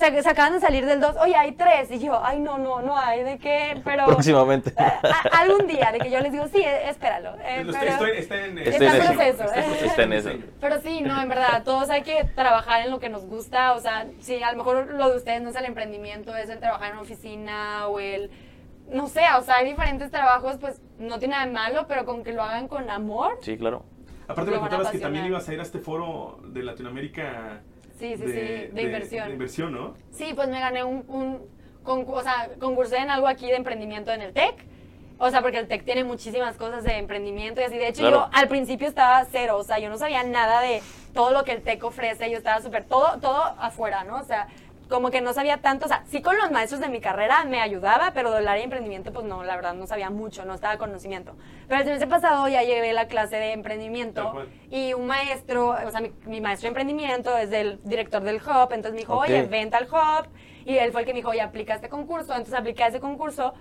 Se, 0.00 0.22
se 0.22 0.28
acaban 0.30 0.54
de 0.54 0.60
salir 0.60 0.86
del 0.86 0.98
2, 1.00 1.16
oye, 1.20 1.36
hay 1.36 1.52
3. 1.52 1.90
Y 1.92 1.98
yo, 1.98 2.24
ay, 2.24 2.40
no, 2.40 2.56
no, 2.58 2.80
no 2.80 2.96
hay, 2.96 3.22
¿de 3.22 3.38
qué? 3.38 3.80
Pero... 3.84 4.06
Próximamente. 4.06 4.72
a- 4.78 5.40
algún 5.40 5.66
día, 5.66 5.92
de 5.92 5.98
que 5.98 6.10
yo 6.10 6.20
les 6.20 6.32
digo, 6.32 6.46
sí, 6.48 6.62
eh, 6.62 6.88
espéralo. 6.88 7.34
eh, 7.42 7.60
Está, 7.66 7.80
pero- 7.80 7.92
estoy- 7.92 8.10
está 8.16 8.44
en, 8.46 8.58
Está 8.58 8.76
en 8.76 8.82
eso. 9.02 9.12
proceso. 9.12 9.44
Está 9.84 10.02
en 10.04 10.12
eso. 10.14 10.30
pero 10.60 10.80
sí, 10.80 11.02
no, 11.02 11.20
en 11.20 11.28
verdad, 11.28 11.62
todos 11.64 11.90
hay 11.90 12.02
que 12.02 12.24
trabajar 12.34 12.80
en 12.84 12.90
lo 12.90 12.98
que 12.98 13.10
nos 13.10 13.26
gusta. 13.26 13.74
O 13.74 13.80
sea, 13.80 14.06
sí, 14.20 14.42
a 14.42 14.50
lo 14.52 14.58
mejor 14.58 14.86
lo 14.94 15.10
de 15.10 15.16
ustedes 15.18 15.42
no 15.42 15.50
es 15.50 15.56
el 15.56 15.66
emprendimiento, 15.66 16.34
es 16.34 16.48
el 16.48 16.58
trabajar 16.60 16.86
en 16.88 16.92
una 16.94 17.02
oficina 17.02 17.86
o 17.88 18.00
el. 18.00 18.30
No 18.90 19.06
sé, 19.06 19.20
o 19.38 19.42
sea, 19.42 19.56
hay 19.56 19.66
diferentes 19.68 20.10
trabajos, 20.10 20.56
pues 20.58 20.80
no 20.98 21.18
tiene 21.18 21.34
nada 21.34 21.46
de 21.46 21.52
malo, 21.52 21.86
pero 21.86 22.04
con 22.06 22.24
que 22.24 22.32
lo 22.32 22.42
hagan 22.42 22.66
con 22.68 22.88
amor. 22.90 23.38
Sí, 23.42 23.56
claro. 23.58 23.84
Aparte 24.26 24.50
me 24.50 24.58
contabas 24.60 24.90
que 24.90 24.98
también 24.98 25.26
ibas 25.26 25.48
a 25.48 25.52
ir 25.52 25.60
a 25.60 25.62
este 25.62 25.78
foro 25.78 26.40
de 26.44 26.62
Latinoamérica. 26.62 27.60
Sí, 28.00 28.16
sí, 28.16 28.24
sí, 28.24 28.32
de 28.32 28.82
inversión. 28.82 29.26
De 29.28 29.32
inversión, 29.34 29.72
¿no? 29.72 29.94
Sí, 30.10 30.32
pues 30.34 30.48
me 30.48 30.58
gané 30.58 30.82
un, 30.82 31.04
un 31.08 31.48
o 31.84 32.22
sea, 32.22 32.48
concursé 32.58 32.96
en 32.98 33.10
algo 33.10 33.28
aquí 33.28 33.46
de 33.46 33.56
emprendimiento 33.56 34.10
en 34.12 34.22
el 34.22 34.32
TEC. 34.32 34.54
O 35.18 35.30
sea, 35.30 35.42
porque 35.42 35.58
el 35.58 35.68
TEC 35.68 35.84
tiene 35.84 36.02
muchísimas 36.02 36.56
cosas 36.56 36.82
de 36.82 36.96
emprendimiento 36.96 37.60
y 37.60 37.64
así. 37.64 37.76
De 37.76 37.88
hecho, 37.88 38.00
Claro. 38.00 38.16
yo 38.16 38.28
al 38.32 38.48
principio 38.48 38.88
estaba 38.88 39.22
cero, 39.30 39.58
o 39.58 39.64
sea, 39.64 39.78
yo 39.78 39.90
no 39.90 39.98
sabía 39.98 40.22
nada 40.24 40.62
de 40.62 40.80
todo 41.12 41.30
lo 41.32 41.44
que 41.44 41.52
el 41.52 41.60
TEC 41.62 41.84
ofrece. 41.84 42.30
Yo 42.30 42.38
estaba 42.38 42.62
súper, 42.62 42.84
todo, 42.84 43.18
todo 43.20 43.42
afuera, 43.58 44.02
¿no? 44.04 44.16
O 44.16 44.24
sea, 44.24 44.48
como 44.90 45.10
que 45.10 45.20
no 45.20 45.32
sabía 45.32 45.58
tanto, 45.58 45.86
o 45.86 45.88
sea, 45.88 46.04
sí 46.06 46.20
con 46.20 46.36
los 46.36 46.50
maestros 46.50 46.80
de 46.80 46.88
mi 46.88 47.00
carrera 47.00 47.44
me 47.44 47.60
ayudaba, 47.60 48.10
pero 48.12 48.30
del 48.32 48.46
área 48.46 48.58
de 48.58 48.64
emprendimiento, 48.64 49.12
pues 49.12 49.24
no, 49.24 49.42
la 49.44 49.56
verdad 49.56 49.72
no 49.72 49.86
sabía 49.86 50.10
mucho, 50.10 50.44
no 50.44 50.54
estaba 50.54 50.76
conocimiento. 50.76 51.36
Pero 51.68 51.80
el 51.80 51.86
semestre 51.86 52.08
pasado 52.08 52.48
ya 52.48 52.62
llevé 52.62 52.92
la 52.92 53.06
clase 53.06 53.36
de 53.36 53.52
emprendimiento 53.52 54.44
y 54.70 54.92
un 54.92 55.06
maestro, 55.06 55.76
o 55.86 55.90
sea, 55.90 56.00
mi, 56.00 56.12
mi 56.26 56.40
maestro 56.40 56.66
de 56.66 56.68
emprendimiento 56.68 57.38
es 57.38 57.48
del 57.48 57.80
director 57.84 58.22
del 58.22 58.36
Hub, 58.36 58.72
entonces 58.72 58.92
me 58.92 58.98
dijo, 58.98 59.16
oye, 59.16 59.42
venta 59.44 59.78
al 59.78 59.84
Hub, 59.86 60.28
y 60.66 60.76
él 60.76 60.92
fue 60.92 61.02
el 61.02 61.06
que 61.06 61.12
me 61.12 61.20
dijo, 61.20 61.30
oye, 61.30 61.40
aplica 61.40 61.74
este 61.74 61.88
concurso, 61.88 62.32
entonces 62.32 62.54
apliqué 62.54 62.82
a 62.82 62.88
ese 62.88 63.00
concurso 63.00 63.54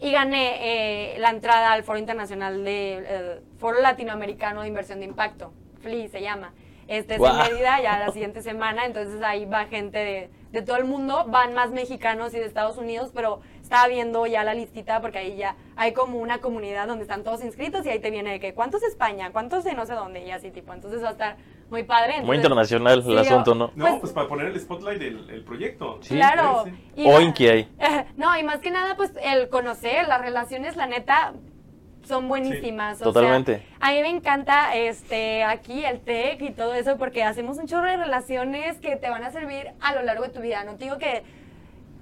y 0.00 0.10
gané 0.10 1.14
eh, 1.14 1.18
la 1.20 1.30
entrada 1.30 1.72
al 1.72 1.84
Foro 1.84 1.98
Internacional 1.98 2.64
de 2.64 3.04
eh, 3.06 3.40
Foro 3.58 3.80
Latinoamericano 3.80 4.62
de 4.62 4.68
Inversión 4.68 4.98
de 4.98 5.06
Impacto, 5.06 5.52
FLI 5.80 6.08
se 6.08 6.20
llama. 6.20 6.52
Este 6.88 7.14
es 7.14 7.20
en 7.20 7.36
Mérida 7.36 7.80
ya 7.80 7.98
la 7.98 8.10
siguiente 8.12 8.42
semana, 8.42 8.84
entonces 8.86 9.22
ahí 9.22 9.44
va 9.46 9.66
gente 9.66 9.98
de, 9.98 10.30
de 10.50 10.62
todo 10.62 10.76
el 10.76 10.84
mundo, 10.84 11.24
van 11.28 11.54
más 11.54 11.70
mexicanos 11.70 12.34
y 12.34 12.38
de 12.38 12.44
Estados 12.44 12.76
Unidos, 12.76 13.10
pero 13.14 13.40
estaba 13.62 13.88
viendo 13.88 14.26
ya 14.26 14.44
la 14.44 14.52
listita 14.54 15.00
porque 15.00 15.18
ahí 15.18 15.36
ya 15.36 15.56
hay 15.76 15.92
como 15.92 16.18
una 16.18 16.38
comunidad 16.38 16.86
donde 16.86 17.02
están 17.02 17.24
todos 17.24 17.42
inscritos 17.42 17.86
y 17.86 17.88
ahí 17.90 18.00
te 18.00 18.10
viene 18.10 18.32
de 18.32 18.40
que 18.40 18.52
cuántos 18.54 18.82
España, 18.82 19.30
cuántos 19.32 19.64
de 19.64 19.74
no 19.74 19.86
sé 19.86 19.94
dónde 19.94 20.24
y 20.26 20.30
así 20.30 20.50
tipo, 20.50 20.72
entonces 20.74 21.02
va 21.02 21.08
a 21.08 21.12
estar 21.12 21.36
muy 21.70 21.84
padre. 21.84 22.20
Muy 22.20 22.36
internacional 22.36 22.98
el 22.98 23.04
Sí, 23.04 23.16
asunto, 23.16 23.54
¿no? 23.54 23.70
No, 23.74 23.86
Pues- 23.86 24.00
pues, 24.00 24.12
para 24.12 24.28
poner 24.28 24.48
el 24.48 24.60
spotlight 24.60 24.98
del 25.00 25.30
el 25.30 25.42
proyecto. 25.42 25.98
Sí. 26.02 26.14
Claro. 26.16 26.64
Sí, 26.66 26.72
y 26.96 27.08
O 27.08 27.16
hay. 27.16 27.68
No, 28.16 28.36
y 28.38 28.42
más 28.42 28.58
que 28.58 28.70
nada, 28.70 28.94
pues 28.96 29.12
el 29.22 29.48
conocer 29.48 30.06
las 30.06 30.20
relaciones, 30.20 30.76
la 30.76 30.86
neta, 30.86 31.32
son 32.04 32.28
buenísimas. 32.28 32.96
o 32.96 32.98
sea, 32.98 33.04
Totalmente. 33.04 33.62
a 33.80 33.90
mí 33.92 34.00
me 34.02 34.08
encanta 34.10 34.74
este 34.74 35.44
aquí 35.44 35.84
el 35.84 36.00
tech 36.00 36.40
y 36.42 36.50
todo 36.50 36.74
eso 36.74 36.96
porque 36.98 37.22
hacemos 37.22 37.58
un 37.58 37.66
chorro 37.66 37.86
de 37.88 37.96
relaciones 37.96 38.78
que 38.78 38.96
te 38.96 39.08
van 39.10 39.22
a 39.24 39.30
servir 39.30 39.70
a 39.80 39.94
lo 39.94 40.02
largo 40.02 40.24
de 40.24 40.30
tu 40.30 40.40
vida. 40.40 40.64
No 40.64 40.76
te 40.76 40.84
digo 40.84 40.98
que 40.98 41.22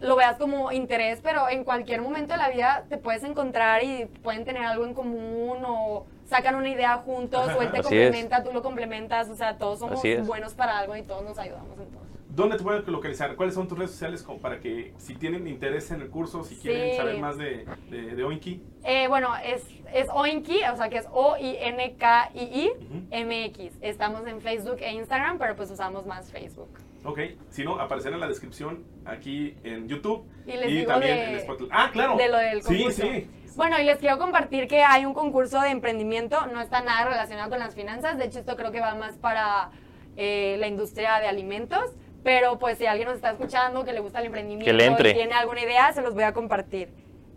lo 0.00 0.16
veas 0.16 0.36
como 0.36 0.72
interés, 0.72 1.20
pero 1.22 1.48
en 1.48 1.62
cualquier 1.64 2.00
momento 2.00 2.32
de 2.32 2.38
la 2.38 2.48
vida 2.48 2.84
te 2.88 2.96
puedes 2.96 3.22
encontrar 3.22 3.84
y 3.84 4.06
pueden 4.22 4.44
tener 4.44 4.64
algo 4.64 4.86
en 4.86 4.94
común 4.94 5.58
o 5.66 6.06
sacan 6.24 6.54
una 6.54 6.68
idea 6.70 6.96
juntos 6.96 7.48
o 7.56 7.60
él 7.60 7.70
te 7.70 7.80
Así 7.80 7.96
es. 7.98 8.06
complementa, 8.06 8.42
tú 8.42 8.52
lo 8.52 8.62
complementas, 8.62 9.28
o 9.28 9.36
sea, 9.36 9.58
todos 9.58 9.80
somos 9.80 10.02
buenos 10.26 10.54
para 10.54 10.78
algo 10.78 10.96
y 10.96 11.02
todos 11.02 11.22
nos 11.24 11.38
ayudamos 11.38 11.78
en 11.78 11.90
todo. 11.90 12.00
¿Dónde 12.34 12.56
te 12.56 12.62
pueden 12.62 12.84
localizar? 12.86 13.34
¿Cuáles 13.36 13.54
son 13.54 13.66
tus 13.68 13.76
redes 13.76 13.90
sociales 13.90 14.22
como 14.22 14.38
para 14.38 14.60
que 14.60 14.92
si 14.98 15.14
tienen 15.14 15.46
interés 15.48 15.90
en 15.90 16.00
el 16.00 16.08
curso, 16.10 16.44
si 16.44 16.56
quieren 16.56 16.90
Sí. 16.92 16.96
saber 16.96 17.18
más 17.18 17.36
de, 17.36 17.66
de, 17.90 18.14
de 18.14 18.24
Oinki? 18.24 18.62
Eh, 18.84 19.08
bueno, 19.08 19.30
es, 19.44 19.64
es 19.92 20.08
Oinki, 20.12 20.60
o 20.72 20.76
sea 20.76 20.88
que 20.88 20.98
es 20.98 21.06
O-I-N-K-I-I 21.12 22.70
M-X. 23.10 23.72
Estamos 23.80 24.26
en 24.26 24.40
Facebook 24.40 24.76
e 24.80 24.92
Instagram, 24.92 25.38
pero 25.38 25.56
pues 25.56 25.70
usamos 25.70 26.06
más 26.06 26.30
Facebook. 26.30 26.68
Ok, 27.04 27.18
si 27.48 27.64
no, 27.64 27.80
aparecerá 27.80 28.14
en 28.14 28.20
la 28.20 28.28
descripción 28.28 28.84
aquí 29.06 29.56
en 29.64 29.88
YouTube 29.88 30.24
Y 30.46 30.52
les 30.52 30.66
digo 30.68 30.86
también 30.92 31.16
de- 31.16 31.32
en 31.34 31.40
Spotlight. 31.40 31.72
Ah, 31.74 31.90
claro. 31.92 32.16
De 32.16 32.28
lo 32.28 32.36
del 32.38 32.62
Sí, 32.62 32.76
concurso. 32.76 33.02
sí. 33.02 33.30
Bueno, 33.56 33.80
y 33.80 33.84
les 33.84 33.98
quiero 33.98 34.18
compartir 34.18 34.68
que 34.68 34.82
hay 34.82 35.04
un 35.04 35.14
concurso 35.14 35.60
de 35.60 35.70
emprendimiento, 35.70 36.46
no 36.46 36.60
está 36.60 36.82
nada 36.82 37.04
relacionado 37.08 37.50
con 37.50 37.58
las 37.58 37.74
finanzas, 37.74 38.16
de 38.16 38.26
hecho 38.26 38.38
esto 38.38 38.56
creo 38.56 38.70
que 38.70 38.80
va 38.80 38.94
más 38.94 39.16
para 39.16 39.70
eh, 40.16 40.56
la 40.60 40.66
industria 40.68 41.18
de 41.20 41.26
alimentos, 41.26 41.84
pero 42.22 42.58
pues 42.58 42.78
si 42.78 42.86
alguien 42.86 43.08
nos 43.08 43.16
está 43.16 43.30
escuchando 43.30 43.84
que 43.84 43.92
le 43.92 44.00
gusta 44.00 44.20
el 44.20 44.26
emprendimiento 44.26 44.66
Que 44.66 44.72
le 44.72 44.86
entre. 44.86 45.10
y 45.10 45.14
tiene 45.14 45.32
alguna 45.34 45.62
idea, 45.62 45.92
se 45.92 46.02
los 46.02 46.14
voy 46.14 46.24
a 46.24 46.32
compartir. 46.32 46.90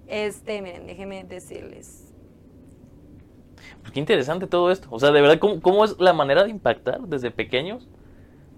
Este, 0.08 0.62
miren, 0.62 0.86
déjenme 0.86 1.24
decirles. 1.24 2.14
Pues 3.82 3.94
qué 3.94 4.00
interesante 4.00 4.48
todo 4.48 4.72
esto. 4.72 4.88
O 4.92 5.00
sea, 5.00 5.12
de 5.12 5.22
verdad, 5.22 5.40
¿cómo, 5.40 5.62
cómo 5.62 5.86
es 5.86 6.00
la 6.00 6.14
manera 6.14 6.44
de 6.44 6.50
impactar 6.50 7.02
desde 7.02 7.32
pequeños 7.32 7.88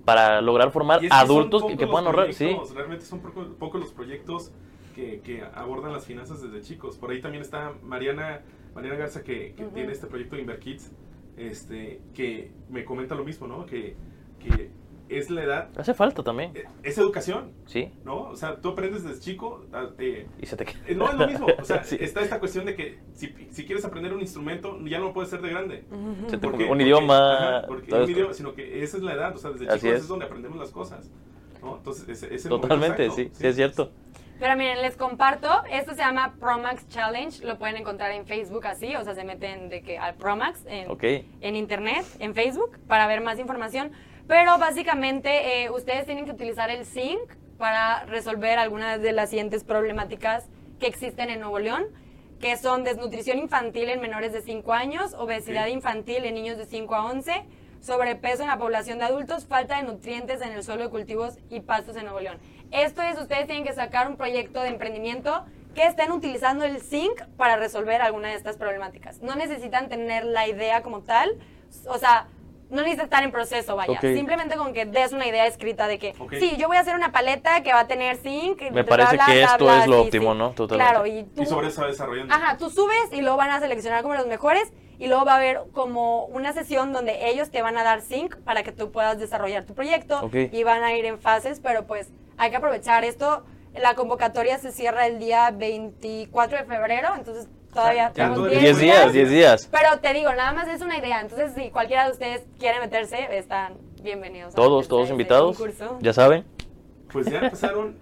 para 0.03 0.41
lograr 0.41 0.71
formar 0.71 1.03
es 1.03 1.09
que 1.09 1.15
adultos 1.15 1.63
que, 1.65 1.87
puedan 1.87 2.07
ahorrar? 2.07 2.33
Sí, 2.33 2.55
Realmente 2.73 3.05
son 3.05 3.21
pocos, 3.21 3.79
los 3.79 3.91
proyectos 3.91 4.51
que, 4.95 5.21
que 5.21 5.43
abordan 5.53 5.93
las 5.93 6.05
finanzas 6.05 6.41
desde 6.41 6.61
chicos. 6.61 6.97
Por 6.97 7.11
ahí 7.11 7.21
también 7.21 7.43
está 7.43 7.73
Mariana, 7.83 8.41
Mariana 8.73 8.97
Garza 8.97 9.23
que, 9.23 9.53
que 9.55 9.65
tiene 9.65 9.91
este 9.91 10.07
proyecto 10.07 10.37
InverKids, 10.37 10.91
este, 11.37 12.01
que 12.13 12.51
me 12.69 12.85
comenta 12.85 13.13
lo 13.13 13.23
mismo, 13.23 13.47
¿no? 13.47 13.65
Que, 13.65 13.95
que 14.39 14.71
es 15.09 15.29
la 15.29 15.43
edad, 15.43 15.69
hace 15.77 15.93
falta 15.93 16.23
también. 16.23 16.51
eh, 16.55 16.65
es 16.83 16.97
educación, 16.97 17.51
Sí, 17.65 17.91
¿no? 18.03 18.23
O 18.23 18.35
sea, 18.35 18.55
tú 18.61 18.69
aprendes 18.69 19.03
desde 19.03 19.19
chico, 19.21 19.65
a- 19.73 19.89
eh, 19.99 20.27
y 20.41 20.45
se 20.45 20.55
te 20.57 20.65
queda. 20.65 20.79
eh, 20.87 20.95
no 20.95 21.07
es 21.09 21.15
lo 21.15 21.27
mismo. 21.27 21.47
O 21.59 21.63
sea, 21.63 21.83
Sí. 21.83 21.97
está 21.99 22.21
esta 22.21 22.39
cuestión 22.39 22.65
de 22.65 22.75
que 22.75 22.99
si, 23.13 23.33
si 23.51 23.65
quieres 23.65 23.85
aprender 23.85 24.13
un 24.13 24.21
instrumento, 24.21 24.77
ya 24.85 24.99
no 24.99 25.05
lo 25.05 25.13
puedes 25.13 25.31
hacer 25.31 25.41
de 25.45 25.49
grande. 25.51 25.83
Se 26.27 26.37
te- 26.37 26.47
¿Por 26.47 26.57
qué? 26.57 26.63
un 26.63 26.69
Porque- 26.69 26.83
idioma. 26.83 27.57
ajá, 27.57 27.67
porque 27.67 27.87
todo 27.89 28.03
un 28.03 28.09
idioma, 28.09 28.33
sino 28.33 28.53
que 28.53 28.83
esa 28.83 28.97
es 28.97 29.03
la 29.03 29.13
edad, 29.13 29.35
o 29.35 29.37
sea, 29.37 29.51
desde 29.51 29.67
Así 29.69 29.79
chicos 29.81 29.95
es. 29.95 30.01
es. 30.03 30.07
donde 30.07 30.25
aprendemos 30.25 30.57
las 30.57 30.71
cosas. 30.71 31.09
¿no? 31.61 31.77
Entonces, 31.77 32.07
ese, 32.09 32.33
ese 32.35 32.47
Totalmente, 32.49 33.09
sí, 33.09 33.29
sí, 33.33 33.47
es 33.47 33.55
cierto. 33.55 33.91
Pero 34.37 34.55
miren, 34.57 34.81
les 34.81 34.97
comparto, 34.97 35.47
esto 35.71 35.93
se 35.93 35.99
llama 36.01 36.35
Promax 36.39 36.87
Challenge, 36.89 37.43
lo 37.45 37.57
pueden 37.57 37.77
encontrar 37.77 38.11
en 38.11 38.25
Facebook 38.27 38.67
así, 38.67 38.93
o 38.95 39.03
sea, 39.03 39.15
se 39.15 39.23
meten 39.23 39.69
de 39.69 39.81
que 39.81 39.97
al 39.97 40.15
Promax 40.15 40.63
en 40.67 41.55
internet, 41.55 42.05
en 42.19 42.35
Facebook, 42.35 42.77
para 42.87 43.07
ver 43.07 43.21
más 43.21 43.39
información. 43.39 43.91
Pero 44.27 44.57
básicamente 44.57 45.63
eh, 45.63 45.69
ustedes 45.69 46.05
tienen 46.05 46.25
que 46.25 46.31
utilizar 46.31 46.69
el 46.69 46.85
Sync 46.85 47.19
para 47.57 48.05
resolver 48.05 48.57
algunas 48.57 49.01
de 49.01 49.11
las 49.11 49.29
siguientes 49.29 49.63
problemáticas 49.63 50.49
que 50.79 50.87
existen 50.87 51.29
en 51.29 51.39
Nuevo 51.39 51.59
León, 51.59 51.85
que 52.39 52.57
son 52.57 52.83
desnutrición 52.83 53.37
infantil 53.37 53.89
en 53.89 54.01
menores 54.01 54.33
de 54.33 54.41
5 54.41 54.73
años, 54.73 55.13
obesidad 55.13 55.67
Ok. 55.67 55.73
infantil 55.73 56.25
en 56.25 56.35
niños 56.35 56.57
de 56.57 56.65
5 56.65 56.95
a 56.95 57.05
11, 57.05 57.45
sobrepeso 57.79 58.41
en 58.41 58.49
la 58.49 58.57
población 58.57 58.97
de 58.97 59.05
adultos, 59.05 59.45
falta 59.45 59.77
de 59.77 59.83
nutrientes 59.83 60.41
en 60.41 60.51
el 60.51 60.63
suelo 60.63 60.83
de 60.83 60.89
cultivos 60.89 61.37
y 61.49 61.61
pastos 61.61 61.95
en 61.95 62.05
Nuevo 62.05 62.19
León. 62.19 62.39
Esto 62.71 63.03
es, 63.03 63.17
ustedes 63.19 63.45
tienen 63.45 63.63
que 63.63 63.73
sacar 63.73 64.09
un 64.09 64.17
proyecto 64.17 64.61
de 64.61 64.69
emprendimiento 64.69 65.45
que 65.75 65.85
estén 65.85 66.11
utilizando 66.11 66.65
el 66.65 66.81
Sync 66.81 67.21
para 67.37 67.57
resolver 67.57 68.01
alguna 68.01 68.29
de 68.29 68.35
estas 68.35 68.57
problemáticas. 68.57 69.21
No 69.21 69.35
necesitan 69.35 69.87
tener 69.87 70.25
la 70.25 70.47
idea 70.47 70.81
como 70.81 71.01
tal, 71.01 71.37
o 71.87 71.97
sea, 71.97 72.27
no 72.69 72.77
necesita 72.81 73.03
estar 73.03 73.23
en 73.23 73.31
proceso, 73.31 73.75
vaya. 73.75 73.99
Simplemente 74.01 74.55
con 74.55 74.73
que 74.73 74.85
des 74.85 75.13
una 75.13 75.27
idea 75.27 75.45
escrita 75.45 75.87
de 75.87 75.99
que, 75.99 76.13
sí, 76.39 76.55
yo 76.57 76.67
voy 76.67 76.77
a 76.77 76.79
hacer 76.79 76.95
una 76.95 77.11
paleta 77.11 77.61
que 77.63 77.71
va 77.71 77.81
a 77.81 77.87
tener 77.87 78.17
zinc. 78.17 78.61
Me 78.71 78.83
parece 78.83 79.17
que 79.25 79.43
esto 79.43 79.71
es 79.73 79.87
lo 79.87 80.01
óptimo, 80.01 80.33
¿no? 80.33 80.51
Totalmente. 80.51 80.91
Claro, 80.91 81.05
y 81.05 81.23
tú, 81.23 81.43
Y 81.43 81.45
sobre 81.45 81.67
eso 81.67 81.81
va 81.81 81.87
desarrollando. 81.87 82.33
Ajá, 82.33 82.57
tú 82.57 82.69
subes 82.69 83.11
y 83.11 83.21
luego 83.21 83.37
van 83.37 83.51
a 83.51 83.59
seleccionar 83.59 84.01
como 84.01 84.15
los 84.15 84.27
mejores 84.27 84.71
y 84.97 85.07
luego 85.07 85.25
va 85.25 85.33
a 85.33 85.37
haber 85.37 85.61
como 85.73 86.25
una 86.25 86.53
sesión 86.53 86.93
donde 86.93 87.29
ellos 87.29 87.51
te 87.51 87.61
van 87.61 87.77
a 87.77 87.83
dar 87.83 88.01
zinc 88.01 88.37
para 88.37 88.63
que 88.63 88.71
tú 88.71 88.91
puedas 88.91 89.19
desarrollar 89.19 89.65
tu 89.65 89.73
proyecto 89.73 90.21
Ok. 90.21 90.35
y 90.51 90.63
van 90.63 90.83
a 90.83 90.93
ir 90.93 91.05
en 91.05 91.19
fases, 91.19 91.59
pero 91.59 91.85
pues 91.85 92.09
hay 92.37 92.49
que 92.49 92.57
aprovechar 92.57 93.03
esto. 93.03 93.43
La 93.73 93.93
convocatoria 93.95 94.57
se 94.57 94.71
cierra 94.71 95.05
el 95.05 95.19
día 95.19 95.51
24 95.51 96.59
de 96.59 96.63
febrero, 96.63 97.09
entonces 97.17 97.49
todavía 97.75 98.07
Ya, 98.07 98.13
tenemos 98.13 98.37
todavía 98.39 98.59
10 98.59 98.79
días, 98.79 99.13
10 99.13 99.29
días. 99.29 99.69
pero 99.71 99.99
te 99.99 100.13
digo, 100.13 100.33
nada 100.33 100.53
más 100.53 100.67
es 100.67 100.81
una 100.81 100.97
idea. 100.97 101.21
Entonces, 101.21 101.51
si 101.55 101.69
cualquiera 101.69 102.05
de 102.05 102.11
ustedes 102.11 102.43
quiere 102.57 102.79
meterse, 102.79 103.37
están 103.37 103.73
bienvenidos. 104.01 104.53
a 104.53 104.55
Todos, 104.55 104.87
todos 104.87 105.09
invitados. 105.09 105.61
Ya 105.99 106.13
saben. 106.13 106.43
Pues 107.11 107.27
ya 107.27 107.49
pasaron 107.49 107.97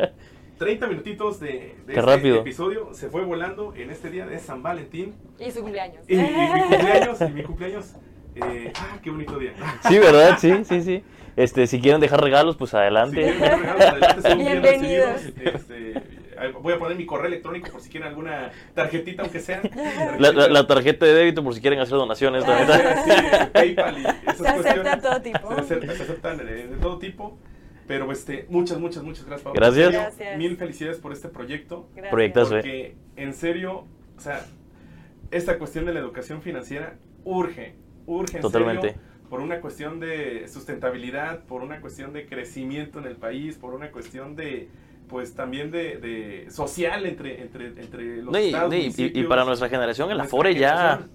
30 0.57 0.87
minutitos 0.87 1.39
de, 1.39 1.47
de 1.47 1.73
Qué 1.87 1.99
este 1.99 2.01
rápido. 2.01 2.37
episodio. 2.39 2.93
Se 2.93 3.09
fue 3.09 3.25
volando 3.25 3.73
en 3.75 3.89
este 3.89 4.09
día 4.09 4.25
de 4.25 4.39
San 4.39 4.63
Valentín. 4.63 5.15
Y 5.39 5.51
su 5.51 5.61
cumpleaños. 5.61 6.03
Y, 6.07 6.15
y 6.15 6.17
mi 6.17 6.61
cumpleaños, 6.69 7.21
y 7.21 7.25
mi 7.33 7.43
cumpleaños. 7.43 7.85
Eh, 8.35 8.73
ah, 8.75 8.97
qué 9.03 9.09
bonito 9.11 9.37
día. 9.37 9.53
Sí, 9.87 9.99
¿verdad? 9.99 10.37
Sí, 10.39 10.63
sí, 10.65 10.81
sí. 10.81 11.03
Este, 11.35 11.65
si 11.67 11.79
quieren 11.81 11.99
dejar 11.99 12.21
regalos, 12.21 12.55
pues 12.57 12.71
Si 12.71 12.77
adelante. 12.77 13.21
quieren 13.21 13.39
ver 13.41 13.59
regalos, 13.59 13.81
adelante, 13.85 14.21
son 14.29 14.37
bien 14.37 14.61
Bienvenidos. 14.61 15.13
recibidos. 15.23 15.55
Este, 15.55 16.03
voy 16.51 16.73
a 16.73 16.79
poner 16.79 16.97
mi 16.97 17.05
correo 17.05 17.27
electrónico 17.27 17.69
por 17.71 17.81
si 17.81 17.89
quieren 17.89 18.09
alguna 18.09 18.51
tarjetita, 18.73 19.21
aunque 19.23 19.39
sea. 19.39 19.61
La, 20.19 20.31
la- 20.31 20.47
la 20.47 20.67
tarjeta 20.67 21.05
de 21.05 21.13
débito 21.13 21.43
por 21.43 21.53
si 21.55 21.61
quieren 21.61 21.79
hacer 21.79 21.95
donaciones. 21.97 22.43
Ah, 22.47 23.03
sí, 23.05 23.49
PayPal 23.53 23.97
y 23.97 24.01
esas 24.29 24.37
Se 24.37 24.47
acepta 24.47 24.53
cuestiones. 24.53 25.01
todo 25.01 25.21
tipo. 25.21 25.55
Se 25.55 25.61
acepta- 25.61 25.93
se 25.95 26.03
aceptan 26.03 26.37
de, 26.37 26.67
de 26.67 26.77
todo 26.77 26.99
tipo. 26.99 27.37
Pero 27.87 28.09
este, 28.13 28.45
muchas, 28.49 28.79
muchas, 28.79 29.03
muchas 29.03 29.25
gracias, 29.25 29.43
Pablo. 29.43 29.59
Gracias. 29.59 29.85
En 29.87 29.91
serio, 29.91 30.01
Gracias. 30.01 30.37
Mil 30.37 30.57
felicidades 30.57 30.97
por 30.99 31.11
este 31.11 31.27
proyecto. 31.27 31.89
Gracias. 31.93 32.11
Proyectazo, 32.11 32.53
eh. 32.57 32.61
Porque, 32.61 32.95
en 33.17 33.33
serio, 33.33 33.85
o 34.17 34.21
sea, 34.21 34.45
esta 35.31 35.57
cuestión 35.57 35.85
de 35.85 35.93
la 35.93 35.99
educación 35.99 36.41
financiera 36.41 36.95
urge, 37.25 37.75
urge 38.05 38.37
en 38.37 38.41
Totalmente. 38.41 38.87
serio, 38.93 39.01
por 39.29 39.41
una 39.41 39.59
cuestión 39.59 39.99
de 39.99 40.47
sustentabilidad, 40.47 41.43
por 41.45 41.61
una 41.61 41.81
cuestión 41.81 42.13
de 42.13 42.25
crecimiento 42.25 42.99
en 42.99 43.05
el 43.05 43.15
país, 43.17 43.57
por 43.57 43.73
una 43.73 43.91
cuestión 43.91 44.35
de, 44.37 44.69
pues 45.13 45.35
también 45.35 45.69
de, 45.69 45.97
de 45.97 46.49
social 46.49 47.05
entre, 47.05 47.39
entre, 47.39 47.67
entre 47.67 48.17
los 48.23 48.33
No, 48.33 48.39
y, 48.39 48.45
estados, 48.47 48.69
no, 48.71 48.75
y- 48.75 48.79
y- 48.79 48.81
y 48.81 48.85
municipios, 48.87 49.27
para 49.27 49.45
nuestra 49.45 49.69
generación, 49.69 50.09
el 50.09 50.19
Afore 50.19 50.55
ya, 50.55 50.69
generación. 50.75 51.11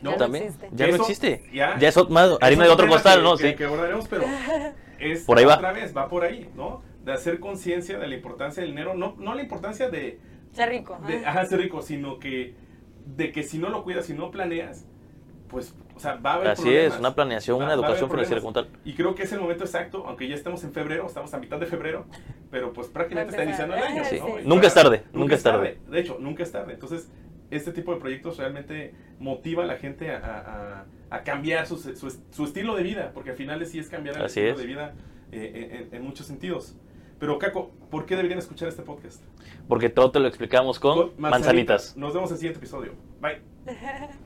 Ya 0.00 0.10
no 0.12 0.16
también, 0.16 0.44
existe. 0.44 0.68
ya 0.72 0.86
no 0.86 0.94
existe. 0.94 1.50
ya. 1.52 1.76
Ya 1.76 1.88
es 1.88 2.08
más 2.08 2.30
Es 2.30 2.38
harina 2.40 2.64
de 2.66 2.70
otro 2.70 2.86
costal, 2.86 3.18
que- 3.18 3.24
¿no? 3.24 3.36
que- 3.36 3.50
Sí. 3.50 3.54
que 3.56 3.64
abordaremos, 3.64 4.06
pero 4.06 4.22
es 5.00 5.24
Por 5.24 5.38
ahí 5.38 5.44
va. 5.44 5.56
otra 5.56 5.72
vez, 5.72 5.96
va 5.96 6.08
por 6.08 6.22
ahí, 6.22 6.48
¿no? 6.54 6.82
De 7.04 7.12
hacer 7.14 7.40
conciencia 7.40 7.98
de 7.98 8.06
la 8.06 8.14
importancia 8.14 8.62
del 8.62 8.70
dinero, 8.70 8.94
no, 8.94 9.16
no 9.18 9.34
la 9.34 9.42
importancia 9.42 9.90
de, 9.90 10.20
Ser 10.52 10.68
rico. 10.68 10.96
de 11.08 11.26
ajá, 11.26 11.46
ser 11.46 11.58
rico, 11.58 11.82
sino 11.82 12.20
que 12.20 12.54
de 13.06 13.32
que 13.32 13.42
si 13.42 13.58
no 13.58 13.70
lo 13.70 13.82
cuidas, 13.82 14.06
si 14.06 14.14
no 14.14 14.30
planeas, 14.30 14.86
pues, 15.48 15.74
o 15.96 15.98
sea, 16.00 16.16
va 16.16 16.32
a 16.32 16.34
haber 16.34 16.48
Así 16.48 16.62
problemas. 16.62 16.92
es, 16.94 17.00
una 17.00 17.14
planeación, 17.14 17.58
Va- 17.60 17.64
una 17.64 17.74
educación 17.74 18.10
financiera 18.10 18.40
como 18.40 18.52
tal. 18.52 18.68
Y 18.84 18.94
creo 18.94 19.14
que 19.14 19.22
es 19.24 19.32
el 19.32 19.40
momento 19.40 19.64
exacto, 19.64 20.04
aunque 20.06 20.28
ya 20.28 20.34
estemos 20.34 20.62
en 20.62 20.72
febrero, 20.72 21.06
estamos 21.06 21.32
a 21.34 21.38
mitad 21.38 21.58
de 21.58 21.66
febrero, 21.66 22.04
pero 22.50 22.72
pues 22.72 22.88
prácticamente 22.88 23.32
está 23.32 23.44
iniciando 23.44 23.74
el 23.76 23.82
año, 23.82 24.04
Sí. 24.04 24.18
¿no? 24.20 24.26
Nunca 24.54 24.66
es 24.68 24.74
tarde, 24.74 25.02
nunca 25.12 25.34
es 25.34 25.42
tarde. 25.42 25.78
De 25.90 26.00
hecho, 26.00 26.18
nunca 26.20 26.42
es 26.42 26.52
tarde. 26.52 26.74
Entonces, 26.74 27.10
este 27.50 27.72
tipo 27.72 27.94
de 27.94 28.00
proyectos 28.00 28.36
realmente 28.38 28.94
motiva 29.18 29.62
a 29.64 29.66
la 29.66 29.76
gente 29.76 30.10
a, 30.10 30.84
a- 31.10 31.16
a- 31.16 31.22
cambiar 31.22 31.66
su, 31.66 31.76
su- 31.78 32.20
su 32.30 32.44
estilo 32.44 32.74
de 32.76 32.82
vida, 32.82 33.12
porque 33.14 33.30
al 33.30 33.36
final 33.36 33.64
sí 33.66 33.78
es 33.78 33.88
cambiar 33.88 34.16
el 34.16 34.24
Así 34.24 34.40
estilo 34.40 34.54
es. 34.54 34.58
de 34.60 34.66
vida 34.66 34.94
eh, 35.32 35.86
en, 35.90 35.96
en 35.96 36.02
muchos 36.04 36.26
sentidos. 36.26 36.76
Pero, 37.18 37.38
Caco, 37.38 37.70
¿por 37.90 38.04
qué 38.04 38.14
deberían 38.14 38.38
escuchar 38.38 38.68
este 38.68 38.82
podcast? 38.82 39.22
Porque 39.68 39.88
todo 39.88 40.10
te 40.10 40.20
lo 40.20 40.28
explicamos 40.28 40.78
con, 40.78 41.12
Con 41.12 41.12
manzanitas. 41.20 41.96
Nos 41.96 42.12
vemos 42.12 42.28
en 42.30 42.34
el 42.34 42.38
siguiente 42.40 42.58
episodio. 42.58 42.92
Bye. 43.22 43.40